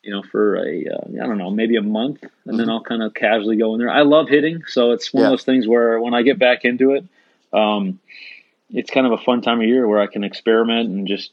you 0.03 0.11
know, 0.11 0.23
for 0.23 0.57
a 0.57 0.87
uh, 0.87 1.23
I 1.23 1.27
don't 1.27 1.37
know, 1.37 1.51
maybe 1.51 1.77
a 1.77 1.83
month, 1.83 2.25
and 2.47 2.59
then 2.59 2.69
Mhm. 2.69 2.71
I'll 2.71 2.81
kind 2.83 3.03
of 3.03 3.13
casually 3.13 3.57
go 3.57 3.75
in 3.75 3.81
there. 3.81 3.91
I 3.91 4.01
love 4.01 4.31
hitting, 4.31 4.63
so 4.67 4.93
it's 4.93 5.13
one 5.13 5.21
Yeah. 5.25 5.27
of 5.27 5.33
those 5.33 5.45
things 5.45 5.69
where 5.69 6.01
when 6.01 6.15
I 6.15 6.23
get 6.23 6.39
back 6.39 6.65
into 6.65 6.93
it, 6.93 7.05
um, 7.53 7.99
it's 8.73 8.91
kind 8.91 9.07
of 9.07 9.13
a 9.13 9.19
fun 9.19 9.41
time 9.43 9.61
of 9.61 9.67
year 9.67 9.87
where 9.87 10.01
I 10.01 10.07
can 10.07 10.25
experiment 10.25 10.89
and 10.91 11.07
just 11.07 11.31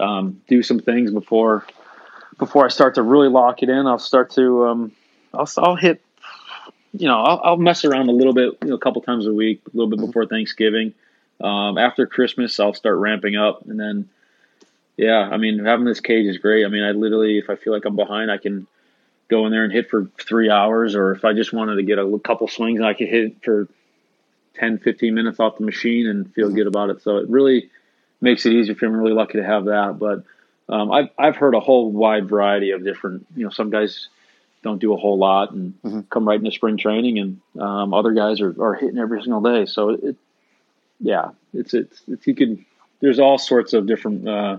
um, 0.00 0.40
do 0.48 0.62
some 0.62 0.78
things 0.80 1.10
before 1.10 1.64
before 2.38 2.64
I 2.64 2.68
start 2.68 2.94
to 2.96 3.02
really 3.02 3.28
lock 3.28 3.62
it 3.62 3.68
in. 3.68 3.86
I'll 3.86 3.98
start 3.98 4.30
to 4.32 4.66
um, 4.66 4.92
I'll 5.34 5.48
I'll 5.58 5.76
hit, 5.76 6.00
you 6.92 7.06
know, 7.08 7.20
I'll, 7.20 7.40
I'll 7.44 7.56
mess 7.56 7.84
around 7.84 8.08
a 8.08 8.12
little 8.12 8.34
bit, 8.34 8.56
you 8.62 8.68
know, 8.68 8.74
a 8.74 8.78
couple 8.78 9.02
times 9.02 9.26
a 9.26 9.32
week, 9.32 9.60
a 9.66 9.76
little 9.76 9.90
bit 9.90 9.98
Mhm. 9.98 10.06
before 10.06 10.26
Thanksgiving. 10.26 10.94
Um, 11.40 11.78
after 11.78 12.06
Christmas, 12.06 12.58
I'll 12.60 12.74
start 12.74 12.98
ramping 12.98 13.36
up, 13.36 13.62
and 13.66 13.78
then 13.78 14.08
yeah, 14.96 15.28
I 15.32 15.38
mean, 15.38 15.64
having 15.64 15.84
this 15.84 16.00
cage 16.00 16.26
is 16.26 16.38
great. 16.38 16.64
I 16.64 16.68
mean, 16.68 16.82
I 16.82 16.92
literally, 16.92 17.38
if 17.38 17.50
I 17.50 17.56
feel 17.56 17.72
like 17.72 17.84
I'm 17.84 17.96
behind, 17.96 18.30
I 18.30 18.38
can 18.38 18.66
go 19.28 19.46
in 19.46 19.52
there 19.52 19.64
and 19.64 19.72
hit 19.72 19.88
for 19.90 20.10
three 20.20 20.50
hours, 20.50 20.94
or 20.94 21.12
if 21.12 21.24
I 21.24 21.32
just 21.32 21.52
wanted 21.52 21.76
to 21.76 21.82
get 21.82 21.98
a 21.98 22.18
couple 22.22 22.46
swings, 22.48 22.80
I 22.80 22.92
could 22.92 23.08
hit 23.08 23.42
for 23.42 23.66
10, 24.54 24.78
15 24.78 25.14
minutes 25.14 25.40
off 25.40 25.58
the 25.58 25.64
machine 25.64 26.06
and 26.06 26.32
feel 26.34 26.50
Mhm. 26.50 26.54
good 26.54 26.66
about 26.66 26.90
it. 26.90 27.02
So 27.02 27.16
it 27.18 27.28
really 27.28 27.70
makes 28.20 28.46
it 28.46 28.52
easier 28.52 28.74
for 28.74 28.88
me. 28.88 28.96
Really 28.98 29.12
lucky 29.14 29.38
to 29.38 29.44
have 29.44 29.66
that. 29.66 29.98
But 29.98 30.24
um, 30.68 30.90
I've, 30.92 31.08
I've 31.18 31.36
heard 31.36 31.54
a 31.54 31.60
whole 31.60 31.90
wide 31.90 32.28
variety 32.28 32.70
of 32.70 32.84
different, 32.84 33.26
you 33.36 33.44
know, 33.44 33.50
some 33.50 33.70
guys 33.70 34.08
don't 34.62 34.78
do 34.78 34.92
a 34.92 34.96
whole 34.96 35.18
lot 35.18 35.52
and 35.52 35.74
Mhm. 35.82 36.08
come 36.08 36.26
right 36.26 36.38
into 36.38 36.52
spring 36.52 36.76
training, 36.76 37.18
and 37.18 37.40
um, 37.60 37.92
other 37.92 38.12
guys 38.12 38.40
are, 38.40 38.54
are 38.62 38.74
hitting 38.74 38.98
every 38.98 39.20
single 39.22 39.40
day. 39.42 39.66
So 39.66 39.90
it, 39.90 40.16
yeah, 41.00 41.30
it's, 41.52 41.74
it's, 41.74 42.00
it's, 42.06 42.26
you 42.26 42.34
could, 42.34 42.64
there's 43.00 43.18
all 43.18 43.38
sorts 43.38 43.72
of 43.72 43.86
different 43.86 44.28
uh, 44.28 44.58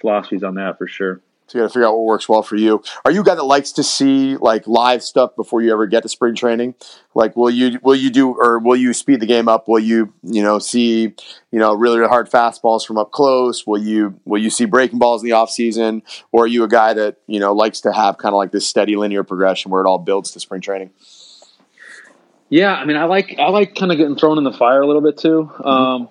philosophies 0.00 0.42
on 0.42 0.54
that 0.54 0.78
for 0.78 0.86
sure. 0.86 1.20
So 1.48 1.56
you 1.56 1.62
got 1.62 1.68
to 1.68 1.72
figure 1.72 1.86
out 1.86 1.96
what 1.96 2.04
works 2.04 2.28
well 2.28 2.42
for 2.42 2.56
you. 2.56 2.82
Are 3.06 3.10
you 3.10 3.22
a 3.22 3.24
guy 3.24 3.34
that 3.34 3.42
likes 3.42 3.72
to 3.72 3.82
see 3.82 4.36
like 4.36 4.66
live 4.66 5.02
stuff 5.02 5.34
before 5.34 5.62
you 5.62 5.72
ever 5.72 5.86
get 5.86 6.02
to 6.02 6.08
spring 6.08 6.34
training? 6.34 6.74
Like, 7.14 7.36
will 7.36 7.48
you 7.48 7.80
will 7.82 7.94
you 7.94 8.10
do 8.10 8.28
or 8.28 8.58
will 8.58 8.76
you 8.76 8.92
speed 8.92 9.20
the 9.20 9.26
game 9.26 9.48
up? 9.48 9.66
Will 9.66 9.78
you 9.78 10.12
you 10.22 10.42
know 10.42 10.58
see 10.58 11.14
you 11.50 11.58
know 11.58 11.72
really 11.72 12.06
hard 12.06 12.30
fastballs 12.30 12.86
from 12.86 12.98
up 12.98 13.12
close? 13.12 13.66
Will 13.66 13.82
you 13.82 14.20
will 14.26 14.42
you 14.42 14.50
see 14.50 14.66
breaking 14.66 14.98
balls 14.98 15.22
in 15.22 15.26
the 15.30 15.32
off 15.32 15.50
season? 15.50 16.02
Or 16.32 16.44
are 16.44 16.48
you 16.48 16.64
a 16.64 16.68
guy 16.68 16.92
that 16.92 17.16
you 17.26 17.40
know 17.40 17.54
likes 17.54 17.80
to 17.80 17.92
have 17.94 18.18
kind 18.18 18.34
of 18.34 18.36
like 18.36 18.52
this 18.52 18.68
steady 18.68 18.96
linear 18.96 19.24
progression 19.24 19.70
where 19.70 19.82
it 19.82 19.88
all 19.88 19.98
builds 19.98 20.32
to 20.32 20.40
spring 20.40 20.60
training? 20.60 20.90
Yeah, 22.50 22.74
I 22.74 22.84
mean, 22.84 22.98
I 22.98 23.04
like 23.04 23.36
I 23.38 23.48
like 23.48 23.74
kind 23.74 23.90
of 23.90 23.96
getting 23.96 24.16
thrown 24.16 24.36
in 24.36 24.44
the 24.44 24.52
fire 24.52 24.82
a 24.82 24.86
little 24.86 25.02
bit 25.02 25.16
too. 25.16 25.50
Um, 25.64 26.10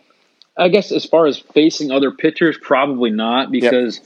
I 0.57 0.69
guess 0.69 0.91
as 0.91 1.05
far 1.05 1.27
as 1.27 1.37
facing 1.37 1.91
other 1.91 2.09
pitchers, 2.09 2.57
probably 2.59 3.11
not 3.11 3.51
because 3.51 4.01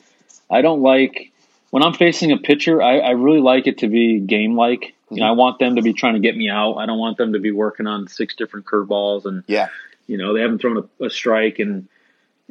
I 0.52 0.62
don't 0.62 0.82
like 0.82 1.32
when 1.72 1.82
I'm 1.84 1.94
facing 1.94 2.32
a 2.32 2.38
pitcher. 2.38 2.82
I, 2.82 3.00
I 3.00 3.10
really 3.12 3.40
like 3.40 3.66
it 3.68 3.80
to 3.80 3.88
be 3.88 4.20
game 4.20 4.56
like. 4.56 4.94
You 5.10 5.18
know, 5.22 5.28
I 5.28 5.32
want 5.32 5.60
them 5.60 5.76
to 5.76 5.82
be 5.82 5.92
trying 5.94 6.14
to 6.14 6.20
get 6.22 6.38
me 6.38 6.50
out. 6.50 6.76
I 6.76 6.86
don't 6.86 7.00
want 7.00 7.18
them 7.18 7.34
to 7.34 7.40
be 7.40 7.52
working 7.52 7.86
on 7.88 8.08
six 8.08 8.34
different 8.36 8.66
curveballs 8.66 9.26
and 9.26 9.44
Yeah. 9.48 9.68
you 10.08 10.18
know 10.18 10.34
they 10.34 10.42
haven't 10.42 10.60
thrown 10.60 10.78
a, 11.00 11.06
a 11.06 11.10
strike 11.10 11.60
in 11.60 11.88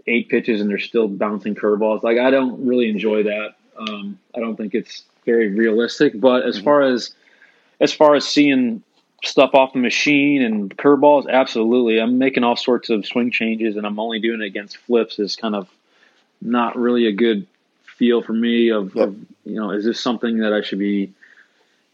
eight 0.06 0.28
pitches 0.28 0.60
and 0.60 0.68
they're 0.70 0.78
still 0.78 1.08
bouncing 1.08 1.54
curveballs. 1.54 2.02
Like 2.02 2.18
I 2.18 2.30
don't 2.30 2.66
really 2.66 2.88
enjoy 2.90 3.22
that. 3.24 3.54
Um, 3.78 4.18
I 4.34 4.40
don't 4.40 4.56
think 4.56 4.74
it's 4.74 5.04
very 5.24 5.48
realistic. 5.48 6.18
But 6.20 6.44
as 6.44 6.58
Mhm. 6.58 6.64
far 6.64 6.82
as 6.82 7.14
as 7.80 7.92
far 7.94 8.14
as 8.14 8.26
seeing 8.28 8.82
stuff 9.24 9.54
off 9.54 9.72
the 9.72 9.78
machine 9.78 10.42
and 10.42 10.74
curveballs, 10.76 11.28
absolutely. 11.30 11.98
I'm 11.98 12.18
making 12.18 12.44
all 12.44 12.56
sorts 12.56 12.90
of 12.90 13.06
swing 13.06 13.30
changes, 13.30 13.76
and 13.76 13.86
I'm 13.86 13.98
only 13.98 14.18
doing 14.20 14.42
it 14.42 14.46
against 14.46 14.76
flips. 14.78 15.18
Is 15.18 15.34
kind 15.36 15.54
of 15.54 15.66
not 16.42 16.76
really 16.76 17.06
a 17.06 17.12
good 17.12 17.46
feel 18.00 18.22
for 18.22 18.32
me. 18.32 18.70
Of, 18.70 18.96
Yep. 18.96 19.08
of 19.08 19.16
you 19.44 19.56
know, 19.60 19.70
is 19.70 19.84
this 19.84 20.00
something 20.00 20.38
that 20.38 20.52
I 20.52 20.62
should 20.62 20.78
be 20.80 21.12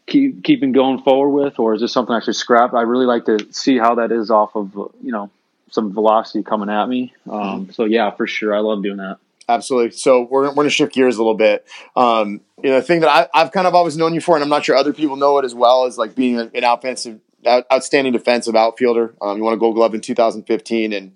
keep 0.07 0.43
keeping 0.43 0.71
going 0.71 1.01
forward 1.03 1.31
with, 1.43 1.59
or 1.59 1.75
is 1.75 1.81
this 1.81 1.91
something 1.91 2.15
I 2.15 2.21
should 2.21 2.35
scrap? 2.35 2.73
I 2.73 2.81
really 2.81 3.05
like 3.05 3.25
to 3.25 3.45
see 3.51 3.77
how 3.77 3.95
that 3.95 4.11
is 4.11 4.31
off 4.31 4.55
of 4.55 4.73
you 5.03 5.11
know 5.11 5.29
some 5.69 5.93
velocity 5.93 6.43
coming 6.43 6.69
at 6.69 6.87
me. 6.87 7.13
Um, 7.29 7.69
So 7.71 7.83
yeah, 7.85 8.09
for 8.11 8.25
sure, 8.25 8.55
I 8.55 8.59
love 8.59 8.81
doing 8.81 8.97
that. 8.97 9.17
Absolutely. 9.49 9.91
So 9.91 10.27
we're, 10.29 10.47
we're 10.49 10.55
going 10.55 10.67
to 10.67 10.69
shift 10.69 10.93
gears 10.93 11.15
a 11.15 11.19
little 11.19 11.33
bit. 11.33 11.65
Um, 11.95 12.41
you 12.61 12.69
know, 12.69 12.77
the 12.77 12.81
thing 12.81 12.99
that 13.01 13.09
I, 13.09 13.27
I've 13.33 13.51
kind 13.51 13.65
of 13.67 13.75
always 13.75 13.95
known 13.95 14.13
you 14.13 14.19
for, 14.21 14.35
and 14.35 14.43
I'm 14.43 14.49
not 14.49 14.65
sure 14.65 14.75
other 14.75 14.93
people 14.93 15.15
know 15.15 15.37
it 15.39 15.45
as 15.45 15.55
well, 15.55 15.85
is 15.85 15.97
like 15.97 16.15
being 16.15 16.37
an 16.37 16.63
offensive, 16.63 17.21
outstanding 17.71 18.11
defensive 18.13 18.55
outfielder. 18.57 19.13
Um, 19.21 19.37
you 19.37 19.43
won 19.43 19.53
a 19.53 19.57
Gold 19.57 19.75
Glove 19.75 19.93
in 19.93 20.01
2015, 20.01 20.91
and 20.91 21.11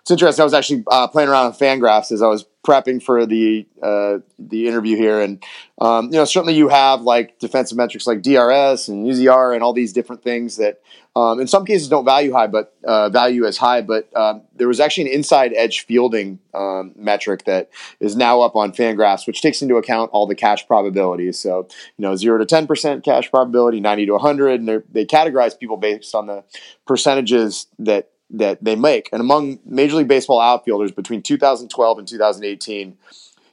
it's 0.00 0.10
interesting. 0.10 0.40
I 0.42 0.44
was 0.44 0.54
actually 0.54 0.84
uh, 0.90 1.06
playing 1.08 1.28
around 1.28 1.46
on 1.46 1.52
Fangraphs 1.52 2.10
as 2.10 2.22
I 2.22 2.26
was 2.28 2.44
prepping 2.66 3.00
for 3.02 3.24
the 3.24 3.66
uh, 3.80 4.18
the 4.38 4.66
interview 4.66 4.96
here, 4.96 5.20
and 5.20 5.42
um, 5.80 6.06
you 6.06 6.12
know, 6.12 6.24
certainly 6.24 6.54
you 6.54 6.68
have 6.68 7.02
like 7.02 7.38
defensive 7.38 7.78
metrics 7.78 8.06
like 8.06 8.22
DRS 8.22 8.88
and 8.88 9.06
UZR 9.06 9.54
and 9.54 9.62
all 9.62 9.72
these 9.72 9.92
different 9.92 10.22
things 10.22 10.56
that 10.56 10.80
um, 11.14 11.40
in 11.40 11.46
some 11.46 11.64
cases 11.64 11.88
don't 11.88 12.04
value 12.04 12.32
high, 12.32 12.48
but 12.48 12.74
uh, 12.84 13.08
value 13.08 13.46
as 13.46 13.56
high. 13.56 13.82
But 13.82 14.14
um, 14.16 14.42
there 14.54 14.68
was 14.68 14.80
actually 14.80 15.08
an 15.10 15.14
inside 15.14 15.52
edge 15.54 15.86
fielding 15.86 16.40
um, 16.52 16.92
metric 16.96 17.44
that 17.44 17.70
is 18.00 18.16
now 18.16 18.40
up 18.40 18.56
on 18.56 18.72
Fangraphs, 18.72 19.26
which 19.26 19.40
takes 19.40 19.62
into 19.62 19.76
account 19.76 20.10
all 20.12 20.26
the 20.26 20.34
catch 20.34 20.66
probabilities. 20.66 21.38
So 21.38 21.68
you 21.96 22.02
know, 22.02 22.16
zero 22.16 22.38
to 22.38 22.44
ten 22.44 22.66
percent 22.66 23.04
catch 23.04 23.30
probability, 23.30 23.78
ninety 23.78 24.06
to 24.06 24.18
hundred, 24.18 24.60
and 24.60 24.82
they 24.90 25.06
categorize 25.06 25.58
people 25.58 25.76
based 25.76 26.14
on 26.14 26.26
the 26.26 26.42
percentages 26.84 27.68
that 27.78 28.10
that 28.30 28.62
they 28.62 28.76
make. 28.76 29.08
And 29.12 29.20
among 29.20 29.60
Major 29.64 29.96
League 29.96 30.08
Baseball 30.08 30.40
outfielders 30.40 30.92
between 30.92 31.22
2012 31.22 31.98
and 31.98 32.08
2018, 32.08 32.96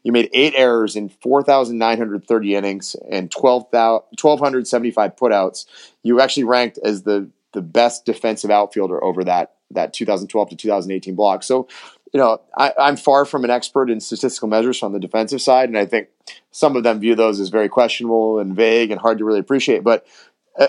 you 0.03 0.11
made 0.11 0.29
eight 0.33 0.53
errors 0.55 0.95
in 0.95 1.09
4,930 1.09 2.55
innings 2.55 2.95
and 3.09 3.31
12, 3.31 3.67
1,275 3.71 5.15
putouts. 5.15 5.65
You 6.01 6.19
actually 6.19 6.43
ranked 6.43 6.77
as 6.83 7.03
the, 7.03 7.29
the 7.53 7.61
best 7.61 8.05
defensive 8.05 8.51
outfielder 8.51 9.01
over 9.03 9.23
that, 9.23 9.53
that 9.71 9.93
2012 9.93 10.49
to 10.49 10.55
2018 10.55 11.15
block. 11.15 11.43
So, 11.43 11.67
you 12.11 12.19
know, 12.19 12.41
I, 12.57 12.73
I'm 12.77 12.97
far 12.97 13.25
from 13.25 13.43
an 13.43 13.49
expert 13.49 13.89
in 13.89 13.99
statistical 13.99 14.49
measures 14.49 14.83
on 14.83 14.91
the 14.91 14.99
defensive 14.99 15.41
side, 15.41 15.69
and 15.69 15.77
I 15.77 15.85
think 15.85 16.09
some 16.51 16.75
of 16.75 16.83
them 16.83 16.99
view 16.99 17.15
those 17.15 17.39
as 17.39 17.49
very 17.49 17.69
questionable 17.69 18.39
and 18.39 18.55
vague 18.55 18.91
and 18.91 18.99
hard 18.99 19.17
to 19.19 19.25
really 19.25 19.39
appreciate. 19.39 19.83
But 19.83 20.05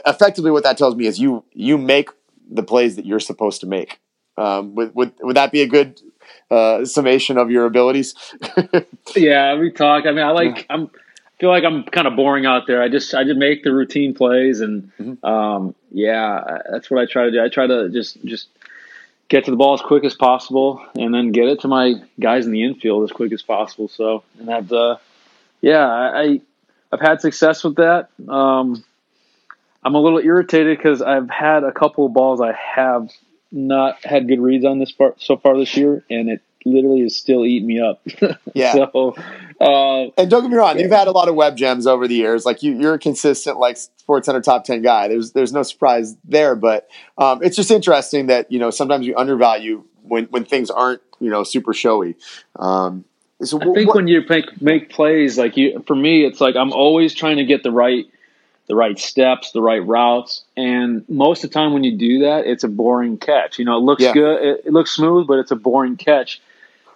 effectively, 0.07 0.51
what 0.51 0.63
that 0.63 0.79
tells 0.79 0.95
me 0.95 1.07
is 1.07 1.19
you 1.19 1.45
you 1.53 1.77
make 1.77 2.09
the 2.51 2.63
plays 2.63 2.97
that 2.97 3.07
you're 3.07 3.21
supposed 3.21 3.61
to 3.61 3.67
make. 3.67 4.01
Um, 4.37 4.75
would, 4.75 4.95
would 4.95 5.13
would 5.21 5.37
that 5.37 5.53
be 5.53 5.63
a 5.63 5.67
good 5.67 6.01
uh, 6.51 6.85
summation 6.85 7.39
of 7.39 7.51
your 7.51 7.67
abilities? 7.67 8.15
yeah, 9.17 9.57
we 9.57 9.71
talk. 9.71 10.07
I 10.07 10.11
mean, 10.11 10.25
I 10.25 10.31
like 10.31 10.67
I'm 10.69 10.91
feel 11.39 11.51
like 11.51 11.65
I'm 11.65 11.85
kind 11.85 12.07
of 12.07 12.17
boring 12.17 12.47
out 12.47 12.67
there. 12.67 12.83
I 12.83 12.89
just 12.89 13.15
I 13.15 13.25
just 13.25 13.39
make 13.39 13.65
the 13.65 13.73
routine 13.73 14.15
plays, 14.15 14.61
and 14.61 14.91
mm-hmm. 14.99 15.25
um, 15.25 15.75
yeah, 15.91 16.59
that's 16.71 16.91
what 16.91 17.01
I 17.01 17.07
try 17.07 17.25
to 17.25 17.31
do. 17.31 17.43
I 17.43 17.49
try 17.49 17.67
to 17.67 17.89
just 17.91 18.25
just 18.25 18.49
get 19.29 19.45
to 19.45 19.51
the 19.51 19.57
ball 19.57 19.75
as 19.75 19.81
quick 19.81 20.05
as 20.05 20.15
possible, 20.15 20.85
and 20.99 21.13
then 21.13 21.33
get 21.33 21.49
it 21.49 21.61
to 21.61 21.69
my 21.69 21.95
guys 22.21 22.47
in 22.47 22.53
the 22.53 22.65
infield 22.65 23.05
as 23.05 23.13
quick 23.13 23.33
as 23.33 23.43
possible. 23.43 23.89
So, 23.89 24.23
and 24.39 24.49
that, 24.49 24.73
uh, 24.73 24.97
yeah, 25.61 25.87
I 25.87 26.41
I've 26.93 27.01
had 27.01 27.21
success 27.21 27.63
with 27.65 27.77
that. 27.77 28.09
Um, 28.29 28.85
I'm 29.85 29.95
a 29.95 30.01
little 30.01 30.19
irritated 30.19 30.77
because 30.79 31.03
I've 31.03 31.29
had 31.29 31.65
a 31.65 31.73
couple 31.73 32.07
of 32.07 32.15
balls 32.15 32.41
I 32.41 32.53
have 32.53 33.11
not 33.53 34.05
had 34.05 34.27
good 34.27 34.41
reads 34.41 34.65
on 34.65 34.79
this 34.79 34.91
part 34.91 35.21
so 35.21 35.37
far 35.37 35.57
this 35.59 35.77
year, 35.77 36.03
and 36.11 36.29
it 36.29 36.43
literally 36.65 37.03
is 37.03 37.17
still 37.17 37.45
eating 37.45 37.69
me 37.69 37.81
up. 37.81 38.01
Yeah. 38.55 38.73
so, 38.73 39.17
uh, 39.61 40.11
and 40.17 40.31
don't 40.31 40.43
get 40.43 40.51
me 40.51 40.57
wrong, 40.57 40.77
yeah. 40.77 40.83
you've 40.83 40.93
had 40.93 41.09
a 41.09 41.11
lot 41.11 41.29
of 41.29 41.35
web 41.35 41.57
gems 41.57 41.89
over 41.89 42.07
the 42.07 42.15
years. 42.15 42.47
Like 42.47 42.63
you, 42.63 42.79
you're 42.79 42.95
a 42.95 42.99
consistent 43.01 43.59
like 43.59 43.77
Sports 43.77 44.27
Center 44.27 44.41
top 44.41 44.65
ten 44.65 44.81
guy. 44.81 45.09
There's 45.09 45.33
there's 45.33 45.53
no 45.53 45.65
surprise 45.65 46.17
there, 46.25 46.55
but 46.55 46.89
um, 47.19 47.43
it's 47.43 47.57
just 47.57 47.73
interesting 47.73 48.27
that 48.27 48.53
you 48.53 48.61
know 48.61 48.71
sometimes 48.71 49.07
you 49.07 49.17
undervalue 49.17 49.83
when 50.03 50.27
when 50.27 50.45
things 50.45 50.71
aren't 50.71 51.03
you 51.19 51.31
know 51.31 51.43
super 51.43 51.75
showy. 51.75 52.15
Um, 52.57 53.05
so 53.43 53.61
I 53.61 53.65
think 53.75 53.89
what, 53.89 53.97
when 53.97 54.07
you 54.07 54.23
make 54.29 54.63
make 54.63 54.91
plays 54.91 55.37
like 55.37 55.57
you, 55.57 55.83
for 55.85 55.97
me, 55.97 56.25
it's 56.25 56.41
like 56.41 56.55
I'm 56.55 56.73
always 56.73 57.13
trying 57.13 57.39
to 57.39 57.45
get 57.45 57.65
the 57.65 57.73
right 57.73 58.07
the 58.67 58.75
right 58.75 58.99
steps, 58.99 59.53
the 59.53 59.61
right 59.61 59.85
routes. 59.85 60.45
And 60.57 61.07
most 61.09 61.45
of 61.45 61.51
the 61.51 61.55
time 61.55 61.73
when 61.73 61.85
you 61.85 61.97
do 61.97 62.21
that, 62.21 62.47
it's 62.47 62.65
a 62.65 62.69
boring 62.69 63.19
catch. 63.19 63.59
You 63.59 63.65
know, 63.65 63.77
it 63.77 63.83
looks 63.83 64.03
yeah. 64.03 64.13
good, 64.13 64.43
it, 64.43 64.63
it, 64.67 64.73
looks 64.73 64.91
smooth, 64.93 65.27
but 65.27 65.39
it's 65.39 65.51
a 65.51 65.57
boring 65.57 65.97
catch. 65.97 66.41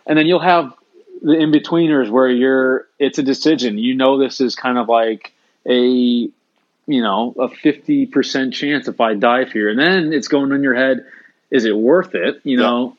And 0.07 0.19
then 0.19 0.27
you'll 0.27 0.39
have 0.41 0.73
the 1.21 1.33
in 1.33 1.53
betweeners 1.53 2.11
where 2.11 2.29
you're, 2.29 2.87
it's 2.99 3.19
a 3.19 3.23
decision. 3.23 3.77
You 3.77 3.95
know, 3.95 4.19
this 4.19 4.41
is 4.41 4.57
kind 4.57 4.79
of 4.79 4.89
like 4.89 5.33
a, 5.67 5.79
you 5.79 6.33
know, 6.87 7.35
a 7.39 7.49
50% 7.49 8.53
chance 8.53 8.89
if 8.89 9.01
I 9.01 9.15
dive 9.15 9.53
here. 9.53 9.69
And 9.69 9.79
then 9.79 10.13
it's 10.13 10.29
going 10.29 10.53
in 10.53 10.63
your 10.63 10.75
head, 10.75 11.05
is 11.51 11.67
it 11.67 11.77
worth 11.77 12.15
it? 12.15 12.41
You 12.45 12.57
know, 12.57 12.97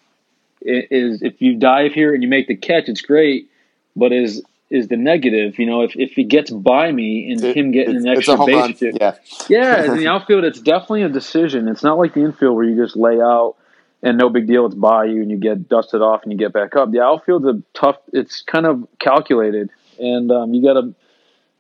yeah. 0.62 0.82
is 0.92 1.24
if 1.24 1.42
you 1.42 1.56
dive 1.56 1.94
here 1.94 2.14
and 2.14 2.22
you 2.22 2.30
make 2.30 2.48
the 2.48 2.56
catch, 2.56 2.88
it's 2.88 3.02
great. 3.02 3.50
But 3.96 4.12
is 4.12 4.44
is 4.70 4.88
the 4.88 4.98
negative. 4.98 5.58
You 5.58 5.66
know, 5.66 5.82
if, 5.82 5.96
if 5.96 6.12
he 6.12 6.24
gets 6.24 6.52
by 6.52 6.92
me 6.92 7.32
and 7.32 7.44
it, 7.44 7.56
him 7.56 7.72
getting 7.72 7.96
an 7.96 8.08
extra 8.08 8.38
base, 8.46 8.82
yeah, 8.82 9.16
yeah. 9.50 9.84
in 9.86 9.98
the 9.98 10.08
outfield, 10.12 10.44
it's 10.44 10.60
definitely 10.60 11.04
a 11.04 11.10
decision. 11.10 11.68
It's 11.68 11.84
not 11.84 11.98
like 11.98 12.14
the 12.14 12.22
infield 12.22 12.56
where 12.56 12.66
you 12.66 12.76
just 12.76 12.96
lay 12.96 13.20
out 13.20 13.56
and 14.02 14.18
no 14.18 14.30
big 14.30 14.48
deal. 14.48 14.66
It's 14.66 14.76
by 14.76 15.06
you 15.06 15.22
and 15.22 15.32
you 15.32 15.38
get 15.38 15.68
dusted 15.68 16.02
off 16.02 16.24
and 16.24 16.32
you 16.32 16.38
get 16.38 16.54
back 16.54 16.76
up. 16.76 16.92
The 16.92 17.02
outfield's 17.02 17.46
a 17.46 17.62
tough. 17.74 17.98
It's 18.14 18.42
kind 18.42 18.66
of 18.66 18.88
calculated, 19.00 19.70
and 19.98 20.32
um, 20.32 20.54
you 20.54 20.64
got 20.64 20.80
to. 20.80 20.94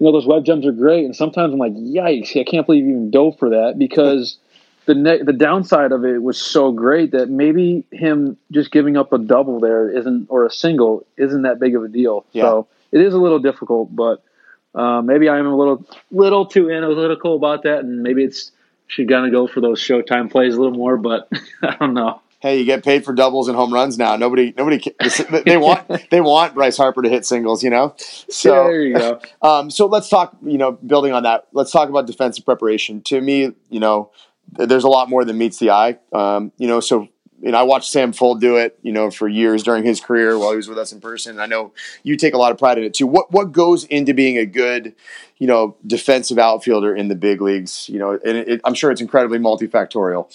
You 0.01 0.05
know, 0.05 0.13
those 0.13 0.25
web 0.25 0.45
gems 0.45 0.65
are 0.65 0.71
great, 0.71 1.03
and 1.03 1.13
sometimes 1.13 1.51
I'm 1.51 1.59
like, 1.59 1.73
yikes! 1.73 2.39
I 2.39 2.49
can't 2.49 2.65
believe 2.65 2.85
you 2.85 2.91
even 2.91 3.11
dove 3.11 3.37
for 3.39 3.49
that 3.49 3.75
because. 3.77 4.37
the 4.85 4.95
ne- 4.95 5.21
the 5.21 5.33
downside 5.33 5.91
of 5.91 6.03
it 6.03 6.23
was 6.23 6.35
so 6.41 6.71
great 6.71 7.11
that 7.11 7.29
maybe 7.29 7.85
him 7.91 8.35
just 8.51 8.71
giving 8.71 8.97
up 8.97 9.13
a 9.13 9.19
double 9.19 9.59
there 9.59 9.87
isn't 9.95 10.25
or 10.29 10.47
a 10.47 10.49
single 10.49 11.05
isn't 11.15 11.43
that 11.43 11.59
big 11.59 11.75
of 11.75 11.83
a 11.83 11.87
deal. 11.87 12.25
Yeah. 12.31 12.43
So 12.43 12.67
it 12.91 13.01
is 13.01 13.13
a 13.13 13.17
little 13.17 13.39
difficult, 13.39 13.95
but 13.95 14.23
uh, 14.75 15.01
maybe 15.01 15.29
I'm 15.29 15.47
a 15.47 15.55
little 15.55 15.85
little 16.11 16.45
too 16.45 16.71
analytical 16.71 17.35
about 17.35 17.63
that, 17.63 17.79
and 17.79 18.03
maybe 18.03 18.23
it's 18.23 18.51
should 18.87 19.07
kind 19.07 19.25
of 19.25 19.31
go 19.31 19.47
for 19.47 19.61
those 19.61 19.79
Showtime 19.79 20.31
plays 20.31 20.55
a 20.55 20.61
little 20.61 20.77
more. 20.77 20.97
But 20.97 21.29
I 21.61 21.75
don't 21.79 21.93
know. 21.93 22.21
Hey, 22.41 22.59
you 22.59 22.65
get 22.65 22.85
paid 22.85 23.03
for 23.03 23.13
doubles 23.13 23.49
and 23.49 23.57
home 23.57 23.73
runs 23.73 23.97
now. 23.97 24.15
Nobody, 24.15 24.53
nobody, 24.55 24.81
they 25.45 25.57
want 25.57 25.87
they 26.09 26.21
want 26.21 26.53
Bryce 26.53 26.77
Harper 26.77 27.01
to 27.01 27.09
hit 27.09 27.25
singles. 27.25 27.63
You 27.63 27.69
know, 27.69 27.95
so 27.97 28.55
yeah, 28.55 28.63
there 28.63 28.81
you 28.81 28.97
go. 28.97 29.21
Um, 29.41 29.69
so 29.69 29.87
let's 29.87 30.09
talk. 30.09 30.37
You 30.43 30.57
know, 30.57 30.71
building 30.71 31.13
on 31.13 31.23
that, 31.23 31.47
let's 31.51 31.71
talk 31.71 31.89
about 31.89 32.07
defensive 32.07 32.45
preparation. 32.45 33.01
To 33.03 33.19
me, 33.19 33.51
you 33.69 33.79
know, 33.79 34.11
there's 34.51 34.83
a 34.83 34.89
lot 34.89 35.09
more 35.09 35.25
than 35.25 35.37
meets 35.37 35.59
the 35.59 35.71
eye. 35.71 35.97
Um, 36.13 36.51
you 36.57 36.67
know, 36.67 36.79
so 36.79 37.07
you 37.41 37.51
know, 37.51 37.57
I 37.57 37.63
watched 37.63 37.91
Sam 37.91 38.11
Fuld 38.11 38.39
do 38.39 38.57
it, 38.57 38.77
you 38.81 38.91
know, 38.91 39.09
for 39.11 39.27
years 39.27 39.63
during 39.63 39.83
his 39.83 40.01
career 40.01 40.37
while 40.37 40.51
he 40.51 40.57
was 40.57 40.67
with 40.67 40.77
us 40.77 40.91
in 40.91 40.99
person. 40.99 41.39
I 41.39 41.45
know 41.45 41.71
you 42.03 42.17
take 42.17 42.33
a 42.33 42.37
lot 42.37 42.51
of 42.51 42.57
pride 42.57 42.77
in 42.77 42.83
it 42.83 42.93
too. 42.93 43.07
What 43.07 43.31
what 43.31 43.51
goes 43.51 43.85
into 43.85 44.13
being 44.13 44.37
a 44.37 44.45
good, 44.45 44.93
you 45.37 45.47
know, 45.47 45.75
defensive 45.85 46.37
outfielder 46.37 46.95
in 46.95 47.07
the 47.07 47.15
big 47.15 47.41
leagues? 47.41 47.87
You 47.89 47.99
know, 47.99 48.11
and 48.11 48.37
it, 48.37 48.61
I'm 48.65 48.73
sure 48.73 48.91
it's 48.91 49.01
incredibly 49.01 49.39
multifactorial. 49.39 50.27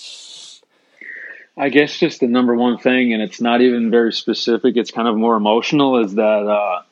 I 1.56 1.68
guess 1.68 1.96
just 1.96 2.20
the 2.20 2.26
number 2.26 2.54
one 2.54 2.78
thing, 2.78 3.12
and 3.12 3.22
it's 3.22 3.40
not 3.40 3.60
even 3.60 3.90
very 3.90 4.12
specific. 4.12 4.76
It's 4.76 4.90
kind 4.90 5.06
of 5.06 5.16
more 5.16 5.36
emotional. 5.36 6.04
Is 6.04 6.14
that 6.14 6.22
uh, 6.22 6.82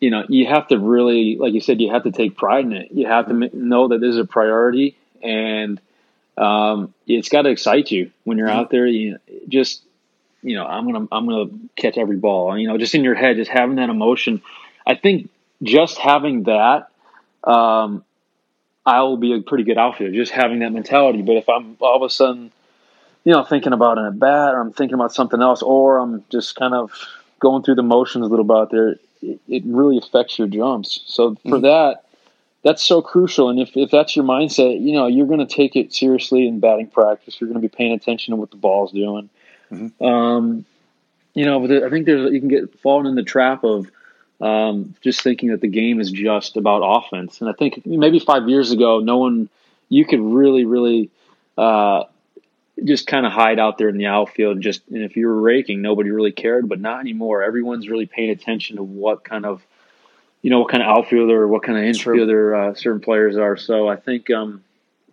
you 0.00 0.10
know 0.10 0.24
you 0.28 0.46
have 0.46 0.68
to 0.68 0.78
really, 0.78 1.36
like 1.36 1.52
you 1.52 1.60
said, 1.60 1.80
you 1.80 1.92
have 1.92 2.04
to 2.04 2.10
take 2.10 2.36
pride 2.36 2.64
in 2.64 2.72
it. 2.72 2.88
You 2.90 3.06
have 3.06 3.28
to 3.28 3.50
know 3.56 3.88
that 3.88 4.00
this 4.00 4.10
is 4.10 4.18
a 4.18 4.24
priority, 4.24 4.96
and 5.22 5.80
um, 6.36 6.94
it's 7.06 7.28
got 7.28 7.42
to 7.42 7.50
excite 7.50 7.90
you 7.90 8.10
when 8.24 8.38
you're 8.38 8.48
out 8.48 8.70
there. 8.70 8.86
You 8.86 9.12
know, 9.12 9.18
just 9.48 9.82
you 10.42 10.54
know, 10.54 10.66
I'm 10.66 10.90
gonna 10.90 11.08
I'm 11.10 11.28
gonna 11.28 11.50
catch 11.76 11.98
every 11.98 12.16
ball. 12.16 12.56
You 12.58 12.68
know, 12.68 12.78
just 12.78 12.94
in 12.94 13.04
your 13.04 13.14
head, 13.14 13.36
just 13.36 13.50
having 13.50 13.76
that 13.76 13.88
emotion. 13.88 14.42
I 14.86 14.94
think 14.94 15.30
just 15.62 15.98
having 15.98 16.44
that, 16.44 16.90
um, 17.42 18.04
I 18.84 19.02
will 19.02 19.16
be 19.16 19.34
a 19.34 19.40
pretty 19.40 19.64
good 19.64 19.78
outfielder. 19.78 20.14
Just 20.14 20.32
having 20.32 20.60
that 20.60 20.70
mentality. 20.70 21.22
But 21.22 21.36
if 21.36 21.48
I'm 21.48 21.76
all 21.80 21.96
of 21.96 22.02
a 22.02 22.10
sudden, 22.10 22.52
you 23.24 23.32
know, 23.32 23.42
thinking 23.42 23.72
about 23.72 23.98
an 23.98 24.06
at 24.06 24.18
bat, 24.18 24.54
or 24.54 24.60
I'm 24.60 24.72
thinking 24.72 24.94
about 24.94 25.12
something 25.12 25.42
else, 25.42 25.62
or 25.62 25.98
I'm 25.98 26.24
just 26.30 26.54
kind 26.54 26.74
of 26.74 26.92
going 27.40 27.62
through 27.62 27.74
the 27.74 27.82
motions 27.82 28.24
a 28.24 28.28
little 28.28 28.44
bit 28.44 28.56
out 28.56 28.70
there, 28.70 28.96
it, 29.22 29.40
it 29.48 29.62
really 29.66 29.98
affects 29.98 30.38
your 30.38 30.48
jumps. 30.48 31.00
So 31.06 31.34
for 31.42 31.58
mm-hmm. 31.58 31.62
that, 31.62 32.04
that's 32.66 32.84
so 32.84 33.00
crucial. 33.00 33.48
And 33.48 33.60
if, 33.60 33.76
if 33.76 33.92
that's 33.92 34.16
your 34.16 34.24
mindset, 34.24 34.84
you 34.84 34.92
know, 34.92 35.06
you're 35.06 35.28
going 35.28 35.38
to 35.38 35.46
take 35.46 35.76
it 35.76 35.94
seriously 35.94 36.48
in 36.48 36.58
batting 36.58 36.88
practice. 36.88 37.40
You're 37.40 37.46
going 37.46 37.62
to 37.62 37.68
be 37.68 37.72
paying 37.72 37.92
attention 37.92 38.32
to 38.32 38.36
what 38.36 38.50
the 38.50 38.56
ball's 38.56 38.90
doing. 38.90 39.30
Mm-hmm. 39.70 40.04
Um, 40.04 40.64
you 41.32 41.44
know, 41.44 41.60
but 41.60 41.84
I 41.84 41.90
think 41.90 42.06
there's 42.06 42.32
you 42.32 42.40
can 42.40 42.48
get 42.48 42.76
fallen 42.80 43.06
in 43.06 43.14
the 43.14 43.22
trap 43.22 43.62
of 43.62 43.88
um, 44.40 44.96
just 45.00 45.22
thinking 45.22 45.50
that 45.50 45.60
the 45.60 45.68
game 45.68 46.00
is 46.00 46.10
just 46.10 46.56
about 46.56 46.80
offense. 46.82 47.40
And 47.40 47.48
I 47.48 47.52
think 47.52 47.86
maybe 47.86 48.18
five 48.18 48.48
years 48.48 48.72
ago, 48.72 48.98
no 48.98 49.18
one 49.18 49.48
you 49.88 50.04
could 50.04 50.20
really, 50.20 50.64
really 50.64 51.08
uh, 51.56 52.02
just 52.82 53.06
kind 53.06 53.26
of 53.26 53.30
hide 53.30 53.60
out 53.60 53.78
there 53.78 53.88
in 53.88 53.96
the 53.96 54.06
outfield. 54.06 54.54
And 54.54 54.62
just 54.64 54.82
and 54.88 55.04
if 55.04 55.14
you 55.14 55.28
were 55.28 55.40
raking, 55.40 55.82
nobody 55.82 56.10
really 56.10 56.32
cared. 56.32 56.68
But 56.68 56.80
not 56.80 56.98
anymore. 56.98 57.44
Everyone's 57.44 57.88
really 57.88 58.06
paying 58.06 58.30
attention 58.30 58.74
to 58.74 58.82
what 58.82 59.22
kind 59.22 59.46
of 59.46 59.64
you 60.46 60.50
know 60.50 60.60
what 60.60 60.68
kind 60.68 60.80
of 60.80 60.88
outfielder 60.88 61.42
or 61.42 61.48
what 61.48 61.64
kind 61.64 61.76
of 61.76 61.82
infielder 61.82 62.70
uh, 62.70 62.74
certain 62.76 63.00
players 63.00 63.36
are. 63.36 63.56
So 63.56 63.88
I 63.88 63.96
think 63.96 64.30
um, 64.30 64.62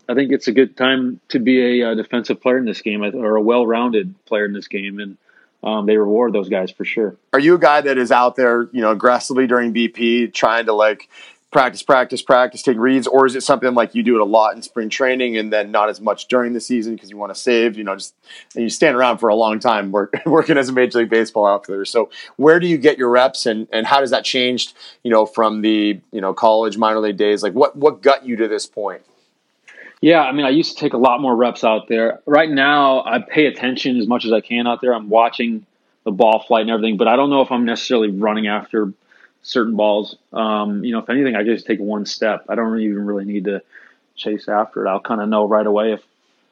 I 0.08 0.14
think 0.14 0.32
it's 0.32 0.48
a 0.48 0.52
good 0.52 0.78
time 0.78 1.22
to 1.30 1.40
be 1.40 1.82
a, 1.82 1.88
a 1.88 1.92
uh, 1.92 1.96
defensive 1.96 2.40
player 2.40 2.60
in 2.60 2.66
this 2.66 2.84
game 2.84 3.02
or 3.02 3.36
a 3.36 3.42
well-rounded 3.42 4.14
player 4.26 4.46
in 4.46 4.54
this 4.54 4.68
game, 4.68 5.00
and 5.00 5.18
um, 5.64 5.88
they 5.88 5.98
reward 5.98 6.34
those 6.34 6.50
guys 6.50 6.70
for 6.70 6.86
sure. 6.86 7.16
Are 7.34 7.40
you 7.40 7.56
a 7.56 7.60
guy 7.60 7.82
that 7.82 7.98
is 7.98 8.12
out 8.12 8.36
there, 8.36 8.70
you 8.74 8.82
know, 8.82 8.92
aggressively 8.92 9.48
during 9.48 9.74
BP, 9.74 10.32
trying 10.36 10.68
to 10.68 10.74
like 10.74 11.10
practice, 11.54 11.82
practice, 11.82 12.22
practice, 12.22 12.62
take 12.62 12.78
reads, 12.78 13.08
or 13.08 13.26
is 13.26 13.36
it 13.36 13.44
something 13.44 13.74
like 13.74 13.96
you 13.96 14.04
do 14.04 14.16
it 14.16 14.22
a 14.22 14.26
lot 14.26 14.56
in 14.56 14.62
spring 14.62 14.90
training 14.90 15.38
and 15.38 15.54
then 15.54 15.72
not 15.72 15.90
as 15.90 16.02
much 16.02 16.28
during 16.28 16.54
the 16.54 16.60
season 16.60 16.96
because 16.96 17.10
you 17.10 17.18
want 17.18 17.34
to 17.34 17.40
save? 17.40 17.78
You 17.78 17.86
know, 17.86 17.96
just 17.96 18.14
and 18.56 18.64
you 18.64 18.70
stand 18.70 18.98
around 18.98 19.20
for 19.20 19.30
a 19.30 19.36
long 19.36 19.60
time 19.60 19.92
work, 19.92 20.14
working 20.26 20.58
as 20.58 20.68
a 20.68 20.74
major 20.74 21.00
league 21.00 21.10
baseball 21.10 21.46
outfielder. 21.46 21.86
So, 21.86 22.10
where 22.36 22.60
do 22.60 22.68
you 22.68 22.78
get 22.78 22.98
your 22.98 23.10
reps, 23.10 23.46
and 23.46 23.68
and 23.72 23.88
how 23.88 24.02
does 24.02 24.10
that 24.10 24.26
change? 24.26 24.74
You 25.04 25.12
know, 25.12 25.26
from 25.26 25.62
the 25.62 26.02
you 26.12 26.22
know 26.22 26.34
college 26.34 26.78
minor 26.78 27.00
league 27.00 27.18
days, 27.18 27.44
like 27.44 27.54
what 27.54 27.76
what 27.76 28.02
got 28.02 28.26
you 28.26 28.36
to 28.38 28.48
this 28.48 28.66
point? 28.66 29.02
Yeah, 30.02 30.22
I 30.22 30.34
mean, 30.34 30.46
I 30.46 30.50
used 30.50 30.76
to 30.76 30.80
take 30.84 30.92
a 30.92 30.98
lot 30.98 31.22
more 31.22 31.34
reps 31.34 31.64
out 31.64 31.88
there. 31.88 32.20
Right 32.26 32.50
now, 32.50 33.06
I 33.06 33.20
pay 33.20 33.46
attention 33.46 33.98
as 33.98 34.06
much 34.06 34.26
as 34.26 34.34
I 34.34 34.42
can 34.42 34.68
out 34.68 34.82
there. 34.82 34.94
I'm 34.94 35.08
watching 35.08 35.66
the 36.04 36.12
ball 36.12 36.44
flight 36.46 36.64
and 36.64 36.72
everything, 36.72 36.98
but 36.98 37.08
I 37.08 37.16
don't 37.16 37.30
know 37.30 37.40
if 37.42 37.52
I'm 37.52 37.64
necessarily 37.64 38.12
running 38.12 38.48
after 38.48 38.92
certain 39.44 39.76
balls. 39.76 40.16
Um, 40.32 40.84
you 40.84 40.94
know, 40.94 41.00
if 41.00 41.10
anything, 41.10 41.36
I 41.36 41.44
just 41.44 41.68
take 41.68 41.80
one 41.80 42.06
step. 42.06 42.46
I 42.50 42.56
don't 42.56 42.80
even 42.80 43.06
really 43.06 43.26
need 43.26 43.46
to 43.46 43.62
chase 44.16 44.48
after 44.48 44.86
it. 44.86 44.90
I'll 44.90 45.00
kind 45.00 45.22
of 45.22 45.30
know 45.30 45.48
right 45.48 45.66
away 45.66 45.94
if 45.94 46.02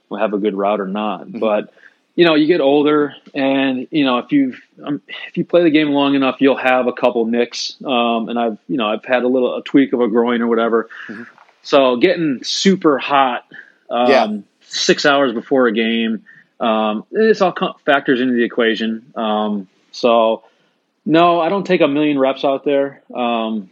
we 0.10 0.20
have 0.20 0.34
a 0.34 0.38
good 0.38 0.54
route 0.54 0.80
or 0.80 0.88
not. 0.88 1.22
Mm-hmm. 1.22 1.40
But 1.40 1.74
you 2.16 2.26
know, 2.26 2.36
you 2.36 2.46
get 2.46 2.60
older, 2.60 3.16
and 3.34 3.88
you 3.90 4.04
know, 4.04 4.20
if 4.20 4.32
you 4.32 4.56
um, 4.84 5.02
if 5.08 5.38
you 5.38 5.46
play 5.46 5.64
the 5.64 5.70
game 5.70 5.90
long 5.90 6.14
enough, 6.14 6.42
you'll 6.42 6.58
have 6.58 6.88
a 6.88 6.94
couple 6.94 7.26
nicks. 7.26 7.78
Um, 7.84 8.30
and 8.30 8.38
I've 8.38 8.58
you 8.68 8.78
know 8.78 8.88
I've 8.88 9.06
had 9.06 9.24
a 9.24 9.28
little 9.28 9.58
a 9.58 9.64
tweak 9.64 9.94
of 9.94 10.02
a 10.02 10.08
groin 10.08 10.42
or 10.42 10.48
whatever. 10.48 10.90
Mm-hmm. 11.08 11.24
So 11.64 11.96
getting 11.98 12.44
super 12.44 12.98
hot, 12.98 13.46
um, 13.90 14.10
yeah. 14.10 14.38
six 14.62 15.06
hours 15.06 15.32
before 15.32 15.68
a 15.68 15.72
game, 15.72 16.26
um, 16.60 17.06
this 17.12 17.40
all 17.40 17.54
factors 17.86 18.20
into 18.20 18.34
the 18.34 18.44
equation. 18.44 19.12
Um, 19.16 19.68
so 19.92 20.44
no, 21.06 21.40
I 21.40 21.50
don't 21.50 21.66
take 21.66 21.82
a 21.82 21.88
million 21.88 22.20
reps 22.20 22.46
out 22.46 22.64
there. 22.64 23.02
Um, 23.14 23.70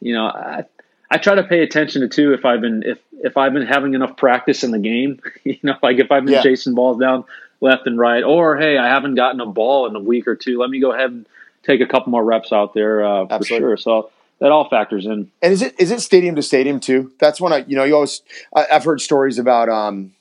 you 0.00 0.14
know, 0.14 0.26
I 0.26 0.64
I 1.10 1.18
try 1.18 1.34
to 1.34 1.44
pay 1.44 1.62
attention 1.62 2.02
to 2.02 2.08
too 2.08 2.32
if 2.32 2.44
I've 2.44 2.60
been 2.60 2.82
if 2.84 2.98
if 3.12 3.36
I've 3.36 3.52
been 3.52 3.66
having 3.66 3.94
enough 3.94 4.16
practice 4.16 4.64
in 4.64 4.70
the 4.70 4.78
game. 4.78 5.20
You 5.44 5.58
know, 5.62 5.74
like 5.82 5.98
if 5.98 6.12
I've 6.12 6.24
been 6.24 6.34
yeah. 6.34 6.42
chasing 6.42 6.74
balls 6.74 6.98
down 6.98 7.24
left 7.60 7.86
and 7.86 7.98
right, 7.98 8.22
or 8.22 8.56
hey, 8.56 8.78
I 8.78 8.88
haven't 8.88 9.16
gotten 9.16 9.40
a 9.40 9.46
ball 9.46 9.86
in 9.86 9.96
a 9.96 10.00
week 10.00 10.28
or 10.28 10.36
two. 10.36 10.58
Let 10.58 10.70
me 10.70 10.80
go 10.80 10.92
ahead 10.92 11.10
and 11.10 11.26
take 11.64 11.80
a 11.80 11.86
couple 11.86 12.10
more 12.10 12.24
reps 12.24 12.52
out 12.52 12.74
there 12.74 13.04
uh, 13.04 13.26
for 13.26 13.44
sure. 13.44 13.76
So 13.76 14.10
that 14.38 14.50
all 14.50 14.68
factors 14.68 15.06
in. 15.06 15.30
And 15.40 15.52
is 15.52 15.62
it 15.62 15.78
is 15.78 15.90
it 15.90 16.00
stadium 16.00 16.34
to 16.36 16.42
stadium 16.42 16.80
too? 16.80 17.12
That's 17.18 17.40
when 17.40 17.52
I 17.52 17.58
you 17.58 17.76
know 17.76 17.84
you 17.84 17.94
always 17.94 18.22
I, 18.54 18.66
have 18.70 18.84
heard 18.84 19.00
stories 19.00 19.38
about 19.38 19.68
um 19.68 20.12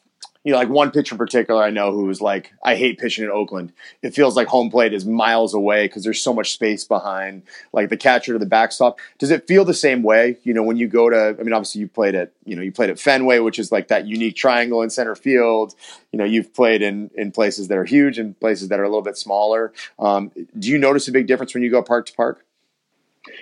you 0.44 0.52
know, 0.52 0.58
like 0.58 0.70
one 0.70 0.92
pitcher 0.92 1.14
in 1.14 1.20
particular 1.20 1.64
I 1.64 1.70
know 1.70 1.92
who 1.92 2.06
was 2.06 2.20
like, 2.20 2.54
I 2.64 2.76
hate 2.76 2.98
pitching 2.98 3.24
in 3.24 3.30
Oakland. 3.30 3.74
It 4.02 4.16
feels 4.16 4.36
like 4.36 4.48
home 4.48 4.72
plate 4.72 4.94
is 4.94 5.06
miles 5.06 5.54
away 5.54 5.86
because 5.86 6.04
there's 6.04 6.22
so 6.22 6.34
much 6.34 6.54
space 6.54 6.84
behind 6.84 7.44
like 7.74 7.90
the 7.90 7.98
catcher 7.98 8.34
to 8.34 8.40
the 8.40 8.46
backstop. 8.46 9.00
Does 9.20 9.30
it 9.30 9.48
feel 9.48 9.66
the 9.66 9.74
same 9.74 10.02
way? 10.02 10.38
You 10.44 10.54
know, 10.54 10.64
when 10.64 10.78
you 10.78 10.88
go 10.88 11.10
to, 11.10 11.36
I 11.40 11.44
mean, 11.44 11.54
obviously 11.54 11.82
you 11.82 11.88
played 11.88 12.16
at, 12.16 12.32
you 12.44 12.56
know, 12.56 12.62
you 12.62 12.72
played 12.72 12.90
at 12.90 13.00
Fenway, 13.00 13.40
which 13.40 13.60
is 13.60 13.72
like 13.72 13.90
that 13.90 14.08
unique 14.08 14.36
triangle 14.36 14.82
in 14.82 14.90
center 14.90 15.16
field. 15.16 15.76
You 16.12 16.18
know, 16.18 16.26
you've 16.26 16.54
played 16.54 16.82
in 16.82 17.12
in 17.16 17.32
places 17.32 17.68
that 17.68 17.78
are 17.78 17.86
huge 17.86 18.18
and 18.18 18.40
places 18.40 18.70
that 18.70 18.80
are 18.80 18.84
a 18.84 18.90
little 18.90 19.04
bit 19.04 19.18
smaller. 19.18 19.72
Um, 20.00 20.32
do 20.58 20.70
you 20.70 20.78
notice 20.78 21.08
a 21.08 21.12
big 21.12 21.28
difference 21.28 21.54
when 21.54 21.64
you 21.64 21.70
go 21.70 21.84
park 21.84 22.08
to 22.08 22.14
park? 22.14 22.44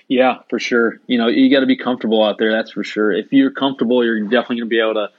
Yeah, 0.09 0.39
for 0.49 0.59
sure. 0.59 0.99
You 1.07 1.17
know, 1.17 1.27
you 1.27 1.49
got 1.49 1.61
to 1.61 1.65
be 1.65 1.77
comfortable 1.77 2.23
out 2.23 2.37
there. 2.37 2.51
That's 2.51 2.71
for 2.71 2.83
sure. 2.83 3.13
If 3.13 3.31
you're 3.31 3.51
comfortable, 3.51 4.03
you're 4.03 4.21
definitely 4.23 4.57
going 4.57 4.69
to 4.69 4.69
be 4.69 4.81
able 4.81 4.95
to 4.95 5.09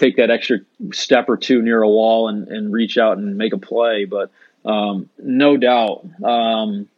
take 0.00 0.16
that 0.16 0.30
extra 0.30 0.58
step 0.92 1.28
or 1.28 1.36
two 1.36 1.60
near 1.60 1.82
a 1.82 1.88
wall 1.88 2.28
and, 2.28 2.48
and 2.48 2.72
reach 2.72 2.96
out 2.96 3.18
and 3.18 3.36
make 3.36 3.52
a 3.52 3.58
play. 3.58 4.06
But 4.06 4.30
um, 4.64 5.10
no 5.18 5.56
doubt, 5.58 6.06
um, 6.24 6.88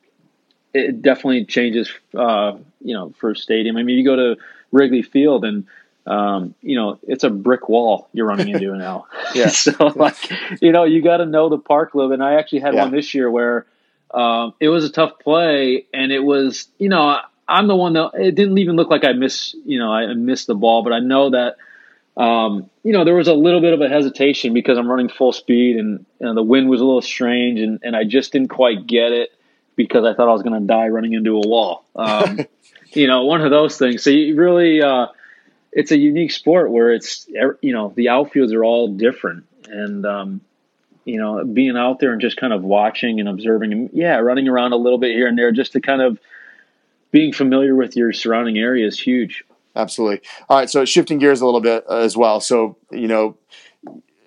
it 0.72 1.02
definitely 1.02 1.44
changes. 1.44 1.92
Uh, 2.16 2.58
you 2.80 2.94
know, 2.94 3.12
for 3.18 3.30
a 3.30 3.36
stadium. 3.36 3.76
I 3.76 3.82
mean, 3.82 3.98
you 3.98 4.04
go 4.04 4.16
to 4.16 4.36
Wrigley 4.70 5.02
Field 5.02 5.44
and 5.44 5.66
um, 6.04 6.54
you 6.62 6.74
know 6.74 6.98
it's 7.06 7.22
a 7.22 7.30
brick 7.30 7.68
wall 7.68 8.08
you're 8.12 8.26
running 8.26 8.48
into 8.48 8.76
now. 8.76 9.06
yeah. 9.34 9.48
so 9.48 9.72
like, 9.94 10.16
you 10.60 10.72
know, 10.72 10.84
you 10.84 11.02
got 11.02 11.18
to 11.18 11.26
know 11.26 11.48
the 11.48 11.58
park 11.58 11.94
a 11.94 11.96
little 11.96 12.10
bit. 12.10 12.20
And 12.20 12.24
I 12.24 12.34
actually 12.34 12.60
had 12.60 12.74
yeah. 12.74 12.84
one 12.84 12.92
this 12.92 13.14
year 13.14 13.30
where 13.30 13.66
um, 14.12 14.54
it 14.60 14.68
was 14.68 14.84
a 14.84 14.90
tough 14.90 15.18
play, 15.18 15.86
and 15.92 16.12
it 16.12 16.20
was 16.20 16.68
you 16.78 16.88
know. 16.88 17.18
I'm 17.48 17.66
the 17.66 17.76
one 17.76 17.92
that 17.94 18.12
it 18.14 18.34
didn't 18.36 18.56
even 18.58 18.76
look 18.76 18.88
like 18.88 19.04
I 19.04 19.12
missed, 19.12 19.56
you 19.66 19.78
know, 19.78 19.92
I 19.92 20.14
missed 20.14 20.46
the 20.46 20.54
ball, 20.54 20.82
but 20.84 20.92
I 20.92 21.00
know 21.00 21.30
that 21.30 21.56
um, 22.16 22.70
you 22.82 22.92
know, 22.92 23.04
there 23.04 23.14
was 23.14 23.28
a 23.28 23.34
little 23.34 23.60
bit 23.60 23.72
of 23.72 23.80
a 23.80 23.88
hesitation 23.88 24.52
because 24.52 24.76
I'm 24.76 24.90
running 24.90 25.08
full 25.08 25.32
speed 25.32 25.76
and, 25.76 26.04
and 26.20 26.36
the 26.36 26.42
wind 26.42 26.68
was 26.68 26.80
a 26.80 26.84
little 26.84 27.02
strange 27.02 27.60
and, 27.60 27.80
and 27.82 27.96
I 27.96 28.04
just 28.04 28.32
didn't 28.32 28.48
quite 28.48 28.86
get 28.86 29.12
it 29.12 29.30
because 29.76 30.04
I 30.04 30.14
thought 30.14 30.28
I 30.28 30.32
was 30.32 30.42
going 30.42 30.60
to 30.60 30.66
die 30.66 30.88
running 30.88 31.14
into 31.14 31.36
a 31.36 31.40
wall. 31.40 31.84
Um, 31.96 32.40
you 32.92 33.06
know, 33.06 33.24
one 33.24 33.40
of 33.40 33.50
those 33.50 33.78
things. 33.78 34.02
So 34.02 34.10
you 34.10 34.36
really, 34.36 34.82
uh, 34.82 35.06
it's 35.72 35.90
a 35.90 35.96
unique 35.96 36.32
sport 36.32 36.70
where 36.70 36.92
it's, 36.92 37.26
you 37.62 37.72
know, 37.72 37.92
the 37.96 38.06
outfields 38.06 38.52
are 38.52 38.64
all 38.64 38.88
different. 38.88 39.44
And, 39.66 40.04
um, 40.04 40.40
you 41.06 41.18
know, 41.18 41.44
being 41.44 41.78
out 41.78 41.98
there 41.98 42.12
and 42.12 42.20
just 42.20 42.36
kind 42.36 42.52
of 42.52 42.62
watching 42.62 43.20
and 43.20 43.28
observing 43.28 43.72
and 43.72 43.90
yeah, 43.92 44.16
running 44.16 44.48
around 44.48 44.72
a 44.72 44.76
little 44.76 44.98
bit 44.98 45.12
here 45.12 45.26
and 45.26 45.38
there 45.38 45.50
just 45.50 45.72
to 45.72 45.80
kind 45.80 46.02
of 46.02 46.18
being 47.10 47.32
familiar 47.32 47.74
with 47.74 47.96
your 47.96 48.12
surrounding 48.12 48.58
area 48.58 48.86
is 48.86 49.00
huge 49.00 49.44
absolutely. 49.76 50.20
All 50.48 50.58
right, 50.58 50.70
so 50.70 50.84
shifting 50.84 51.18
gears 51.18 51.40
a 51.40 51.44
little 51.44 51.60
bit 51.60 51.84
uh, 51.88 51.98
as 51.98 52.16
well. 52.16 52.40
So 52.40 52.76
you 52.90 53.08
know, 53.08 53.36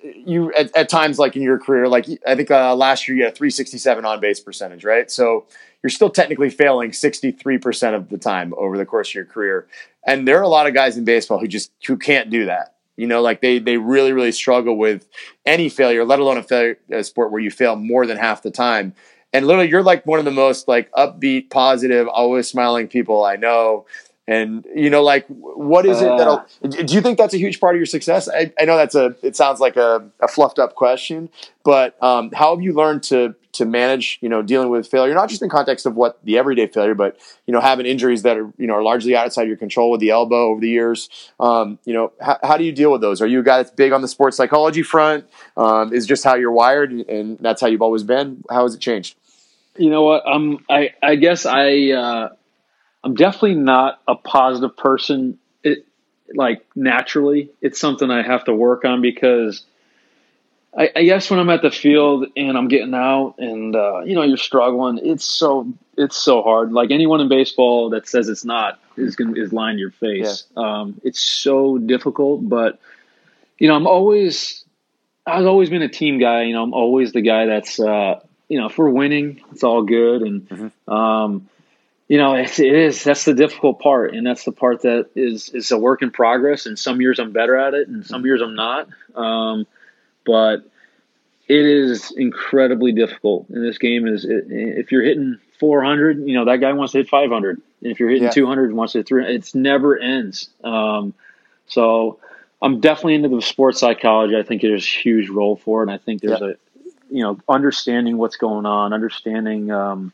you 0.03 0.53
at, 0.53 0.75
at 0.75 0.89
times 0.89 1.19
like 1.19 1.35
in 1.35 1.41
your 1.41 1.59
career, 1.59 1.87
like 1.87 2.07
I 2.25 2.35
think 2.35 2.51
uh, 2.51 2.75
last 2.75 3.07
year 3.07 3.17
you 3.17 3.23
had 3.23 3.33
a 3.33 3.35
367 3.35 4.05
on 4.05 4.19
base 4.19 4.39
percentage, 4.39 4.83
right? 4.83 5.09
So 5.09 5.45
you're 5.81 5.89
still 5.89 6.09
technically 6.09 6.49
failing 6.49 6.91
63% 6.91 7.93
of 7.93 8.09
the 8.09 8.17
time 8.17 8.53
over 8.57 8.77
the 8.77 8.85
course 8.85 9.09
of 9.09 9.15
your 9.15 9.25
career. 9.25 9.67
And 10.05 10.27
there 10.27 10.39
are 10.39 10.43
a 10.43 10.47
lot 10.47 10.67
of 10.67 10.73
guys 10.73 10.97
in 10.97 11.05
baseball 11.05 11.39
who 11.39 11.47
just 11.47 11.71
who 11.85 11.97
can't 11.97 12.29
do 12.29 12.45
that. 12.45 12.75
You 12.97 13.07
know, 13.07 13.21
like 13.21 13.41
they 13.41 13.59
they 13.59 13.77
really 13.77 14.13
really 14.13 14.31
struggle 14.31 14.77
with 14.77 15.07
any 15.45 15.69
failure, 15.69 16.05
let 16.05 16.19
alone 16.19 16.37
a 16.37 16.43
failure 16.43 16.77
a 16.89 17.03
sport 17.03 17.31
where 17.31 17.41
you 17.41 17.51
fail 17.51 17.75
more 17.75 18.05
than 18.05 18.17
half 18.17 18.41
the 18.41 18.51
time. 18.51 18.93
And 19.33 19.45
literally, 19.45 19.69
you're 19.69 19.83
like 19.83 20.05
one 20.05 20.19
of 20.19 20.25
the 20.25 20.31
most 20.31 20.67
like 20.67 20.89
upbeat, 20.93 21.49
positive, 21.49 22.07
always 22.07 22.47
smiling 22.47 22.87
people 22.87 23.25
I 23.25 23.35
know. 23.35 23.85
And 24.27 24.65
you 24.75 24.89
know, 24.89 25.03
like, 25.03 25.27
what 25.27 25.85
is 25.85 26.01
it 26.01 26.05
that 26.05 26.27
uh. 26.27 26.43
do 26.67 26.95
you 26.95 27.01
think 27.01 27.19
that's 27.19 27.35
a 27.35 27.37
huge 27.37 27.59
part 27.59 27.75
of 27.75 27.79
your 27.79 27.85
success? 27.85 28.27
I, 28.27 28.51
I 28.59 28.65
know 28.65 28.75
that's 28.75 28.95
a 28.95 29.15
it 29.21 29.35
sounds 29.35 29.59
like 29.59 29.77
a, 29.77 30.09
a 30.19 30.27
fluffed 30.27 30.57
up 30.57 30.73
question, 30.73 31.29
but 31.63 32.01
um, 32.01 32.31
how 32.31 32.55
have 32.55 32.63
you 32.63 32.73
learned 32.73 33.03
to 33.03 33.35
to 33.53 33.65
manage 33.65 34.17
you 34.21 34.29
know 34.29 34.41
dealing 34.41 34.69
with 34.69 34.87
failure, 34.87 35.13
not 35.13 35.29
just 35.29 35.43
in 35.43 35.49
context 35.49 35.85
of 35.85 35.95
what 35.95 36.23
the 36.25 36.39
everyday 36.39 36.65
failure, 36.65 36.95
but 36.95 37.19
you 37.45 37.53
know 37.53 37.61
having 37.61 37.85
injuries 37.85 38.23
that 38.23 38.35
are 38.35 38.51
you 38.57 38.65
know 38.65 38.73
are 38.73 38.81
largely 38.81 39.15
outside 39.15 39.47
your 39.47 39.57
control 39.57 39.91
with 39.91 39.99
the 39.99 40.09
elbow 40.09 40.49
over 40.49 40.59
the 40.59 40.69
years. 40.69 41.07
Um, 41.39 41.77
you 41.85 41.93
know, 41.93 42.11
how, 42.19 42.39
how, 42.41 42.57
do 42.57 42.63
you 42.63 42.71
deal 42.71 42.91
with 42.91 43.01
those? 43.01 43.21
Are 43.21 43.27
you 43.27 43.41
a 43.41 43.43
guy 43.43 43.57
that's 43.57 43.71
big 43.71 43.91
on 43.91 44.01
the 44.01 44.07
sports 44.07 44.37
psychology 44.37 44.81
front? 44.81 45.25
Um, 45.55 45.93
is 45.93 46.07
just 46.07 46.23
how 46.23 46.33
you're 46.33 46.51
wired, 46.51 46.91
and 46.91 47.37
that's 47.37 47.61
how 47.61 47.67
you've 47.67 47.83
always 47.83 48.01
been? 48.01 48.43
How 48.49 48.63
has 48.63 48.73
it 48.73 48.81
changed? 48.81 49.17
You 49.77 49.91
know 49.91 50.01
what? 50.01 50.27
Um, 50.27 50.65
I 50.67 50.95
I 51.03 51.15
guess 51.15 51.45
I. 51.45 51.91
Uh 51.91 52.29
I'm 53.05 53.13
definitely 53.13 53.55
not 53.55 54.01
a 54.07 54.15
positive 54.15 54.75
person. 54.75 55.37
It 55.63 55.85
like 56.33 56.65
naturally, 56.75 57.51
it's 57.61 57.79
something 57.79 58.09
I 58.09 58.23
have 58.23 58.45
to 58.45 58.53
work 58.53 58.83
on 58.83 59.03
because 59.03 59.63
I, 60.75 60.89
I 60.95 61.03
guess 61.03 61.29
when 61.29 61.39
I'm 61.39 61.51
at 61.51 61.61
the 61.61 61.69
field 61.69 62.25
and 62.35 62.57
I'm 62.57 62.67
getting 62.67 62.95
out 62.95 63.35
and 63.37 63.75
uh, 63.75 64.01
you 64.01 64.15
know 64.15 64.23
you're 64.23 64.37
struggling, 64.37 64.99
it's 65.03 65.23
so 65.23 65.71
it's 65.95 66.17
so 66.17 66.41
hard. 66.41 66.73
Like 66.73 66.89
anyone 66.89 67.21
in 67.21 67.29
baseball 67.29 67.91
that 67.91 68.07
says 68.07 68.27
it's 68.27 68.43
not 68.43 68.79
is 68.97 69.15
going 69.15 69.37
is 69.37 69.53
lying 69.53 69.77
to 69.77 69.81
your 69.81 69.91
face. 69.91 70.45
Yeah. 70.57 70.63
Um, 70.63 70.99
it's 71.03 71.19
so 71.21 71.77
difficult, 71.77 72.49
but 72.49 72.79
you 73.59 73.67
know 73.67 73.75
I'm 73.75 73.85
always 73.85 74.65
I've 75.27 75.45
always 75.45 75.69
been 75.69 75.83
a 75.83 75.89
team 75.89 76.17
guy. 76.17 76.45
You 76.45 76.53
know 76.53 76.63
I'm 76.63 76.73
always 76.73 77.11
the 77.11 77.21
guy 77.21 77.45
that's 77.45 77.79
uh, 77.79 78.19
you 78.49 78.59
know 78.59 78.65
if 78.65 78.79
we're 78.79 78.89
winning, 78.89 79.41
it's 79.51 79.63
all 79.63 79.83
good 79.83 80.23
and. 80.23 80.49
Mm-hmm. 80.49 80.91
Um, 80.91 81.49
you 82.07 82.17
know, 82.17 82.35
it, 82.35 82.59
it 82.59 82.73
is. 82.73 83.03
That's 83.03 83.25
the 83.25 83.33
difficult 83.33 83.79
part, 83.79 84.13
and 84.13 84.25
that's 84.25 84.43
the 84.43 84.51
part 84.51 84.83
that 84.83 85.09
is 85.15 85.49
is 85.49 85.71
a 85.71 85.77
work 85.77 86.01
in 86.01 86.11
progress. 86.11 86.65
And 86.65 86.77
some 86.77 87.01
years 87.01 87.19
I'm 87.19 87.31
better 87.31 87.55
at 87.55 87.73
it, 87.73 87.87
and 87.87 88.05
some 88.05 88.25
years 88.25 88.41
I'm 88.41 88.55
not. 88.55 88.87
Um, 89.15 89.65
but 90.25 90.65
it 91.47 91.65
is 91.65 92.11
incredibly 92.15 92.91
difficult. 92.91 93.49
And 93.49 93.65
this 93.65 93.77
game 93.77 94.07
is 94.07 94.25
if 94.27 94.91
you're 94.91 95.03
hitting 95.03 95.39
400, 95.59 96.27
you 96.27 96.35
know 96.35 96.45
that 96.45 96.57
guy 96.57 96.73
wants 96.73 96.93
to 96.93 96.99
hit 96.99 97.09
500. 97.09 97.61
And 97.81 97.91
if 97.91 97.99
you're 97.99 98.09
hitting 98.09 98.25
yeah. 98.25 98.31
200, 98.31 98.73
wants 98.73 98.93
to 98.93 98.99
hit 98.99 99.07
300. 99.07 99.35
It's 99.35 99.55
never 99.55 99.97
ends. 99.97 100.49
Um, 100.63 101.13
so 101.67 102.19
I'm 102.61 102.81
definitely 102.81 103.15
into 103.15 103.29
the 103.29 103.41
sports 103.41 103.79
psychology. 103.79 104.35
I 104.35 104.43
think 104.43 104.61
there's 104.61 104.83
a 104.83 104.99
huge 105.01 105.29
role 105.29 105.55
for 105.55 105.81
it. 105.81 105.83
And 105.83 105.91
I 105.91 105.97
think 105.97 106.21
there's 106.21 106.41
yeah. 106.41 106.49
a 106.49 106.53
you 107.09 107.23
know 107.23 107.39
understanding 107.49 108.17
what's 108.17 108.37
going 108.37 108.67
on, 108.67 108.93
understanding. 108.93 109.71
Um, 109.71 110.13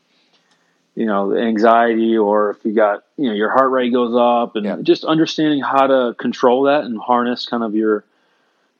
you 0.94 1.06
know, 1.06 1.34
anxiety 1.34 2.16
or 2.16 2.50
if 2.50 2.64
you 2.64 2.74
got, 2.74 3.04
you 3.16 3.28
know, 3.28 3.34
your 3.34 3.50
heart 3.50 3.70
rate 3.70 3.92
goes 3.92 4.14
up 4.14 4.56
and 4.56 4.64
yeah. 4.66 4.76
just 4.82 5.04
understanding 5.04 5.62
how 5.62 5.86
to 5.86 6.14
control 6.18 6.64
that 6.64 6.84
and 6.84 6.98
harness 7.00 7.46
kind 7.46 7.62
of 7.62 7.74
your, 7.74 8.04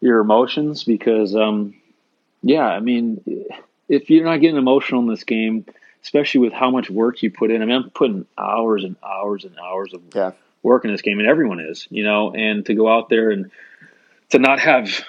your 0.00 0.20
emotions 0.20 0.84
because, 0.84 1.34
um, 1.34 1.74
yeah, 2.42 2.66
I 2.66 2.80
mean, 2.80 3.22
if 3.88 4.10
you're 4.10 4.24
not 4.24 4.38
getting 4.38 4.56
emotional 4.56 5.00
in 5.00 5.08
this 5.08 5.24
game, 5.24 5.64
especially 6.02 6.40
with 6.40 6.52
how 6.52 6.70
much 6.70 6.90
work 6.90 7.22
you 7.22 7.30
put 7.30 7.50
in, 7.50 7.62
I 7.62 7.64
mean, 7.64 7.76
I'm 7.76 7.90
putting 7.90 8.26
hours 8.36 8.84
and 8.84 8.96
hours 9.02 9.44
and 9.44 9.56
hours 9.58 9.94
of 9.94 10.02
yeah. 10.14 10.32
work 10.62 10.84
in 10.84 10.90
this 10.90 11.02
game 11.02 11.18
and 11.18 11.28
everyone 11.28 11.60
is, 11.60 11.86
you 11.90 12.04
know, 12.04 12.34
and 12.34 12.66
to 12.66 12.74
go 12.74 12.92
out 12.92 13.08
there 13.08 13.30
and 13.30 13.50
to 14.30 14.38
not 14.38 14.58
have, 14.58 15.02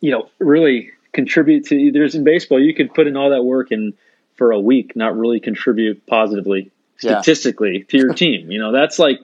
you 0.00 0.12
know, 0.12 0.30
really 0.38 0.92
contribute 1.12 1.66
to, 1.66 1.92
there's 1.92 2.14
in 2.14 2.24
baseball, 2.24 2.60
you 2.60 2.74
could 2.74 2.94
put 2.94 3.06
in 3.06 3.16
all 3.16 3.30
that 3.30 3.42
work 3.42 3.70
and, 3.70 3.92
for 4.38 4.52
a 4.52 4.58
week 4.58 4.96
not 4.96 5.18
really 5.18 5.40
contribute 5.40 6.06
positively 6.06 6.70
statistically 6.96 7.78
yeah. 7.78 7.84
to 7.88 7.98
your 7.98 8.14
team. 8.14 8.50
You 8.50 8.60
know, 8.60 8.72
that's 8.72 8.98
like 8.98 9.20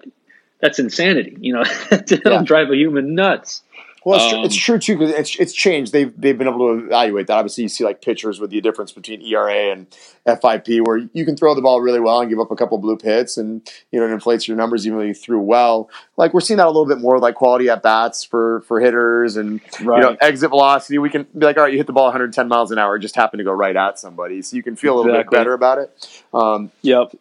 that's 0.61 0.79
insanity. 0.79 1.37
You 1.41 1.55
know, 1.55 1.65
that'll 1.91 2.33
yeah. 2.33 2.43
drive 2.43 2.71
a 2.71 2.77
human 2.77 3.15
nuts. 3.15 3.63
Well, 4.05 4.19
it's, 4.21 4.29
tr- 4.29 4.37
Um, 4.37 4.45
it's 4.45 4.57
true 4.57 4.79
too 4.79 4.99
because 4.99 5.15
it's 5.15 5.37
it's 5.37 5.53
changed. 5.53 5.93
They've 5.93 6.13
they've 6.21 6.37
been 6.37 6.47
able 6.49 6.77
to 6.77 6.85
evaluate 6.85 7.27
that. 7.29 7.35
Obviously, 7.39 7.63
you 7.63 7.69
see 7.69 7.85
like 7.85 8.03
pitchers 8.03 8.39
with 8.39 8.51
the 8.51 8.61
difference 8.61 8.93
between 8.93 9.23
ERA 9.23 9.73
and 9.73 9.87
FIP, 10.27 10.87
where 10.87 10.99
you 11.13 11.25
can 11.25 11.37
throw 11.37 11.55
the 11.55 11.63
ball 11.63 11.81
really 11.81 12.01
well 12.01 12.21
and 12.21 12.29
give 12.29 12.39
up 12.39 12.51
a 12.51 12.57
couple 12.57 12.81
bloop 12.81 13.03
hits, 13.03 13.37
and 13.39 13.67
you 13.93 13.99
know 14.01 14.07
it 14.07 14.11
inflates 14.13 14.47
your 14.47 14.57
numbers 14.57 14.87
even 14.87 14.99
though 14.99 15.05
you 15.05 15.15
threw 15.15 15.41
well. 15.41 15.89
Like 16.17 16.35
we're 16.35 16.41
seeing 16.41 16.59
that 16.59 16.67
a 16.67 16.71
little 16.71 16.87
bit 16.87 16.99
more, 16.99 17.19
like 17.19 17.35
quality 17.35 17.69
at 17.71 17.83
bats 17.83 18.25
for 18.25 18.61
for 18.63 18.81
hitters 18.81 19.37
and 19.37 19.61
Right. 19.81 19.97
you 19.99 20.03
know 20.11 20.17
exit 20.21 20.51
velocity. 20.51 20.99
We 20.99 21.09
can 21.11 21.27
be 21.37 21.47
like, 21.47 21.57
all 21.57 21.63
right, 21.65 21.73
you 21.73 21.79
hit 21.79 21.87
the 21.87 21.93
ball 21.95 22.05
110 22.05 22.47
miles 22.49 22.71
an 22.71 22.79
hour, 22.79 22.97
it 22.97 23.01
just 23.01 23.17
happened 23.17 23.39
to 23.41 23.45
go 23.45 23.53
right 23.53 23.75
at 23.77 23.99
somebody, 23.99 24.43
so 24.43 24.57
you 24.57 24.63
can 24.63 24.77
feel 24.77 24.95
a 24.95 24.99
little 24.99 25.13
Exactly. 25.15 25.37
bit 25.37 25.41
better 25.41 25.53
about 25.55 25.79
it. 25.79 26.23
Um, 26.33 26.71
Yep. 26.83 27.15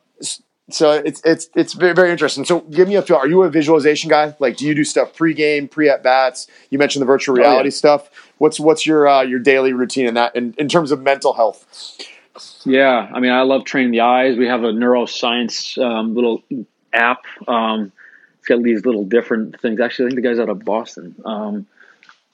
So 0.70 0.92
it's 0.92 1.22
it's 1.26 1.50
it's 1.56 1.74
very 1.74 1.94
very 1.94 2.12
interesting. 2.12 2.46
So 2.46 2.62
give 2.62 2.88
me 2.88 2.96
a 2.96 3.02
feel. 3.02 3.18
Are 3.18 3.28
you 3.28 3.44
a 3.44 3.50
visualization 3.50 4.10
guy? 4.10 4.36
Like, 4.40 4.58
do 4.58 4.66
you 4.66 4.74
do 4.74 4.84
stuff 4.84 5.16
pre-game, 5.16 5.68
pre 5.68 5.90
at 5.90 6.04
bats? 6.04 6.48
You 6.70 6.78
mentioned 6.80 7.02
the 7.02 7.06
virtual 7.06 7.38
Oh, 7.38 7.42
yeah. 7.42 7.50
reality 7.50 7.70
stuff. 7.70 8.10
What's 8.38 8.60
what's 8.60 8.86
your 8.86 9.08
uh, 9.08 9.22
your 9.24 9.40
daily 9.40 9.74
routine 9.74 10.06
in 10.08 10.14
that 10.14 10.36
in, 10.36 10.54
in 10.58 10.70
terms 10.70 10.92
of 10.92 11.02
mental 11.02 11.34
health? 11.34 11.98
Yeah, 12.66 13.10
I 13.14 13.20
mean, 13.20 13.32
I 13.32 13.42
love 13.44 13.66
training 13.66 13.92
the 13.92 14.02
eyes. 14.02 14.38
We 14.38 14.48
have 14.48 14.64
a 14.64 14.72
neuroscience 14.72 15.78
um, 15.84 16.16
little 16.16 16.44
app. 16.92 17.24
Um, 17.48 17.92
it's 18.40 18.48
got 18.48 18.64
these 18.64 18.86
little 18.86 19.06
different 19.06 19.60
things. 19.62 19.80
Actually, 19.80 20.06
I 20.06 20.10
think 20.10 20.22
the 20.24 20.28
guy's 20.30 20.40
out 20.40 20.50
of 20.50 20.66
Boston. 20.66 21.16
Um, 21.26 21.68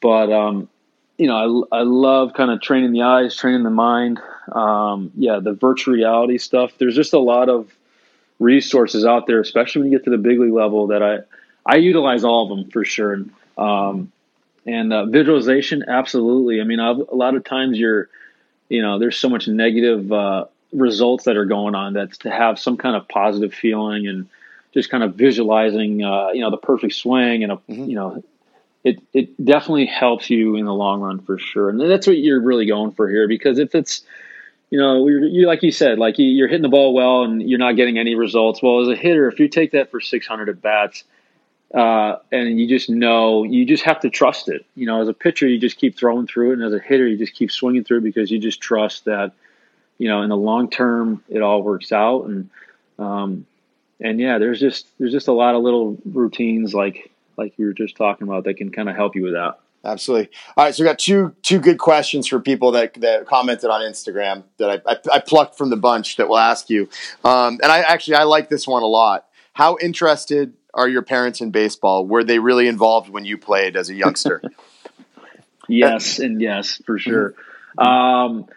but 0.02 0.32
um, 0.32 0.70
you 1.18 1.28
know, 1.28 1.68
I, 1.72 1.80
I 1.80 1.82
love 1.82 2.34
kind 2.34 2.50
of 2.52 2.62
training 2.62 2.94
the 2.94 3.02
eyes, 3.02 3.36
training 3.36 3.64
the 3.64 3.70
mind. 3.70 4.20
Um, 4.52 5.12
yeah, 5.16 5.40
the 5.40 5.54
virtual 5.54 5.94
reality 5.96 6.38
stuff. 6.38 6.72
There's 6.78 6.96
just 6.96 7.14
a 7.14 7.20
lot 7.20 7.50
of 7.50 7.70
resources 8.40 9.06
out 9.06 9.28
there, 9.28 9.40
especially 9.42 9.82
when 9.84 9.92
you 9.92 9.98
get 9.98 10.06
to 10.06 10.12
the 10.12 10.18
big 10.18 10.40
league 10.40 10.54
level. 10.54 10.88
That 10.88 11.04
I 11.04 11.20
I 11.66 11.78
utilize 11.78 12.24
all 12.24 12.44
of 12.52 12.58
them 12.58 12.72
for 12.72 12.84
sure. 12.84 13.24
Um, 13.58 14.12
and 14.66 14.92
uh, 14.94 15.06
visualization, 15.06 15.84
absolutely. 15.88 16.62
I 16.62 16.64
mean, 16.64 16.80
I've, 16.80 16.98
a 16.98 17.16
lot 17.16 17.36
of 17.36 17.44
times 17.44 17.78
you're 17.78 18.10
you 18.70 18.82
know 18.82 19.00
there's 19.00 19.18
so 19.18 19.30
much 19.30 19.48
negative 19.48 20.12
uh, 20.12 20.46
results 20.72 21.26
that 21.26 21.38
are 21.38 21.46
going 21.46 21.76
on 21.76 21.94
that 21.94 22.14
to 22.20 22.30
have 22.30 22.60
some 22.60 22.78
kind 22.78 22.96
of 22.96 23.08
positive 23.08 23.54
feeling 23.54 24.08
and 24.08 24.28
just 24.74 24.90
kind 24.90 25.04
of 25.04 25.16
visualizing 25.16 26.04
uh, 26.04 26.30
you 26.34 26.42
know 26.42 26.52
the 26.52 26.58
perfect 26.58 26.94
swing 26.94 27.44
and 27.44 27.52
a 27.52 27.58
Mhm. 27.70 27.90
you 27.90 27.96
know 27.96 28.24
it 28.84 29.02
it 29.14 29.44
definitely 29.44 29.88
helps 29.88 30.30
you 30.30 30.56
in 30.56 30.66
the 30.66 30.74
long 30.74 31.02
run 31.02 31.20
for 31.20 31.38
sure 31.38 31.70
and 31.70 31.82
that's 31.82 32.06
what 32.08 32.18
you're 32.18 32.40
really 32.40 32.66
going 32.66 32.92
for 32.92 33.10
here 33.10 33.28
because 33.28 33.60
if 33.60 33.74
it's 33.76 34.04
you 34.70 34.80
know 34.80 35.08
you're, 35.08 35.48
like 35.48 35.64
you 35.64 35.72
said 35.72 35.98
like 36.00 36.20
you, 36.20 36.28
you're 36.28 36.48
hitting 36.48 36.62
the 36.62 36.70
ball 36.70 36.94
well 36.94 37.24
and 37.24 37.42
you're 37.42 37.60
not 37.60 37.76
getting 37.76 37.98
any 37.98 38.16
results 38.16 38.62
well 38.62 38.82
as 38.82 38.88
a 38.88 38.96
hitter 38.96 39.28
if 39.28 39.40
you 39.40 39.48
take 39.48 39.72
that 39.72 39.92
for 39.92 40.00
600 40.00 40.50
at 40.50 40.62
bats 40.62 41.04
uh, 41.74 42.18
and 42.32 42.60
you 42.60 42.68
just 42.68 42.90
know 42.90 43.44
you 43.44 43.66
just 43.66 43.84
have 43.84 44.00
to 44.00 44.10
trust 44.10 44.50
it. 44.50 44.66
You 44.76 44.88
know, 44.88 45.02
as 45.02 45.08
a 45.08 45.14
pitcher, 45.14 45.48
you 45.48 45.60
just 45.60 45.78
keep 45.78 45.98
throwing 45.98 46.26
through 46.26 46.52
it, 46.52 46.54
and 46.54 46.64
as 46.64 46.74
a 46.74 46.80
hitter, 46.80 47.08
you 47.08 47.18
just 47.18 47.34
keep 47.34 47.52
swinging 47.52 47.84
through 47.84 48.00
it 48.00 48.04
because 48.04 48.32
you 48.32 48.40
just 48.40 48.60
trust 48.60 49.06
that, 49.06 49.34
you 49.98 50.08
know, 50.08 50.24
in 50.24 50.30
the 50.30 50.38
long 50.38 50.70
term, 50.70 51.24
it 51.30 51.42
all 51.42 51.62
works 51.62 51.92
out. 51.92 52.26
And 52.26 52.50
um, 52.98 53.46
and 54.00 54.20
yeah, 54.20 54.40
there's 54.40 54.60
just 54.60 54.88
there's 54.98 55.12
just 55.12 55.28
a 55.28 55.34
lot 55.34 55.56
of 55.56 55.62
little 55.62 55.98
routines 56.06 56.74
like 56.74 57.12
like 57.38 57.54
you 57.58 57.68
were 57.68 57.74
just 57.74 57.96
talking 57.96 58.28
about 58.28 58.46
that 58.46 58.58
can 58.58 58.72
kind 58.72 58.90
of 58.90 58.96
help 58.96 59.16
you 59.16 59.24
with 59.24 59.34
that. 59.34 59.60
Absolutely. 59.84 60.30
All 60.58 60.66
right, 60.66 60.76
so 60.76 60.84
we 60.84 60.90
got 60.90 61.00
two 61.00 61.34
two 61.42 61.60
good 61.60 61.78
questions 61.78 62.28
for 62.28 62.40
people 62.40 62.72
that 62.72 62.96
that 62.96 63.26
commented 63.26 63.70
on 63.70 63.82
Instagram 63.82 64.44
that 64.58 64.82
I, 64.86 64.92
I, 64.92 64.98
I 65.14 65.20
plucked 65.20 65.58
from 65.58 65.70
the 65.70 65.78
bunch 65.78 66.18
that 66.18 66.28
we'll 66.28 66.38
ask 66.38 66.70
you. 66.70 66.90
Um, 67.24 67.60
and 67.64 67.72
I 67.72 67.80
actually 67.80 68.16
I 68.16 68.24
like 68.24 68.50
this 68.50 68.68
one 68.68 68.84
a 68.84 68.88
lot. 68.88 69.28
How 69.54 69.78
interested 69.82 70.54
are 70.74 70.88
your 70.88 71.02
parents 71.02 71.42
in 71.42 71.52
baseball? 71.52 72.06
Were 72.06 72.24
they 72.24 72.40
really 72.40 72.68
involved 72.68 73.10
when 73.10 73.26
you 73.26 73.38
played 73.38 73.76
as 73.76 73.90
a 73.90 73.94
youngster? 73.96 74.42
Yes, 75.70 76.20
and 76.20 76.42
yes, 76.42 76.82
for 76.86 76.98
sure. 76.98 77.36
Um, 77.78 78.48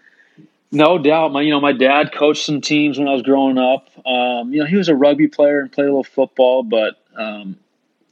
no 0.72 0.98
doubt. 0.98 1.32
My, 1.32 1.42
you 1.42 1.50
know, 1.50 1.60
my 1.60 1.72
dad 1.72 2.12
coached 2.12 2.46
some 2.46 2.62
teams 2.62 2.98
when 2.98 3.06
I 3.06 3.12
was 3.12 3.22
growing 3.22 3.58
up. 3.58 3.88
Um, 4.06 4.52
you 4.52 4.60
know, 4.60 4.66
he 4.66 4.76
was 4.76 4.88
a 4.88 4.94
rugby 4.94 5.28
player 5.28 5.60
and 5.60 5.70
played 5.70 5.84
a 5.84 5.88
little 5.88 6.02
football, 6.02 6.62
but 6.62 6.96
um, 7.14 7.58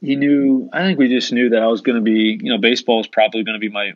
he 0.01 0.15
knew. 0.15 0.69
I 0.73 0.81
think 0.83 0.99
we 0.99 1.07
just 1.07 1.31
knew 1.31 1.49
that 1.49 1.61
I 1.61 1.67
was 1.67 1.81
going 1.81 1.95
to 1.97 2.01
be. 2.01 2.39
You 2.41 2.51
know, 2.51 2.57
baseball 2.57 2.97
was 2.97 3.07
probably 3.07 3.43
going 3.43 3.55
to 3.55 3.59
be 3.59 3.69
my 3.69 3.93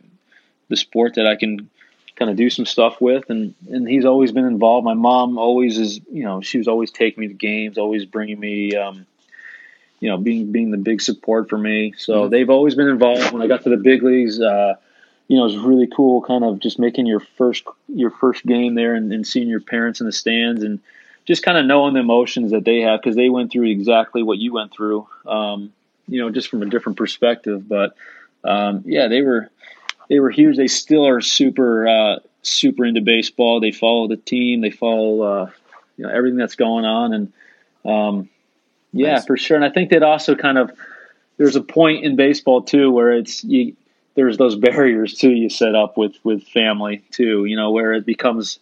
the 0.69 0.77
sport 0.77 1.15
that 1.15 1.27
I 1.27 1.35
can 1.35 1.69
kind 2.15 2.31
of 2.31 2.37
do 2.37 2.49
some 2.49 2.65
stuff 2.65 3.01
with, 3.01 3.29
and 3.29 3.55
and 3.69 3.87
he's 3.87 4.05
always 4.05 4.31
been 4.31 4.45
involved. 4.45 4.85
My 4.85 4.93
mom 4.93 5.37
always 5.37 5.77
is. 5.77 5.99
You 6.11 6.23
know, 6.23 6.41
she 6.41 6.57
was 6.57 6.67
always 6.67 6.91
taking 6.91 7.21
me 7.21 7.27
to 7.27 7.33
games, 7.33 7.77
always 7.77 8.05
bringing 8.05 8.39
me. 8.39 8.75
Um, 8.75 9.05
you 10.01 10.09
know, 10.09 10.17
being 10.17 10.51
being 10.51 10.71
the 10.71 10.77
big 10.77 11.01
support 11.01 11.49
for 11.49 11.57
me. 11.57 11.93
So 11.97 12.27
Mhm. 12.27 12.29
they've 12.29 12.49
always 12.49 12.75
been 12.75 12.89
involved. 12.89 13.31
When 13.31 13.41
I 13.41 13.47
got 13.47 13.63
to 13.63 13.69
the 13.69 13.77
big 13.77 14.03
leagues, 14.03 14.39
uh, 14.39 14.75
you 15.27 15.37
know, 15.37 15.43
it 15.43 15.53
was 15.53 15.57
really 15.57 15.87
cool, 15.87 16.21
kind 16.21 16.43
of 16.43 16.59
just 16.59 16.77
making 16.77 17.07
your 17.07 17.21
first 17.21 17.63
your 17.87 18.11
first 18.11 18.45
game 18.45 18.75
there 18.75 18.93
and, 18.93 19.11
and 19.11 19.25
seeing 19.25 19.47
your 19.47 19.61
parents 19.61 20.01
in 20.01 20.05
the 20.05 20.11
stands 20.11 20.63
and 20.63 20.79
just 21.25 21.43
kind 21.43 21.57
of 21.57 21.65
knowing 21.65 21.93
the 21.93 22.01
emotions 22.01 22.51
that 22.51 22.65
they 22.65 22.81
have 22.81 23.01
because 23.01 23.15
they 23.15 23.29
went 23.29 23.51
through 23.51 23.67
exactly 23.67 24.21
what 24.21 24.37
you 24.37 24.53
went 24.53 24.71
through. 24.71 25.07
Um, 25.25 25.71
you 26.07 26.21
know, 26.21 26.29
just 26.29 26.49
from 26.49 26.61
a 26.61 26.67
different 26.67 26.97
perspective. 26.97 27.67
But 27.67 27.95
um, 28.43 28.83
yeah, 28.85 29.07
they 29.07 29.21
were 29.21 29.49
they 30.09 30.19
were 30.19 30.29
huge. 30.29 30.57
They 30.57 30.67
still 30.67 31.07
are 31.07 31.21
super 31.21 31.87
uh, 31.87 32.19
super 32.41 32.85
into 32.85 33.01
baseball. 33.01 33.59
They 33.59 33.71
follow 33.71 34.07
the 34.07 34.17
team. 34.17 34.61
They 34.61 34.71
follow 34.71 35.21
uh, 35.21 35.51
you 35.97 36.05
know 36.05 36.11
everything 36.11 36.37
that's 36.37 36.55
going 36.55 36.85
on 36.85 37.13
and. 37.13 37.33
Um, 37.85 38.29
yeah, 38.95 39.15
Nice. 39.15 39.25
for 39.25 39.35
sure. 39.37 39.57
And 39.57 39.65
I 39.65 39.69
think 39.69 39.89
that 39.89 40.03
also 40.03 40.35
kind 40.35 40.57
of 40.57 40.71
there's 41.37 41.57
a 41.57 41.61
point 41.61 42.05
in 42.05 42.15
baseball 42.15 42.61
too 42.61 42.91
where 42.91 43.11
it's 43.11 43.43
you, 43.43 43.75
there's 44.15 44.37
those 44.37 44.55
barriers 44.67 45.15
too 45.15 45.31
you 45.31 45.49
set 45.49 45.75
up 45.75 45.97
with 45.97 46.15
with 46.23 46.43
family 46.47 47.03
too. 47.11 47.45
You 47.45 47.57
know 47.57 47.71
where 47.71 47.93
it 47.93 48.05
becomes 48.05 48.59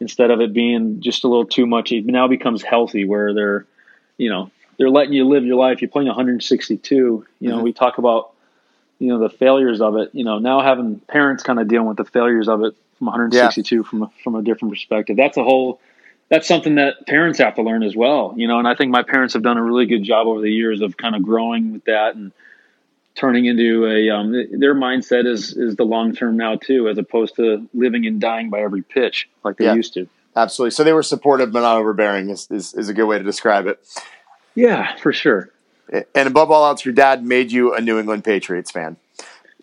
instead 0.00 0.30
of 0.30 0.40
it 0.40 0.52
being 0.52 1.00
just 1.00 1.24
a 1.24 1.28
little 1.28 1.44
too 1.46 1.66
much, 1.66 1.92
it 1.92 2.06
now 2.06 2.26
becomes 2.26 2.62
healthy 2.62 3.04
where 3.04 3.34
they're 3.34 3.66
you 4.16 4.30
know 4.30 4.50
they're 4.78 4.90
letting 4.90 5.12
you 5.14 5.26
live 5.26 5.44
your 5.44 5.56
life. 5.56 5.80
You're 5.80 5.90
playing 5.90 6.08
162. 6.08 6.94
You 7.40 7.48
know 7.50 7.58
Mhm. 7.58 7.62
we 7.62 7.72
talk 7.72 7.98
about 7.98 8.30
you 8.98 9.08
know 9.08 9.18
the 9.18 9.30
failures 9.30 9.80
of 9.80 9.96
it. 9.96 10.10
You 10.12 10.24
know 10.24 10.38
now 10.38 10.60
having 10.60 11.00
parents 11.00 11.42
kind 11.42 11.58
of 11.58 11.68
dealing 11.68 11.88
with 11.88 11.96
the 11.96 12.04
failures 12.04 12.48
of 12.48 12.62
it 12.62 12.74
from 12.98 13.08
162 13.08 13.82
from 13.84 14.02
a, 14.04 14.10
from 14.24 14.34
a 14.36 14.42
different 14.42 14.72
perspective. 14.72 15.16
That's 15.16 15.36
a 15.36 15.44
whole 15.44 15.80
that's 16.28 16.48
something 16.48 16.74
that 16.76 17.06
parents 17.06 17.38
have 17.38 17.54
to 17.54 17.62
learn 17.62 17.82
as 17.84 17.94
well, 17.94 18.34
you 18.36 18.48
know. 18.48 18.58
And 18.58 18.66
I 18.66 18.74
think 18.74 18.90
my 18.90 19.02
parents 19.02 19.34
have 19.34 19.42
done 19.42 19.58
a 19.58 19.62
really 19.62 19.86
good 19.86 20.02
job 20.02 20.26
over 20.26 20.40
the 20.40 20.50
years 20.52 20.80
of 20.80 20.96
kind 20.96 21.14
of 21.14 21.22
growing 21.22 21.72
with 21.74 21.84
that 21.84 22.16
and 22.16 22.32
turning 23.14 23.46
into 23.46 23.86
a. 23.86 24.10
Um, 24.10 24.32
their 24.32 24.74
mindset 24.74 25.26
is 25.26 25.56
is 25.56 25.76
the 25.76 25.84
long 25.84 26.14
term 26.14 26.36
now 26.36 26.56
too, 26.56 26.88
as 26.88 26.98
opposed 26.98 27.36
to 27.36 27.68
living 27.74 28.06
and 28.06 28.20
dying 28.20 28.50
by 28.50 28.60
every 28.60 28.82
pitch 28.82 29.28
like 29.44 29.56
they 29.56 29.66
Yeah. 29.66 29.74
used 29.74 29.94
to. 29.94 30.08
Absolutely. 30.34 30.72
So 30.72 30.84
they 30.84 30.92
were 30.92 31.02
supportive 31.02 31.50
but 31.52 31.60
not 31.60 31.78
overbearing 31.78 32.28
is, 32.28 32.46
is, 32.50 32.74
is 32.74 32.90
a 32.90 32.94
good 32.94 33.06
way 33.06 33.16
to 33.18 33.24
describe 33.24 33.66
it. 33.66 33.78
Yeah, 34.56 34.96
for 34.96 35.12
sure. 35.12 35.50
And 36.14 36.26
above 36.26 36.50
all 36.50 36.66
else, 36.66 36.84
your 36.84 36.94
dad 36.94 37.24
made 37.24 37.52
you 37.52 37.74
a 37.74 37.80
New 37.80 38.00
England 38.00 38.24
Patriots 38.24 38.72
fan. 38.72 38.96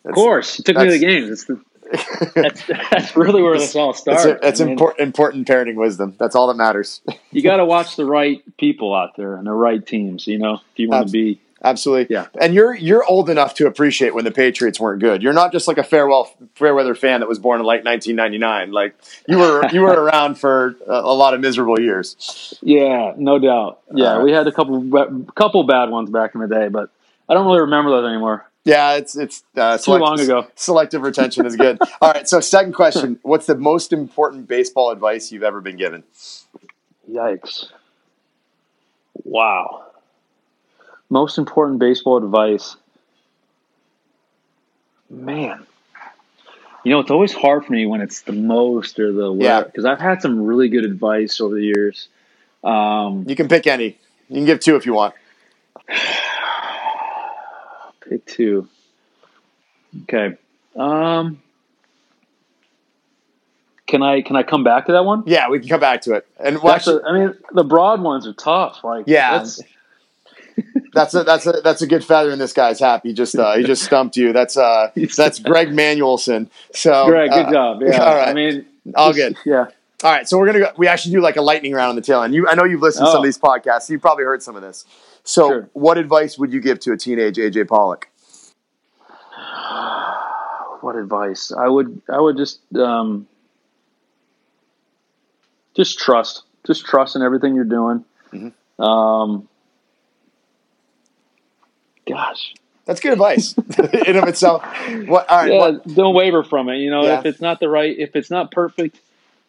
Of 0.05 0.13
course, 0.13 0.55
he 0.55 0.63
took 0.63 0.77
me 0.77 0.85
to 0.85 0.91
the 0.91 0.99
games. 0.99 1.29
It's 1.29 1.45
the, 1.45 1.61
that's 2.35 2.63
that's 2.91 3.15
really 3.15 3.41
where 3.41 3.57
this 3.57 3.75
all 3.75 3.91
It's, 3.91 3.99
started. 3.99 4.39
it's 4.41 4.61
I 4.61 4.63
mean, 4.63 4.73
important 4.73 5.01
important 5.01 5.47
parenting 5.47 5.75
wisdom. 5.75 6.15
That's 6.17 6.35
all 6.35 6.47
that 6.47 6.55
matters. 6.55 7.01
You 7.31 7.41
got 7.41 7.57
to 7.57 7.65
watch 7.75 7.97
the 7.97 8.05
right 8.05 8.41
people 8.57 8.95
out 8.95 9.15
there 9.17 9.35
and 9.35 9.45
the 9.45 9.51
right 9.51 9.85
teams. 9.85 10.25
You 10.27 10.39
know, 10.39 10.55
if 10.55 10.79
you 10.79 10.89
want 10.89 11.07
to 11.07 11.11
be. 11.11 11.39
Absolutely. 11.63 12.13
Yeah. 12.13 12.27
And 12.41 12.53
you're 12.53 12.75
you're 12.75 13.05
old 13.05 13.29
enough 13.29 13.53
to 13.55 13.67
appreciate 13.67 14.13
when 14.13 14.25
the 14.25 14.31
Patriots 14.31 14.79
weren't 14.79 14.99
good. 14.99 15.23
You're 15.23 15.33
not 15.33 15.51
just 15.53 15.67
like 15.67 15.77
a 15.77 15.83
farewell 15.83 16.29
fairweather 16.55 16.93
fan 16.93 17.21
that 17.21 17.29
was 17.29 17.39
born 17.39 17.61
in 17.61 17.65
like 17.65 17.85
1999. 17.85 18.71
Like 18.71 18.95
you 19.27 19.37
were 19.37 19.65
you 19.71 19.81
were 19.81 19.93
around 20.03 20.35
for 20.35 20.75
a, 20.87 20.91
a 20.91 21.15
lot 21.15 21.33
of 21.33 21.39
miserable 21.39 21.79
years. 21.79 22.53
Yeah, 22.61 23.13
no 23.17 23.39
doubt. 23.39 23.79
Yeah, 23.93 24.15
Uh, 24.15 24.23
we 24.23 24.31
had 24.33 24.45
a 24.47 24.51
couple 24.51 25.25
couple 25.35 25.63
bad 25.63 25.89
ones 25.89 26.09
back 26.09 26.35
in 26.35 26.41
the 26.41 26.47
day, 26.47 26.67
but 26.67 26.89
I 27.29 27.33
don't 27.33 27.45
really 27.45 27.61
remember 27.61 27.91
those 27.91 28.07
anymore. 28.09 28.45
Yeah, 28.65 28.95
it's 28.95 29.15
it's 29.15 29.43
uh, 29.55 29.77
Too 29.77 29.91
long 29.91 30.19
ago. 30.19 30.47
Selective 30.55 31.01
retention 31.01 31.45
is 31.45 31.55
good. 31.55 31.79
all 32.01 32.11
right. 32.11 32.27
So 32.27 32.39
second 32.41 32.73
question: 32.73 33.19
What's 33.21 33.45
the 33.45 33.55
most 33.55 33.93
important 33.93 34.47
baseball 34.47 34.91
advice 34.91 35.31
you've 35.31 35.43
ever 35.43 35.61
been 35.61 35.77
given? 35.77 36.03
Yikes! 37.09 37.67
Wow. 39.23 39.85
Most 41.13 41.37
important 41.37 41.77
baseball 41.77 42.17
advice. 42.17 42.75
Man, 45.11 45.63
you 46.83 46.89
know 46.91 46.99
it's 47.01 47.11
always 47.11 47.31
hard 47.31 47.63
for 47.67 47.71
me 47.71 47.85
when 47.85 48.01
it's 48.01 48.21
the 48.21 48.31
most 48.31 48.97
or 48.99 49.11
the 49.11 49.31
Yeah. 49.31 49.61
because 49.61 49.85
I've 49.85 49.99
had 49.99 50.23
some 50.23 50.41
really 50.41 50.69
good 50.69 50.83
advice 50.83 51.39
over 51.39 51.53
the 51.53 51.61
years. 51.63 52.07
Um, 52.63 53.25
You 53.27 53.35
can 53.35 53.47
pick 53.47 53.67
any. 53.67 53.95
You 54.27 54.37
can 54.37 54.45
give 54.45 54.59
two 54.59 54.75
if 54.75 54.87
you 54.87 54.95
want. 54.95 55.13
pick 58.09 58.25
two. 58.25 58.67
Okay. 60.05 60.35
Um, 60.75 61.39
can 63.85 64.01
I 64.01 64.23
can 64.23 64.35
I 64.35 64.41
come 64.41 64.63
back 64.63 64.87
to 64.87 64.93
that 64.93 65.05
one? 65.05 65.21
Yeah, 65.27 65.47
we 65.47 65.59
can 65.59 65.69
come 65.69 65.79
back 65.79 66.01
to 66.01 66.13
it. 66.15 66.25
And 66.39 66.59
well, 66.63 66.73
actually, 66.73 67.03
a, 67.03 67.07
I 67.07 67.13
mean, 67.13 67.35
the 67.51 67.63
broad 67.63 68.01
ones 68.01 68.25
are 68.25 68.33
tough. 68.33 68.83
Like, 68.83 69.03
Yeah. 69.05 69.45
That's- 70.93 71.13
a 71.13 71.23
that's 71.23 71.45
a 71.47 71.51
that's 71.63 71.81
a 71.81 71.87
good 71.87 72.03
feather 72.03 72.31
in 72.31 72.39
this 72.39 72.53
guy's 72.53 72.79
hat. 72.79 73.01
He 73.03 73.13
just 73.13 73.35
uh, 73.35 73.55
he 73.57 73.63
just 73.63 73.83
stumped 73.89 74.15
you. 74.17 74.33
That's 74.33 74.57
uh 74.57 74.91
that's 75.17 75.39
Greg 75.49 75.73
Manuelson. 75.73 76.49
So 76.73 77.05
Greg, 77.07 77.29
good 77.31 77.47
uh, 77.47 77.51
job. 77.51 77.81
Yeah, 77.85 78.03
all 78.03 78.15
right. 78.15 78.27
I 78.27 78.33
mean, 78.33 78.65
all 78.95 79.13
good. 79.13 79.35
Yeah. 79.45 79.67
All 80.03 80.11
right, 80.11 80.27
so 80.27 80.37
we're 80.37 80.47
gonna 80.47 80.59
go. 80.59 80.69
We 80.77 80.87
actually 80.87 81.13
do 81.13 81.21
like 81.21 81.37
a 81.37 81.41
lightning 81.41 81.71
round 81.73 81.89
on 81.91 81.95
the 81.95 82.01
tail 82.01 82.21
end. 82.23 82.33
You, 82.35 82.47
I 82.47 82.55
know 82.55 82.65
you've 82.65 82.81
listened 82.81 83.05
to 83.05 83.11
some 83.11 83.17
Oh. 83.19 83.21
of 83.21 83.25
these 83.25 83.37
podcasts. 83.37 83.83
So 83.83 83.93
you've 83.93 84.01
probably 84.01 84.25
heard 84.25 84.43
some 84.43 84.55
of 84.57 84.61
this. 84.61 84.83
So, 85.23 85.47
Sure. 85.47 85.69
what 85.71 85.97
advice 85.97 86.37
would 86.37 86.51
you 86.51 86.59
give 86.59 86.79
to 86.81 86.91
a 86.91 86.97
teenage 86.97 87.37
AJ 87.37 87.69
Pollock? 87.69 88.09
what 90.81 90.95
advice 90.97 91.51
i 91.57 91.65
would 91.67 92.01
i 92.09 92.19
would 92.19 92.35
just 92.35 92.59
um 92.75 93.25
just 95.75 95.97
trust 95.97 96.43
just 96.67 96.85
trust 96.85 97.15
in 97.15 97.21
everything 97.21 97.55
you're 97.55 97.63
doing 97.63 98.03
Mm-hmm. 98.33 98.83
um 98.83 99.47
gosh 102.07 102.53
That's 102.85 102.99
good 102.99 103.13
advice 103.13 103.53
in 104.07 104.17
of 104.17 104.27
itself. 104.27 104.63
What? 105.07 105.29
All 105.29 105.37
right. 105.37 105.51
yeah 105.51 105.59
what- 105.59 105.87
don't 105.95 106.13
waver 106.15 106.43
from 106.43 106.69
it 106.69 106.77
you 106.77 106.89
know 106.89 107.03
Yeah. 107.03 107.19
if 107.19 107.25
it's 107.25 107.41
not 107.41 107.59
the 107.59 107.69
right 107.69 107.97
if 107.97 108.15
it's 108.15 108.29
not 108.29 108.51
perfect 108.51 108.99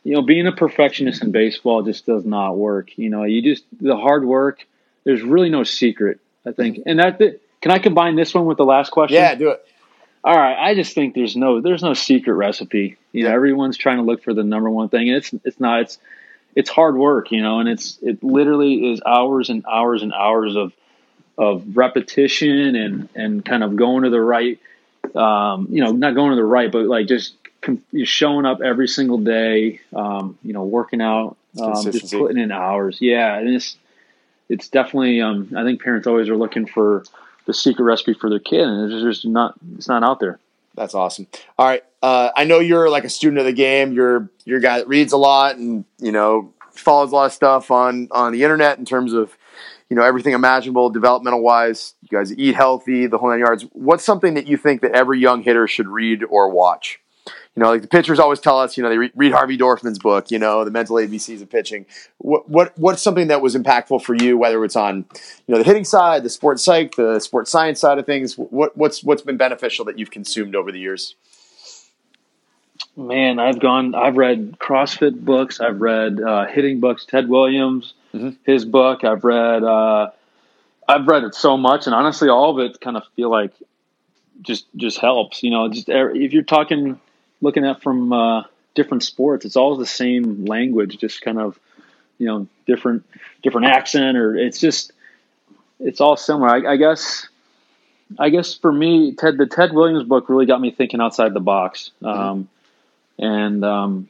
you 0.04 0.14
know 0.14 0.22
being 0.22 0.46
a 0.46 0.52
perfectionist 0.52 1.22
in 1.22 1.32
baseball 1.32 1.82
just 1.82 2.06
does 2.06 2.24
not 2.24 2.56
work 2.56 2.96
you 2.98 3.10
know 3.10 3.24
you 3.24 3.42
just 3.42 3.64
the 3.80 3.96
hard 3.96 4.24
work 4.24 4.66
there's 5.04 5.22
really 5.22 5.48
no 5.50 5.64
secret 5.64 6.20
i 6.46 6.52
think 6.52 6.80
and 6.86 6.98
that 6.98 7.18
can 7.60 7.70
i 7.70 7.78
combine 7.78 8.14
this 8.16 8.34
one 8.34 8.44
with 8.46 8.58
the 8.58 8.64
last 8.64 8.90
question 8.90 9.16
yeah, 9.16 9.34
do 9.34 9.50
it. 9.50 9.66
All 10.26 10.34
right, 10.34 10.56
I 10.58 10.74
just 10.74 10.94
think 10.94 11.14
there's 11.14 11.36
no 11.36 11.60
there's 11.60 11.82
no 11.82 11.92
secret 11.92 12.32
recipe. 12.32 12.96
You 13.12 13.24
know, 13.24 13.30
everyone's 13.30 13.76
trying 13.76 13.98
to 13.98 14.04
look 14.04 14.22
for 14.24 14.32
the 14.32 14.42
number 14.42 14.70
one 14.70 14.88
thing, 14.88 15.08
and 15.10 15.18
it's 15.18 15.34
it's 15.44 15.60
not 15.60 15.82
it's 15.82 15.98
it's 16.56 16.70
hard 16.70 16.96
work, 16.96 17.30
you 17.30 17.42
know, 17.42 17.60
and 17.60 17.68
it's 17.68 17.98
it 18.00 18.24
literally 18.24 18.90
is 18.90 19.02
hours 19.04 19.50
and 19.50 19.66
hours 19.70 20.02
and 20.02 20.14
hours 20.14 20.56
of 20.56 20.72
of 21.36 21.76
repetition 21.76 22.76
and 22.76 23.08
and 23.14 23.44
kind 23.44 23.64
of 23.64 23.76
going 23.76 24.04
to 24.04 24.10
the 24.10 24.20
right, 24.20 24.58
um, 25.14 25.68
you 25.70 25.82
know, 25.82 25.92
not 25.92 26.14
going 26.14 26.30
to 26.30 26.36
the 26.36 26.44
right, 26.44 26.70
but 26.70 26.86
like 26.86 27.06
just 27.06 27.34
com- 27.60 27.82
showing 28.04 28.46
up 28.46 28.60
every 28.62 28.88
single 28.88 29.18
day, 29.18 29.80
um, 29.94 30.38
you 30.42 30.52
know, 30.52 30.64
working 30.64 31.00
out, 31.00 31.36
um, 31.60 31.90
just 31.90 32.12
putting 32.12 32.38
in 32.38 32.52
hours. 32.52 32.98
Yeah, 33.00 33.36
and 33.38 33.48
it's 33.48 33.76
it's 34.48 34.68
definitely 34.68 35.20
um, 35.20 35.52
I 35.56 35.64
think 35.64 35.82
parents 35.82 36.06
always 36.06 36.28
are 36.28 36.36
looking 36.36 36.66
for 36.66 37.04
the 37.46 37.54
secret 37.54 37.84
recipe 37.84 38.14
for 38.14 38.30
their 38.30 38.38
kid, 38.38 38.60
and 38.60 38.92
it's 38.92 39.02
just 39.02 39.26
not 39.26 39.54
it's 39.76 39.88
not 39.88 40.02
out 40.02 40.20
there. 40.20 40.38
That's 40.74 40.94
awesome. 40.94 41.26
All 41.58 41.66
right. 41.66 41.84
Uh, 42.02 42.30
I 42.36 42.44
know 42.44 42.58
you're 42.58 42.90
like 42.90 43.04
a 43.04 43.08
student 43.08 43.38
of 43.38 43.46
the 43.46 43.52
game. 43.52 43.92
You're 43.92 44.28
you're 44.44 44.58
a 44.58 44.62
guy 44.62 44.78
that 44.78 44.88
reads 44.88 45.12
a 45.12 45.16
lot 45.16 45.56
and 45.56 45.84
you 45.98 46.12
know 46.12 46.52
follows 46.72 47.12
a 47.12 47.14
lot 47.14 47.26
of 47.26 47.32
stuff 47.32 47.70
on 47.70 48.08
on 48.10 48.32
the 48.32 48.42
internet 48.42 48.78
in 48.78 48.84
terms 48.84 49.12
of 49.12 49.36
you 49.94 50.00
know 50.00 50.06
everything 50.06 50.32
imaginable 50.32 50.90
developmental 50.90 51.40
wise. 51.40 51.94
You 52.02 52.18
guys 52.18 52.36
eat 52.36 52.56
healthy, 52.56 53.06
the 53.06 53.16
whole 53.16 53.30
nine 53.30 53.38
yards. 53.38 53.64
What's 53.70 54.02
something 54.02 54.34
that 54.34 54.48
you 54.48 54.56
think 54.56 54.82
that 54.82 54.90
every 54.90 55.20
young 55.20 55.40
hitter 55.44 55.68
should 55.68 55.86
read 55.86 56.24
or 56.28 56.48
watch? 56.48 56.98
You 57.54 57.62
know, 57.62 57.68
like 57.68 57.82
the 57.82 57.86
pitchers 57.86 58.18
always 58.18 58.40
tell 58.40 58.58
us, 58.58 58.76
you 58.76 58.82
know, 58.82 58.88
they 58.88 58.98
re- 58.98 59.12
read 59.14 59.30
Harvey 59.30 59.56
Dorfman's 59.56 60.00
book, 60.00 60.32
you 60.32 60.40
know, 60.40 60.64
the 60.64 60.72
mental 60.72 60.96
ABCs 60.96 61.42
of 61.42 61.48
pitching. 61.48 61.86
What 62.18 62.50
what 62.50 62.76
what's 62.76 63.02
something 63.02 63.28
that 63.28 63.40
was 63.40 63.54
impactful 63.54 64.02
for 64.02 64.16
you, 64.16 64.36
whether 64.36 64.64
it's 64.64 64.74
on, 64.74 65.04
you 65.46 65.54
know, 65.54 65.58
the 65.58 65.64
hitting 65.64 65.84
side, 65.84 66.24
the 66.24 66.28
sports 66.28 66.64
psych, 66.64 66.96
the 66.96 67.20
sports 67.20 67.52
science 67.52 67.78
side 67.78 68.00
of 68.00 68.04
things? 68.04 68.36
What 68.36 68.76
what's 68.76 69.04
what's 69.04 69.22
been 69.22 69.36
beneficial 69.36 69.84
that 69.84 69.96
you've 69.96 70.10
consumed 70.10 70.56
over 70.56 70.72
the 70.72 70.80
years? 70.80 71.14
Man, 72.96 73.38
I've 73.38 73.60
gone. 73.60 73.94
I've 73.94 74.16
read 74.16 74.58
CrossFit 74.58 75.24
books. 75.24 75.60
I've 75.60 75.80
read 75.80 76.20
uh, 76.20 76.46
hitting 76.46 76.80
books. 76.80 77.04
Ted 77.04 77.28
Williams, 77.28 77.94
Mhm. 78.14 78.36
his 78.44 78.64
book. 78.64 79.04
I've 79.04 79.24
read. 79.24 79.64
Uh, 79.64 80.10
I've 80.86 81.06
read 81.06 81.24
it 81.24 81.34
so 81.34 81.56
much, 81.56 81.86
and 81.86 81.94
honestly, 81.94 82.28
all 82.28 82.50
of 82.50 82.58
it 82.58 82.80
kind 82.80 82.96
of 82.96 83.04
feel 83.16 83.30
like 83.30 83.52
just 84.42 84.66
just 84.76 84.98
helps. 84.98 85.42
You 85.42 85.50
know, 85.50 85.68
just 85.68 85.88
er- 85.88 86.14
if 86.14 86.32
you're 86.32 86.42
talking, 86.42 87.00
looking 87.40 87.64
at 87.64 87.82
from 87.82 88.12
uh, 88.12 88.44
different 88.74 89.02
sports, 89.02 89.44
it's 89.44 89.56
all 89.56 89.76
the 89.76 89.86
same 89.86 90.44
language, 90.44 90.98
just 90.98 91.22
kind 91.22 91.38
of, 91.40 91.58
you 92.18 92.26
know, 92.26 92.46
different 92.66 93.04
different 93.42 93.66
accent, 93.66 94.16
or 94.16 94.36
it's 94.36 94.60
just 94.60 94.92
it's 95.80 96.00
all 96.00 96.16
similar. 96.16 96.48
I, 96.48 96.72
I 96.72 96.76
guess. 96.76 97.28
I 98.18 98.28
guess 98.28 98.54
for 98.54 98.70
me, 98.70 99.14
Ted, 99.14 99.38
the 99.38 99.46
Ted 99.46 99.72
Williams 99.72 100.04
book 100.04 100.28
really 100.28 100.44
got 100.44 100.60
me 100.60 100.70
thinking 100.70 101.00
outside 101.00 101.32
the 101.32 101.40
box. 101.40 101.90
Um, 102.02 102.48
and 103.18 103.64
um, 103.64 104.08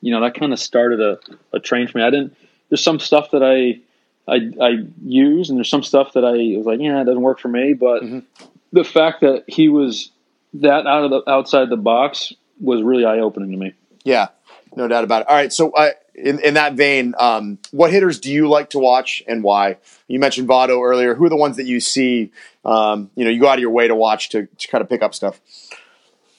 you 0.00 0.12
know 0.12 0.20
that 0.22 0.34
kind 0.34 0.52
of 0.52 0.58
started 0.58 1.00
a, 1.00 1.20
a 1.52 1.60
train 1.60 1.86
for 1.86 1.98
me. 1.98 2.04
I 2.04 2.10
didn't. 2.10 2.36
There's 2.70 2.82
some 2.82 2.98
stuff 2.98 3.32
that 3.32 3.42
I 3.42 3.80
I, 4.30 4.50
I 4.64 4.84
use, 5.04 5.50
and 5.50 5.58
there's 5.58 5.68
some 5.70 5.82
stuff 5.82 6.12
that 6.14 6.24
I 6.24 6.56
was 6.56 6.64
like, 6.66 6.80
yeah, 6.80 7.00
it 7.00 7.04
doesn't 7.04 7.20
work 7.22 7.40
for 7.40 7.48
me. 7.48 7.72
But 7.74 8.02
Mhm. 8.02 8.22
the 8.72 8.84
fact 8.84 9.20
that 9.22 9.44
he 9.48 9.68
was 9.68 10.10
that 10.54 10.86
out 10.86 11.04
of 11.04 11.10
the 11.10 11.30
outside 11.30 11.68
the 11.68 11.76
box 11.76 12.32
was 12.60 12.82
really 12.82 13.04
eye 13.04 13.18
opening 13.18 13.50
to 13.50 13.56
me. 13.56 13.72
Yeah, 14.04 14.28
no 14.76 14.88
doubt 14.88 15.04
about 15.04 15.22
it. 15.22 15.28
All 15.28 15.34
right, 15.34 15.52
so 15.52 15.70
uh, 15.72 15.90
in 16.14 16.38
in 16.40 16.54
that 16.54 16.74
vein, 16.74 17.14
um, 17.18 17.58
what 17.72 17.90
hitters 17.90 18.20
do 18.20 18.30
you 18.32 18.48
like 18.48 18.70
to 18.70 18.78
watch 18.78 19.22
and 19.26 19.42
why? 19.42 19.76
You 20.06 20.18
mentioned 20.20 20.48
Votto 20.48 20.82
earlier. 20.84 21.14
Who 21.14 21.24
are 21.24 21.28
the 21.28 21.36
ones 21.36 21.56
that 21.56 21.66
you 21.66 21.80
see? 21.80 22.30
Um, 22.64 23.10
you 23.16 23.24
know, 23.24 23.30
you 23.30 23.40
go 23.40 23.48
out 23.48 23.54
of 23.54 23.60
your 23.60 23.70
way 23.70 23.88
to 23.88 23.94
watch 23.94 24.28
to, 24.30 24.46
to 24.46 24.68
kind 24.68 24.82
of 24.82 24.88
pick 24.88 25.02
up 25.02 25.14
stuff. 25.14 25.40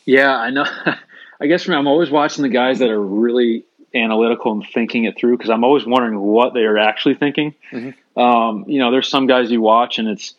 Yeah, 0.06 0.36
I 0.36 0.50
know. 0.50 0.66
I 1.42 1.48
guess 1.48 1.64
for 1.64 1.72
me, 1.72 1.78
I'm 1.78 1.88
always 1.88 2.12
watching 2.12 2.44
the 2.44 2.50
guys 2.50 2.80
that 2.80 2.90
are 2.90 3.02
really 3.02 3.66
analytical 3.94 4.52
and 4.54 4.66
thinking 4.66 5.06
it 5.06 5.18
through 5.18 5.38
because 5.38 5.50
I'm 5.50 5.64
always 5.64 5.86
wondering 5.86 6.20
what 6.20 6.54
they 6.54 6.62
are 6.62 6.78
actually 6.78 7.16
thinking. 7.16 7.54
Mhm. 7.72 7.94
Um, 8.16 8.66
you 8.68 8.80
know, 8.80 8.92
there's 8.92 9.10
some 9.10 9.28
guys 9.28 9.52
you 9.52 9.62
watch 9.62 10.00
and 10.00 10.08
it's 10.08 10.36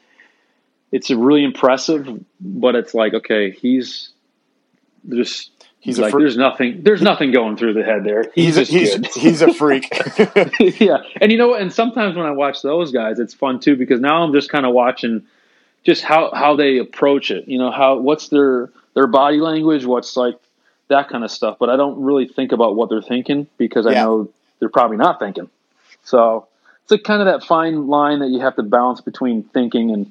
it's 0.91 1.11
really 1.11 1.45
impressive, 1.45 2.09
but 2.41 2.75
it's 2.75 2.95
like 2.95 3.15
okay, 3.15 3.51
he's 3.51 4.11
just 5.09 5.51
He's 5.83 5.99
a 5.99 6.03
like 6.03 6.13
fr- 6.13 6.21
there's 6.21 6.37
nothing 6.37 6.83
there's 6.85 7.03
nothing 7.03 7.33
going 7.33 7.57
through 7.57 7.75
the 7.75 7.83
head 7.83 8.05
there. 8.05 8.25
He's 8.37 8.55
He's, 8.55 8.57
a, 8.57 8.99
just 9.01 9.15
he's 9.17 9.23
he's 9.23 9.43
a 9.43 9.53
freak. 9.55 9.89
yeah, 10.81 10.99
and 11.21 11.33
you 11.33 11.39
know, 11.39 11.49
what? 11.49 11.61
and 11.61 11.73
sometimes 11.73 12.15
when 12.15 12.25
I 12.25 12.31
watch 12.31 12.63
those 12.63 12.93
guys, 12.93 13.19
it's 13.19 13.35
fun 13.35 13.59
too 13.59 13.75
because 13.75 14.01
now 14.01 14.23
I'm 14.23 14.33
just 14.33 14.49
kind 14.49 14.65
of 14.65 14.75
watching 14.75 15.27
just 15.83 16.05
how 16.05 16.31
how 16.33 16.55
they 16.55 16.79
approach 16.79 17.33
it. 17.33 17.49
You 17.49 17.59
know, 17.59 17.73
how 17.73 17.99
what's 17.99 18.29
their 18.29 18.71
their 18.95 19.09
body 19.09 19.39
language, 19.39 19.85
what's 19.85 20.17
like 20.17 20.37
that 20.93 21.09
kind 21.09 21.25
of 21.25 21.31
stuff. 21.31 21.57
But 21.59 21.69
I 21.71 21.77
don't 21.77 22.03
really 22.03 22.27
think 22.27 22.53
about 22.53 22.77
what 22.77 22.89
they're 22.89 23.03
thinking 23.03 23.47
because 23.59 23.87
I 23.87 23.93
Yeah. 23.93 24.05
know 24.05 24.29
they're 24.59 24.69
probably 24.69 24.97
not 24.97 25.19
thinking. 25.19 25.51
So 26.05 26.47
it's 26.83 26.91
like 26.93 27.03
kind 27.05 27.21
of 27.21 27.27
that 27.27 27.45
fine 27.47 27.89
line 27.89 28.21
that 28.21 28.29
you 28.29 28.41
have 28.41 28.57
to 28.57 28.63
balance 28.63 29.01
between 29.01 29.43
thinking 29.43 29.91
and 29.91 30.11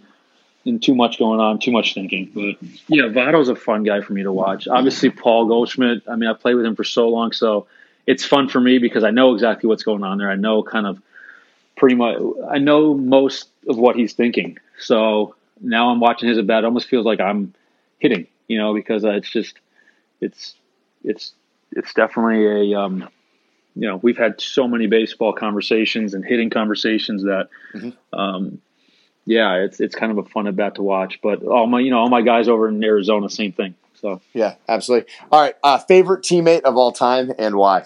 and 0.63 0.82
too 0.82 0.93
much 0.93 1.17
going 1.17 1.39
on, 1.39 1.57
too 1.57 1.71
much 1.71 1.95
thinking. 1.95 2.29
But 2.36 2.55
yeah, 2.88 3.05
Votto's 3.05 3.49
a 3.49 3.55
fun 3.55 3.82
guy 3.84 4.01
for 4.01 4.13
me 4.13 4.21
to 4.21 4.32
watch. 4.32 4.67
Obviously, 4.67 5.09
Paul 5.09 5.47
Goldschmidt. 5.47 6.03
I 6.07 6.15
mean, 6.15 6.29
I 6.29 6.34
played 6.34 6.53
with 6.53 6.65
him 6.65 6.75
for 6.75 6.84
so 6.84 7.09
long, 7.09 7.32
so 7.32 7.65
it's 8.05 8.23
fun 8.23 8.47
for 8.47 8.59
me 8.59 8.77
because 8.77 9.03
I 9.03 9.09
know 9.09 9.34
exactly 9.34 9.67
what's 9.67 9.82
going 9.82 10.03
on 10.03 10.19
there. 10.19 10.29
I 10.29 10.36
know 10.36 10.61
kind 10.61 10.86
of 10.86 11.01
pretty 11.75 11.95
much. 11.95 12.17
I 12.47 12.59
know 12.59 12.93
most 12.93 13.49
of 13.67 13.77
what 13.77 13.95
he's 13.95 14.13
thinking. 14.13 14.59
So 14.77 15.34
now 15.59 15.89
I'm 15.89 15.99
watching 15.99 16.29
his 16.29 16.38
at 16.38 16.45
bat. 16.45 16.63
It 16.63 16.65
almost 16.65 16.88
feels 16.88 17.07
like 17.07 17.19
I'm 17.19 17.55
hitting, 17.97 18.27
you 18.47 18.59
know, 18.59 18.73
because 18.75 19.03
it's 19.03 19.29
just 19.32 19.55
it's 20.19 20.53
it's 21.03 21.33
it's 21.71 21.93
definitely 21.93 22.71
a 22.73 22.79
um, 22.79 23.07
you 23.75 23.87
know 23.87 23.97
we've 23.97 24.17
had 24.17 24.39
so 24.41 24.67
many 24.67 24.87
baseball 24.87 25.33
conversations 25.33 26.13
and 26.13 26.23
hitting 26.25 26.49
conversations 26.49 27.23
that 27.23 27.49
Mhm. 27.73 27.93
um, 28.13 28.61
yeah 29.25 29.55
it's 29.55 29.79
it's 29.79 29.95
kind 29.95 30.11
of 30.11 30.17
a 30.17 30.23
fun 30.29 30.47
at 30.47 30.55
bat 30.55 30.75
to 30.75 30.81
watch 30.83 31.19
but 31.21 31.43
all 31.43 31.67
my 31.67 31.79
you 31.79 31.89
know 31.91 31.99
all 31.99 32.09
my 32.09 32.21
guys 32.21 32.47
over 32.47 32.67
in 32.67 32.83
Arizona 32.83 33.29
same 33.29 33.51
thing 33.53 33.75
so 33.95 34.19
yeah, 34.33 34.55
absolutely. 34.67 35.13
All 35.31 35.39
right, 35.39 35.55
uh, 35.63 35.77
favorite 35.77 36.23
teammate 36.23 36.61
of 36.61 36.75
all 36.75 36.91
time 36.91 37.31
and 37.37 37.55
why? 37.55 37.85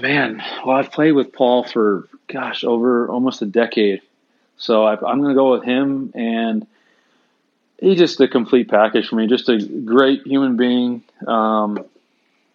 man 0.00 0.42
well 0.64 0.76
I've 0.76 0.90
played 0.92 1.12
with 1.12 1.32
Paul 1.32 1.64
for 1.64 2.08
gosh 2.26 2.64
over 2.64 3.08
almost 3.08 3.42
a 3.42 3.46
decade 3.46 4.00
so 4.56 4.84
I, 4.84 4.92
I'm 4.94 5.20
going 5.20 5.28
to 5.28 5.34
go 5.34 5.52
with 5.52 5.64
him 5.64 6.10
and 6.14 6.66
he's 7.80 7.98
just 7.98 8.20
a 8.20 8.28
complete 8.28 8.68
package 8.68 9.08
for 9.08 9.16
me 9.16 9.26
just 9.26 9.48
a 9.48 9.58
great 9.58 10.26
human 10.26 10.56
being 10.56 11.02
um, 11.26 11.84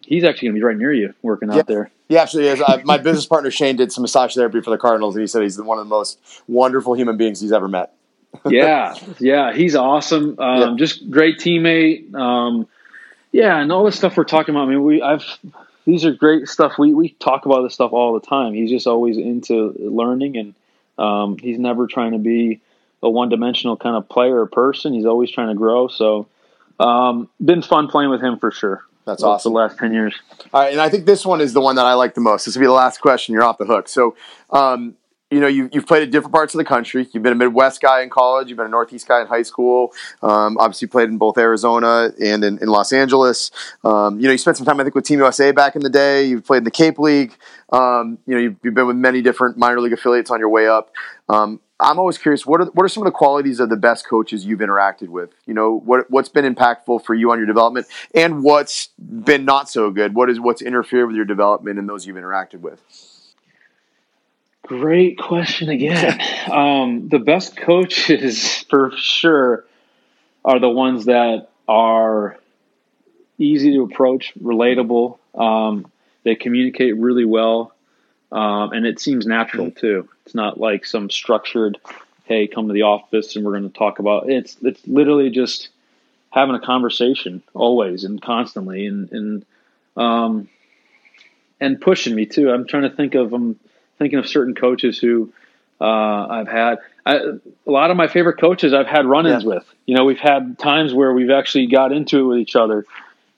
he's 0.00 0.24
actually 0.24 0.48
going 0.48 0.54
to 0.56 0.60
be 0.60 0.64
right 0.64 0.76
near 0.76 0.92
you 0.92 1.14
working 1.22 1.50
out 1.50 1.66
there 1.66 1.90
He 2.08 2.18
absolutely 2.18 2.52
is. 2.52 2.60
Uh, 2.60 2.82
my 2.84 2.98
business 2.98 3.26
partner 3.26 3.50
Shane 3.50 3.76
did 3.76 3.90
some 3.90 4.02
massage 4.02 4.34
therapy 4.34 4.60
for 4.60 4.70
the 4.70 4.78
Cardinals, 4.78 5.14
and 5.14 5.22
he 5.22 5.26
said 5.26 5.42
he's 5.42 5.60
one 5.60 5.78
of 5.78 5.86
the 5.86 5.88
most 5.88 6.18
wonderful 6.46 6.94
human 6.94 7.16
beings 7.16 7.40
he's 7.40 7.52
ever 7.52 7.68
met. 7.68 7.94
yeah, 8.46 8.94
yeah, 9.18 9.52
he's 9.52 9.74
awesome. 9.74 10.38
Um, 10.38 10.60
Yeah. 10.60 10.74
Just 10.76 11.10
great 11.10 11.38
teammate. 11.38 12.14
Um, 12.14 12.66
yeah, 13.32 13.58
and 13.58 13.72
all 13.72 13.84
the 13.84 13.92
stuff 13.92 14.16
we're 14.16 14.24
talking 14.24 14.54
about. 14.54 14.68
I 14.68 14.70
mean, 14.70 14.82
we 14.84 15.00
I've 15.00 15.24
these 15.86 16.04
are 16.04 16.12
great 16.12 16.48
stuff. 16.48 16.78
We 16.78 16.92
we 16.94 17.10
talk 17.10 17.46
about 17.46 17.62
this 17.62 17.74
stuff 17.74 17.92
all 17.92 18.12
the 18.12 18.26
time. 18.26 18.52
He's 18.52 18.70
just 18.70 18.86
always 18.86 19.16
into 19.16 19.74
learning, 19.78 20.36
and 20.36 20.54
um, 20.98 21.38
he's 21.38 21.58
never 21.58 21.86
trying 21.86 22.12
to 22.12 22.18
be 22.18 22.60
a 23.04 23.10
one 23.10 23.28
dimensional 23.28 23.76
kind 23.76 23.96
of 23.96 24.08
player 24.08 24.40
or 24.40 24.46
person. 24.46 24.94
He's 24.94 25.06
always 25.06 25.30
trying 25.30 25.48
to 25.48 25.54
grow. 25.54 25.88
So, 25.88 26.26
um, 26.80 27.28
been 27.44 27.62
fun 27.62 27.88
playing 27.88 28.10
with 28.10 28.20
him 28.20 28.38
for 28.38 28.50
sure. 28.50 28.84
That's 29.04 29.22
awesome. 29.22 29.52
The 29.52 29.58
last 29.58 29.78
ten 29.78 29.92
years. 29.92 30.14
All 30.52 30.62
right, 30.62 30.72
and 30.72 30.80
I 30.80 30.88
think 30.88 31.04
this 31.04 31.26
one 31.26 31.40
is 31.40 31.52
the 31.52 31.60
one 31.60 31.76
that 31.76 31.84
I 31.84 31.94
like 31.94 32.14
the 32.14 32.22
most. 32.22 32.46
This 32.46 32.56
will 32.56 32.60
be 32.60 32.66
the 32.66 32.72
last 32.72 33.00
question. 33.00 33.34
You're 33.34 33.44
off 33.44 33.58
the 33.58 33.66
hook. 33.66 33.86
So, 33.86 34.16
um, 34.50 34.96
you 35.30 35.40
know, 35.40 35.46
you, 35.46 35.68
you've 35.72 35.86
played 35.86 36.02
at 36.02 36.10
different 36.10 36.32
parts 36.32 36.54
of 36.54 36.58
the 36.58 36.64
country. 36.64 37.08
You've 37.12 37.22
been 37.22 37.32
a 37.32 37.36
Midwest 37.36 37.80
guy 37.80 38.02
in 38.02 38.08
college. 38.08 38.48
You've 38.48 38.56
been 38.56 38.66
a 38.66 38.70
Northeast 38.70 39.08
guy 39.08 39.20
in 39.20 39.26
high 39.26 39.42
school. 39.42 39.92
Um, 40.22 40.56
obviously, 40.58 40.86
played 40.88 41.08
in 41.08 41.18
both 41.18 41.36
Arizona 41.36 42.12
and 42.22 42.44
in, 42.44 42.58
in 42.58 42.68
Los 42.68 42.92
Angeles. 42.92 43.50
Um, 43.82 44.20
you 44.20 44.26
know, 44.26 44.32
you 44.32 44.38
spent 44.38 44.56
some 44.56 44.64
time, 44.64 44.80
I 44.80 44.84
think, 44.84 44.94
with 44.94 45.04
Team 45.04 45.18
USA 45.18 45.50
back 45.50 45.76
in 45.76 45.82
the 45.82 45.90
day. 45.90 46.24
You've 46.24 46.44
played 46.44 46.58
in 46.58 46.64
the 46.64 46.70
Cape 46.70 46.98
League. 46.98 47.36
Um, 47.72 48.18
you 48.26 48.34
know, 48.34 48.40
you've, 48.40 48.56
you've, 48.62 48.74
been 48.74 48.86
with 48.86 48.96
many 48.96 49.22
different 49.22 49.58
minor 49.58 49.80
league 49.80 49.92
affiliates 49.92 50.30
on 50.30 50.38
your 50.38 50.50
way 50.50 50.68
up. 50.68 50.92
Um, 51.28 51.60
I'm 51.80 51.98
always 51.98 52.18
curious. 52.18 52.46
What 52.46 52.60
are 52.60 52.66
what 52.66 52.84
are 52.84 52.88
some 52.88 53.02
of 53.02 53.06
the 53.06 53.16
qualities 53.16 53.58
of 53.58 53.68
the 53.68 53.76
best 53.76 54.06
coaches 54.06 54.46
you've 54.46 54.60
interacted 54.60 55.08
with? 55.08 55.30
You 55.44 55.54
know, 55.54 55.80
what 55.80 56.10
what's 56.10 56.28
been 56.28 56.52
impactful 56.52 57.04
for 57.04 57.14
you 57.14 57.32
on 57.32 57.38
your 57.38 57.46
development, 57.46 57.86
and 58.14 58.44
what's 58.44 58.88
been 58.98 59.44
not 59.44 59.68
so 59.68 59.90
good? 59.90 60.14
What 60.14 60.30
is 60.30 60.38
what's 60.38 60.62
interfered 60.62 61.08
with 61.08 61.16
your 61.16 61.24
development 61.24 61.78
and 61.78 61.88
those 61.88 62.06
you've 62.06 62.16
interacted 62.16 62.60
with? 62.60 62.80
Great 64.62 65.18
question 65.18 65.68
again. 65.68 66.20
um, 66.50 67.08
the 67.08 67.18
best 67.18 67.56
coaches, 67.56 68.64
for 68.70 68.92
sure, 68.96 69.64
are 70.44 70.60
the 70.60 70.70
ones 70.70 71.06
that 71.06 71.48
are 71.66 72.38
easy 73.36 73.72
to 73.72 73.82
approach, 73.82 74.32
relatable. 74.40 75.18
Um, 75.34 75.90
they 76.22 76.36
communicate 76.36 76.96
really 76.96 77.24
well, 77.24 77.74
um, 78.30 78.72
and 78.72 78.86
it 78.86 79.00
seems 79.00 79.26
natural 79.26 79.72
too. 79.72 80.08
It's 80.26 80.34
not 80.34 80.58
like 80.58 80.86
some 80.86 81.10
structured, 81.10 81.78
"Hey, 82.24 82.46
come 82.46 82.68
to 82.68 82.72
the 82.72 82.82
office 82.82 83.36
and 83.36 83.44
we're 83.44 83.52
going 83.52 83.70
to 83.70 83.78
talk 83.78 83.98
about." 83.98 84.30
It's 84.30 84.56
it's 84.62 84.86
literally 84.86 85.30
just 85.30 85.68
having 86.30 86.54
a 86.54 86.60
conversation 86.60 87.42
always 87.52 88.04
and 88.04 88.20
constantly, 88.20 88.86
and 88.86 89.10
and 89.12 89.44
um, 89.96 90.48
and 91.60 91.80
pushing 91.80 92.14
me 92.14 92.26
too. 92.26 92.50
I'm 92.50 92.66
trying 92.66 92.84
to 92.84 92.96
think 92.96 93.14
of 93.14 93.32
I'm 93.32 93.58
thinking 93.98 94.18
of 94.18 94.26
certain 94.26 94.54
coaches 94.54 94.98
who 94.98 95.32
uh, 95.80 96.26
I've 96.28 96.48
had. 96.48 96.78
I, 97.06 97.16
a 97.16 97.70
lot 97.70 97.90
of 97.90 97.96
my 97.96 98.08
favorite 98.08 98.40
coaches 98.40 98.72
I've 98.72 98.86
had 98.86 99.04
run-ins 99.04 99.44
yeah. 99.44 99.48
with. 99.56 99.74
You 99.86 99.94
know, 99.94 100.04
we've 100.04 100.18
had 100.18 100.58
times 100.58 100.94
where 100.94 101.12
we've 101.12 101.30
actually 101.30 101.66
got 101.66 101.92
into 101.92 102.20
it 102.20 102.22
with 102.22 102.38
each 102.38 102.56
other 102.56 102.86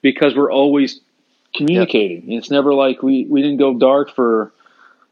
because 0.03 0.37
we're 0.37 0.53
always 0.53 1.01
communicating. 1.55 2.31
Yeah. 2.31 2.39
It's 2.39 2.51
never 2.51 2.75
like 2.75 3.03
we, 3.03 3.25
we 3.25 3.43
didn't 3.43 3.57
go 3.57 3.77
dark 3.77 4.15
for 4.15 4.53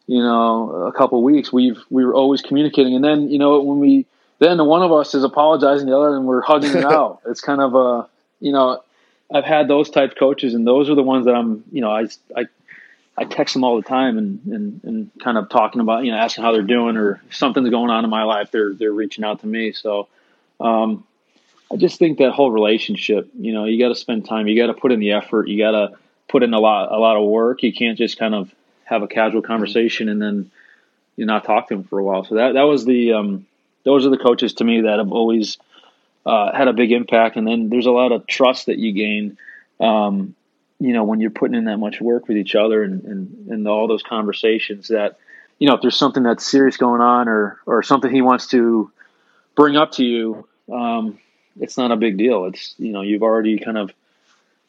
you 0.07 0.23
know 0.23 0.87
a 0.87 0.93
couple 0.93 1.23
weeks. 1.23 1.53
We've 1.53 1.79
we 1.91 2.05
were 2.05 2.15
always 2.15 2.43
communicating, 2.43 2.95
and 2.95 3.05
then 3.05 3.31
you 3.31 3.39
know 3.39 3.61
when 3.61 3.79
we 3.79 4.07
then 4.39 4.65
one 4.67 4.83
of 4.83 4.93
us 4.93 5.15
is 5.15 5.25
apologizing 5.25 5.87
the 5.87 5.97
other, 5.97 6.17
and 6.17 6.27
we're 6.27 6.43
hugging 6.43 6.77
it 6.77 6.85
out. 6.85 7.21
It's 7.27 7.41
kind 7.41 7.61
of 7.61 7.75
a 7.75 8.09
you 8.41 8.53
know 8.53 8.83
I've 9.33 9.45
had 9.45 9.69
those 9.69 9.91
type 9.91 10.17
coaches, 10.19 10.55
and 10.55 10.67
those 10.67 10.91
are 10.91 10.95
the 10.95 11.03
ones 11.03 11.27
that 11.27 11.35
I'm 11.35 11.65
you 11.73 11.81
know 11.81 11.91
I 11.91 12.07
I 12.37 12.47
I 13.17 13.25
text 13.25 13.55
them 13.55 13.63
all 13.63 13.77
the 13.77 13.87
time 13.87 14.19
and, 14.19 14.41
and, 14.47 14.81
and 14.83 15.11
kind 15.23 15.39
of 15.39 15.49
talking 15.49 15.81
about, 15.81 16.05
you 16.05 16.11
know, 16.11 16.17
asking 16.17 16.43
how 16.43 16.53
they're 16.53 16.63
doing 16.63 16.97
or 16.97 17.23
something's 17.31 17.71
going 17.71 17.91
on 17.91 18.03
in 18.03 18.11
my 18.11 18.25
life. 18.25 18.51
They're, 18.51 18.75
they're 18.75 18.93
reaching 18.93 19.25
out 19.25 19.41
to 19.41 19.47
me. 19.47 19.73
So, 19.73 20.09
um, 20.61 21.05
I 21.73 21.77
just 21.77 21.99
think 21.99 22.19
that 22.19 22.33
whole 22.33 22.51
relationship, 22.51 23.29
you 23.39 23.53
know, 23.53 23.65
you 23.65 23.79
got 23.79 23.89
to 23.89 23.95
spend 23.95 24.27
time, 24.27 24.49
you 24.49 24.61
got 24.61 24.67
to 24.67 24.75
put 24.75 24.93
in 24.93 25.01
the 25.01 25.13
effort, 25.13 25.49
you 25.49 25.59
got 25.59 25.71
to 25.73 25.97
put 26.29 26.43
in 26.43 26.55
a 26.55 26.61
lot, 26.61 26.93
a 26.93 26.99
lot 26.99 27.17
of 27.17 27.27
work. 27.27 27.63
You 27.63 27.73
can't 27.73 27.97
just 27.97 28.19
kind 28.19 28.35
of 28.35 28.53
have 28.85 29.03
a 29.03 29.09
casual 29.09 29.43
conversation 29.43 30.09
and 30.09 30.21
then 30.21 30.51
you 31.17 31.27
not 31.27 31.45
talk 31.45 31.69
to 31.69 31.75
them 31.75 31.85
for 31.85 31.99
a 31.99 32.05
while. 32.05 32.25
So 32.25 32.37
that, 32.37 32.55
that 32.55 32.63
was 32.63 32.85
the, 32.85 33.13
um, 33.13 33.47
those 33.85 34.07
are 34.07 34.11
the 34.11 34.19
coaches 34.19 34.55
to 34.55 34.65
me 34.65 34.83
that 34.83 34.99
have 34.99 35.13
always, 35.13 35.59
uh, 36.27 36.57
had 36.57 36.69
a 36.69 36.73
big 36.73 36.93
impact. 36.93 37.37
And 37.37 37.47
then 37.47 37.69
there's 37.69 37.87
a 37.87 37.93
lot 37.93 38.13
of 38.13 38.27
trust 38.27 38.67
that 38.67 38.79
you 38.79 38.93
gain, 38.93 39.39
um, 39.81 40.35
you 40.81 40.93
know, 40.93 41.05
when 41.05 41.21
you're 41.21 41.31
putting 41.31 41.57
in 41.57 41.65
that 41.67 41.79
much 41.79 42.01
work 42.01 42.29
with 42.29 42.37
each 42.37 42.55
other 42.55 42.83
and, 42.83 43.05
and, 43.05 43.49
and 43.49 43.69
all 43.69 43.87
those 43.87 44.03
conversations 44.03 44.89
that, 44.89 45.19
you 45.59 45.69
know, 45.69 45.75
if 45.75 45.83
there's 45.83 45.97
something 45.97 46.25
that's 46.25 46.45
serious 46.45 46.77
going 46.77 47.01
on 47.01 47.29
or, 47.29 47.61
or 47.65 47.83
something 47.83 48.11
he 48.11 48.23
wants 48.23 48.49
to 48.49 48.91
bring 49.55 49.77
up 49.77 49.93
to 49.93 50.05
you, 50.05 50.49
um, 50.73 51.19
it's 51.61 51.79
not 51.79 51.93
a 51.93 51.97
big 51.97 52.19
deal. 52.19 52.47
It's, 52.47 52.75
you 52.79 52.93
know, 52.93 53.03
you've 53.03 53.23
already 53.23 53.59
kind 53.59 53.79
of, 53.79 53.93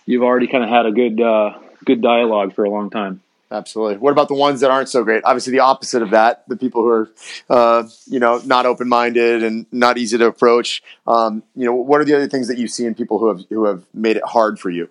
you've 0.06 0.22
already 0.22 0.48
kind 0.48 0.64
of 0.64 0.70
had 0.70 0.86
a 0.86 0.92
good, 0.92 1.20
uh, 1.20 1.58
good 1.84 2.02
dialogue 2.02 2.54
for 2.54 2.66
a 2.66 2.70
long 2.70 2.92
time. 2.92 3.22
Absolutely. 3.56 3.98
What 3.98 4.12
about 4.12 4.28
the 4.28 4.36
ones 4.36 4.60
that 4.60 4.70
aren't 4.70 4.90
so 4.90 5.04
great? 5.06 5.24
Obviously, 5.24 5.52
the 5.52 5.60
opposite 5.60 6.02
of 6.02 6.10
that, 6.10 6.44
the 6.50 6.58
people 6.58 6.82
who 6.84 6.90
are, 6.90 7.10
uh, 7.50 7.88
you 8.06 8.20
know, 8.20 8.42
not 8.46 8.66
open 8.66 8.90
minded 8.90 9.44
and 9.44 9.66
not 9.72 9.98
easy 9.98 10.18
to 10.18 10.26
approach. 10.26 10.84
Um, 11.08 11.42
you 11.56 11.66
know, 11.66 11.74
what 11.74 12.02
are 12.02 12.06
the 12.06 12.16
other 12.16 12.28
things 12.28 12.50
that 12.50 12.58
you 12.58 12.68
see 12.68 12.86
in 12.86 12.96
people 12.96 13.18
who 13.18 13.30
have 13.30 13.46
who 13.50 13.66
have 13.66 13.86
made 13.94 14.18
it 14.18 14.24
hard 14.26 14.60
for 14.60 14.70
you? 14.70 14.90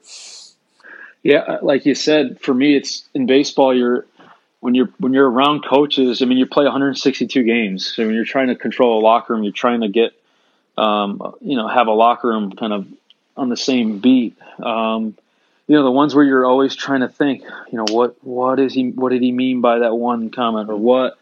Yeah, 1.23 1.41
uh, 1.41 1.59
like 1.63 1.85
you 1.85 1.95
said, 1.95 2.41
for 2.41 2.55
me, 2.55 2.75
it's 2.75 3.07
in 3.13 3.27
baseball. 3.27 3.77
You're 3.77 4.07
when 4.61 4.75
you're 4.75 4.89
when 4.97 5.13
you're 5.13 5.29
around 5.29 5.65
coaches. 5.69 6.23
I 6.23 6.25
mean, 6.25 6.39
you 6.39 6.47
play 6.47 6.65
162 6.65 7.43
games. 7.43 7.95
So 7.95 8.07
when 8.07 8.15
you're 8.15 8.25
trying 8.25 8.49
to 8.49 8.57
control 8.57 8.99
a 8.99 9.03
locker 9.03 9.35
room, 9.35 9.43
you're 9.43 9.53
trying 9.53 9.83
to 9.83 9.89
get, 9.89 10.13
um, 10.79 11.35
you 11.43 11.57
know, 11.57 11.69
have 11.69 11.87
a 11.87 11.93
locker 11.93 12.29
room 12.29 12.53
kind 12.53 12.73
of 12.73 12.87
on 13.37 13.51
the 13.51 13.59
same 13.59 13.99
beat. 13.99 14.39
Um, 14.63 15.19
you 15.67 15.77
know, 15.77 15.85
the 15.85 15.91
ones 15.91 16.15
where 16.15 16.25
you're 16.25 16.45
always 16.45 16.77
trying 16.77 17.01
to 17.01 17.09
think, 17.09 17.43
you 17.71 17.79
know, 17.79 17.87
what 17.91 18.17
what 18.23 18.61
is 18.61 18.75
he? 18.75 18.91
What 18.91 19.11
did 19.11 19.23
he 19.23 19.33
mean 19.33 19.61
by 19.61 19.81
that 19.81 19.95
one 19.95 20.31
comment, 20.31 20.69
or 20.69 20.77
what? 20.77 21.19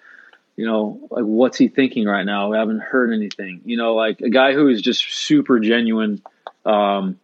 You 0.56 0.66
know, 0.66 1.00
like 1.10 1.24
what's 1.24 1.56
he 1.56 1.68
thinking 1.68 2.06
right 2.06 2.24
now? 2.24 2.52
I 2.52 2.58
haven't 2.58 2.80
heard 2.80 3.12
anything. 3.12 3.62
You 3.64 3.76
know, 3.76 3.94
like 3.94 4.20
a 4.20 4.30
guy 4.30 4.52
who 4.52 4.68
is 4.68 4.82
just 4.82 5.10
super 5.12 5.60
genuine, 5.60 6.22
um, 6.64 7.18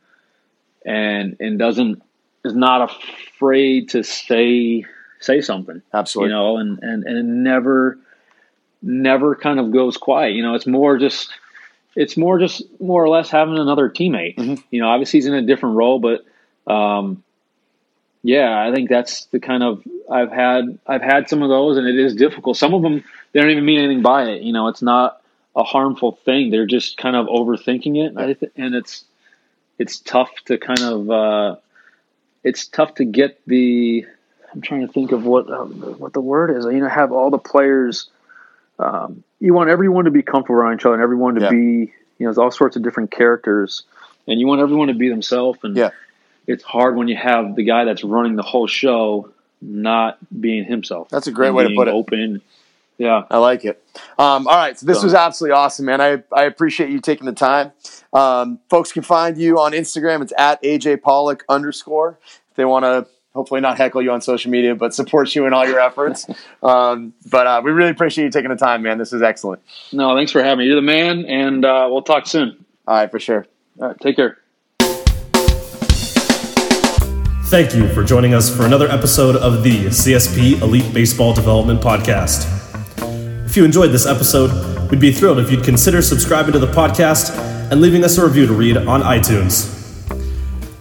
and 0.85 1.37
and 1.41 1.59
doesn't 1.59 2.03
is 2.45 2.55
not 2.55 2.91
afraid 2.91 3.91
to 3.91 4.05
say 4.05 4.85
say 5.21 5.41
something. 5.41 5.83
Absolutely. 5.93 6.31
You 6.31 6.37
know, 6.37 6.57
and 6.59 6.79
and 6.83 7.05
and 7.05 7.19
it 7.19 7.25
never 7.25 7.99
never 8.81 9.35
kind 9.35 9.59
of 9.59 9.73
goes 9.73 9.97
quiet. 9.97 10.35
You 10.35 10.43
know, 10.43 10.55
it's 10.55 10.67
more 10.67 10.99
just 10.99 11.31
it's 11.97 12.17
more 12.17 12.39
just 12.39 12.63
more 12.81 13.03
or 13.03 13.09
less 13.09 13.29
having 13.29 13.59
another 13.59 13.91
teammate. 13.91 14.37
Mm-hmm. 14.37 14.63
You 14.71 14.81
know, 14.81 14.89
obviously 14.89 15.19
he's 15.19 15.27
in 15.27 15.35
a 15.35 15.43
different 15.43 15.77
role, 15.77 15.99
but 15.99 16.25
um, 16.69 17.23
yeah, 18.23 18.61
I 18.61 18.75
think 18.75 18.91
that's 18.91 19.27
the 19.27 19.41
kind 19.41 19.63
of 19.63 19.83
I've 20.11 20.31
had 20.31 20.79
I've 20.87 21.03
had 21.03 21.29
some 21.29 21.43
of 21.43 21.49
those, 21.49 21.77
and 21.77 21.87
it 21.87 21.99
is 21.99 22.15
difficult. 22.15 22.57
Some 22.57 22.75
of 22.75 22.83
them 22.83 23.05
they 23.33 23.41
don't 23.41 23.51
even 23.51 23.65
mean 23.65 23.79
anything 23.81 24.03
by 24.03 24.25
it. 24.25 24.43
You 24.43 24.53
know, 24.53 24.69
it's 24.69 24.83
not 24.83 25.23
a 25.55 25.63
harmful 25.63 26.13
thing. 26.25 26.51
They're 26.51 26.67
just 26.67 26.97
kind 26.97 27.17
of 27.17 27.27
overthinking 27.27 27.97
it, 27.97 28.13
yeah. 28.17 28.49
and 28.65 28.75
it's 28.75 29.05
it's 29.79 30.01
tough 30.01 30.31
to 30.47 30.59
kind 30.59 30.81
of 30.81 31.11
uh, 31.11 31.57
it's 32.43 32.67
tough 32.67 32.97
to 32.97 33.05
get 33.05 33.41
the. 33.47 34.05
I'm 34.53 34.63
trying 34.63 34.87
to 34.87 34.93
think 34.93 35.13
of 35.13 35.25
what 35.25 35.51
uh, 35.51 35.65
what 35.65 36.13
the 36.13 36.21
word 36.21 36.57
is. 36.57 36.65
You 36.65 36.81
know, 36.81 36.89
have 36.89 37.13
all 37.13 37.31
the 37.31 37.39
players. 37.39 38.09
Um, 38.79 39.25
you 39.41 39.55
want 39.55 39.71
everyone 39.71 40.05
to 40.07 40.11
be 40.11 40.23
comfortable 40.23 40.57
around 40.57 40.81
each 40.81 40.87
other, 40.87 40.95
and 40.95 41.03
everyone 41.03 41.37
to 41.37 41.43
yeah. 41.43 41.51
be. 41.51 41.93
You 42.19 42.25
know, 42.25 42.31
there's 42.31 42.39
all 42.39 42.51
sorts 42.51 42.75
of 42.75 42.83
different 42.83 43.13
characters, 43.13 43.85
and 44.27 44.41
you 44.41 44.47
want 44.47 44.61
everyone 44.61 44.89
to 44.89 44.95
be 44.95 45.09
themselves. 45.09 45.61
And 45.63 45.77
yeah. 45.77 45.91
It's 46.49 46.65
hard 46.65 46.97
when 46.97 47.09
you 47.09 47.17
have 47.17 47.55
the 47.55 47.63
guy 47.63 47.85
that's 47.85 48.03
running 48.03 48.35
the 48.35 48.43
whole 48.43 48.67
show 48.67 49.31
not 49.61 50.19
being 50.41 50.65
himself. 50.65 51.09
That's 51.11 51.27
a 51.27 51.33
great 51.33 51.51
way 51.51 51.69
to 51.69 51.75
put 51.75 51.89
it. 51.89 51.93
Open. 51.93 52.41
Yeah, 52.97 53.25
I 53.31 53.39
like 53.39 53.65
it. 53.65 53.81
Um, 54.19 54.49
all 54.49 54.57
right, 54.57 54.77
so 54.77 54.85
this 54.85 54.99
so, 54.99 55.05
was 55.05 55.15
absolutely 55.15 55.55
awesome, 55.55 55.85
man. 55.87 56.01
I 56.01 56.23
I 56.33 56.45
appreciate 56.45 56.91
you 56.91 57.01
taking 57.01 57.27
the 57.27 57.33
time. 57.33 57.71
Um, 58.13 58.59
folks 58.69 58.91
can 58.91 59.03
find 59.03 59.39
you 59.39 59.61
on 59.61 59.73
Instagram. 59.73 60.23
It's 60.23 60.33
at 60.37 60.61
AJ 60.63 61.03
Pollock 61.03 61.45
underscore. 61.49 62.19
If 62.51 62.57
they 62.57 62.65
want 62.65 62.85
to 62.85 63.07
hopefully 63.35 63.61
not 63.61 63.77
heckle 63.77 64.03
you 64.03 64.11
on 64.11 64.21
social 64.21 64.51
media, 64.51 64.75
but 64.75 64.93
support 64.93 65.33
you 65.35 65.47
in 65.47 65.53
all 65.53 65.65
your 65.65 65.79
efforts. 65.79 66.27
um, 66.63 67.13
but 67.31 67.47
uh, 67.47 67.61
we 67.63 67.71
really 67.71 67.91
appreciate 67.91 68.25
you 68.25 68.31
taking 68.31 68.51
the 68.51 68.57
time, 68.57 68.83
man. 68.83 68.99
This 68.99 69.13
is 69.13 69.23
excellent. 69.23 69.63
No, 69.93 70.17
thanks 70.17 70.33
for 70.33 70.43
having 70.43 70.61
me. 70.61 70.65
You're 70.65 70.77
the 70.77 70.83
man, 70.83 71.25
and 71.27 71.65
uh, 71.65 71.89
we'll 71.91 72.03
talk 72.03 72.27
soon. 72.27 72.65
All 72.89 72.97
right, 72.97 73.11
for 73.11 73.21
sure. 73.21 73.47
All 73.81 73.89
right, 73.89 74.01
take 74.01 74.17
care. 74.17 74.39
Thank 77.49 77.75
you 77.75 77.89
for 77.95 78.05
joining 78.05 78.35
us 78.35 78.55
for 78.55 78.67
another 78.67 78.89
episode 78.91 79.35
of 79.35 79.63
the 79.63 79.87
CSP 79.87 80.61
Elite 80.61 80.93
Baseball 80.93 81.33
Development 81.33 81.81
Podcast. 81.81 82.47
If 83.47 83.57
you 83.57 83.65
enjoyed 83.65 83.91
this 83.91 84.05
episode, 84.05 84.91
we'd 84.91 85.01
be 85.01 85.13
thrilled 85.13 85.39
if 85.39 85.51
you'd 85.51 85.65
consider 85.65 86.03
subscribing 86.03 86.53
to 86.53 86.59
the 86.59 86.67
podcast 86.67 87.35
and 87.73 87.81
leaving 87.81 88.05
us 88.05 88.19
a 88.19 88.27
review 88.27 88.47
to 88.47 88.53
read 88.53 88.77
on 88.77 89.01
iTunes. 89.01 89.75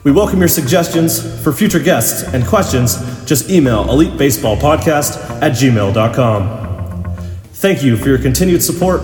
We 0.03 0.11
welcome 0.11 0.39
your 0.39 0.49
suggestions 0.49 1.41
for 1.41 1.53
future 1.53 1.80
guests 1.80 2.24
and 2.34 2.45
questions. 2.45 2.97
Just 3.24 3.49
email 3.49 3.86
elitebaseballpodcast 3.86 5.41
at 5.41 5.53
gmail.com. 5.53 7.15
Thank 7.53 7.82
you 7.82 7.95
for 7.95 8.09
your 8.09 8.20
continued 8.20 8.61
support, 8.61 9.03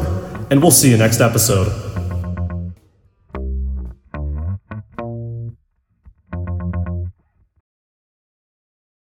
and 0.51 0.61
we'll 0.61 0.71
see 0.71 0.91
you 0.91 0.97
next 0.97 1.21
episode. 1.21 1.82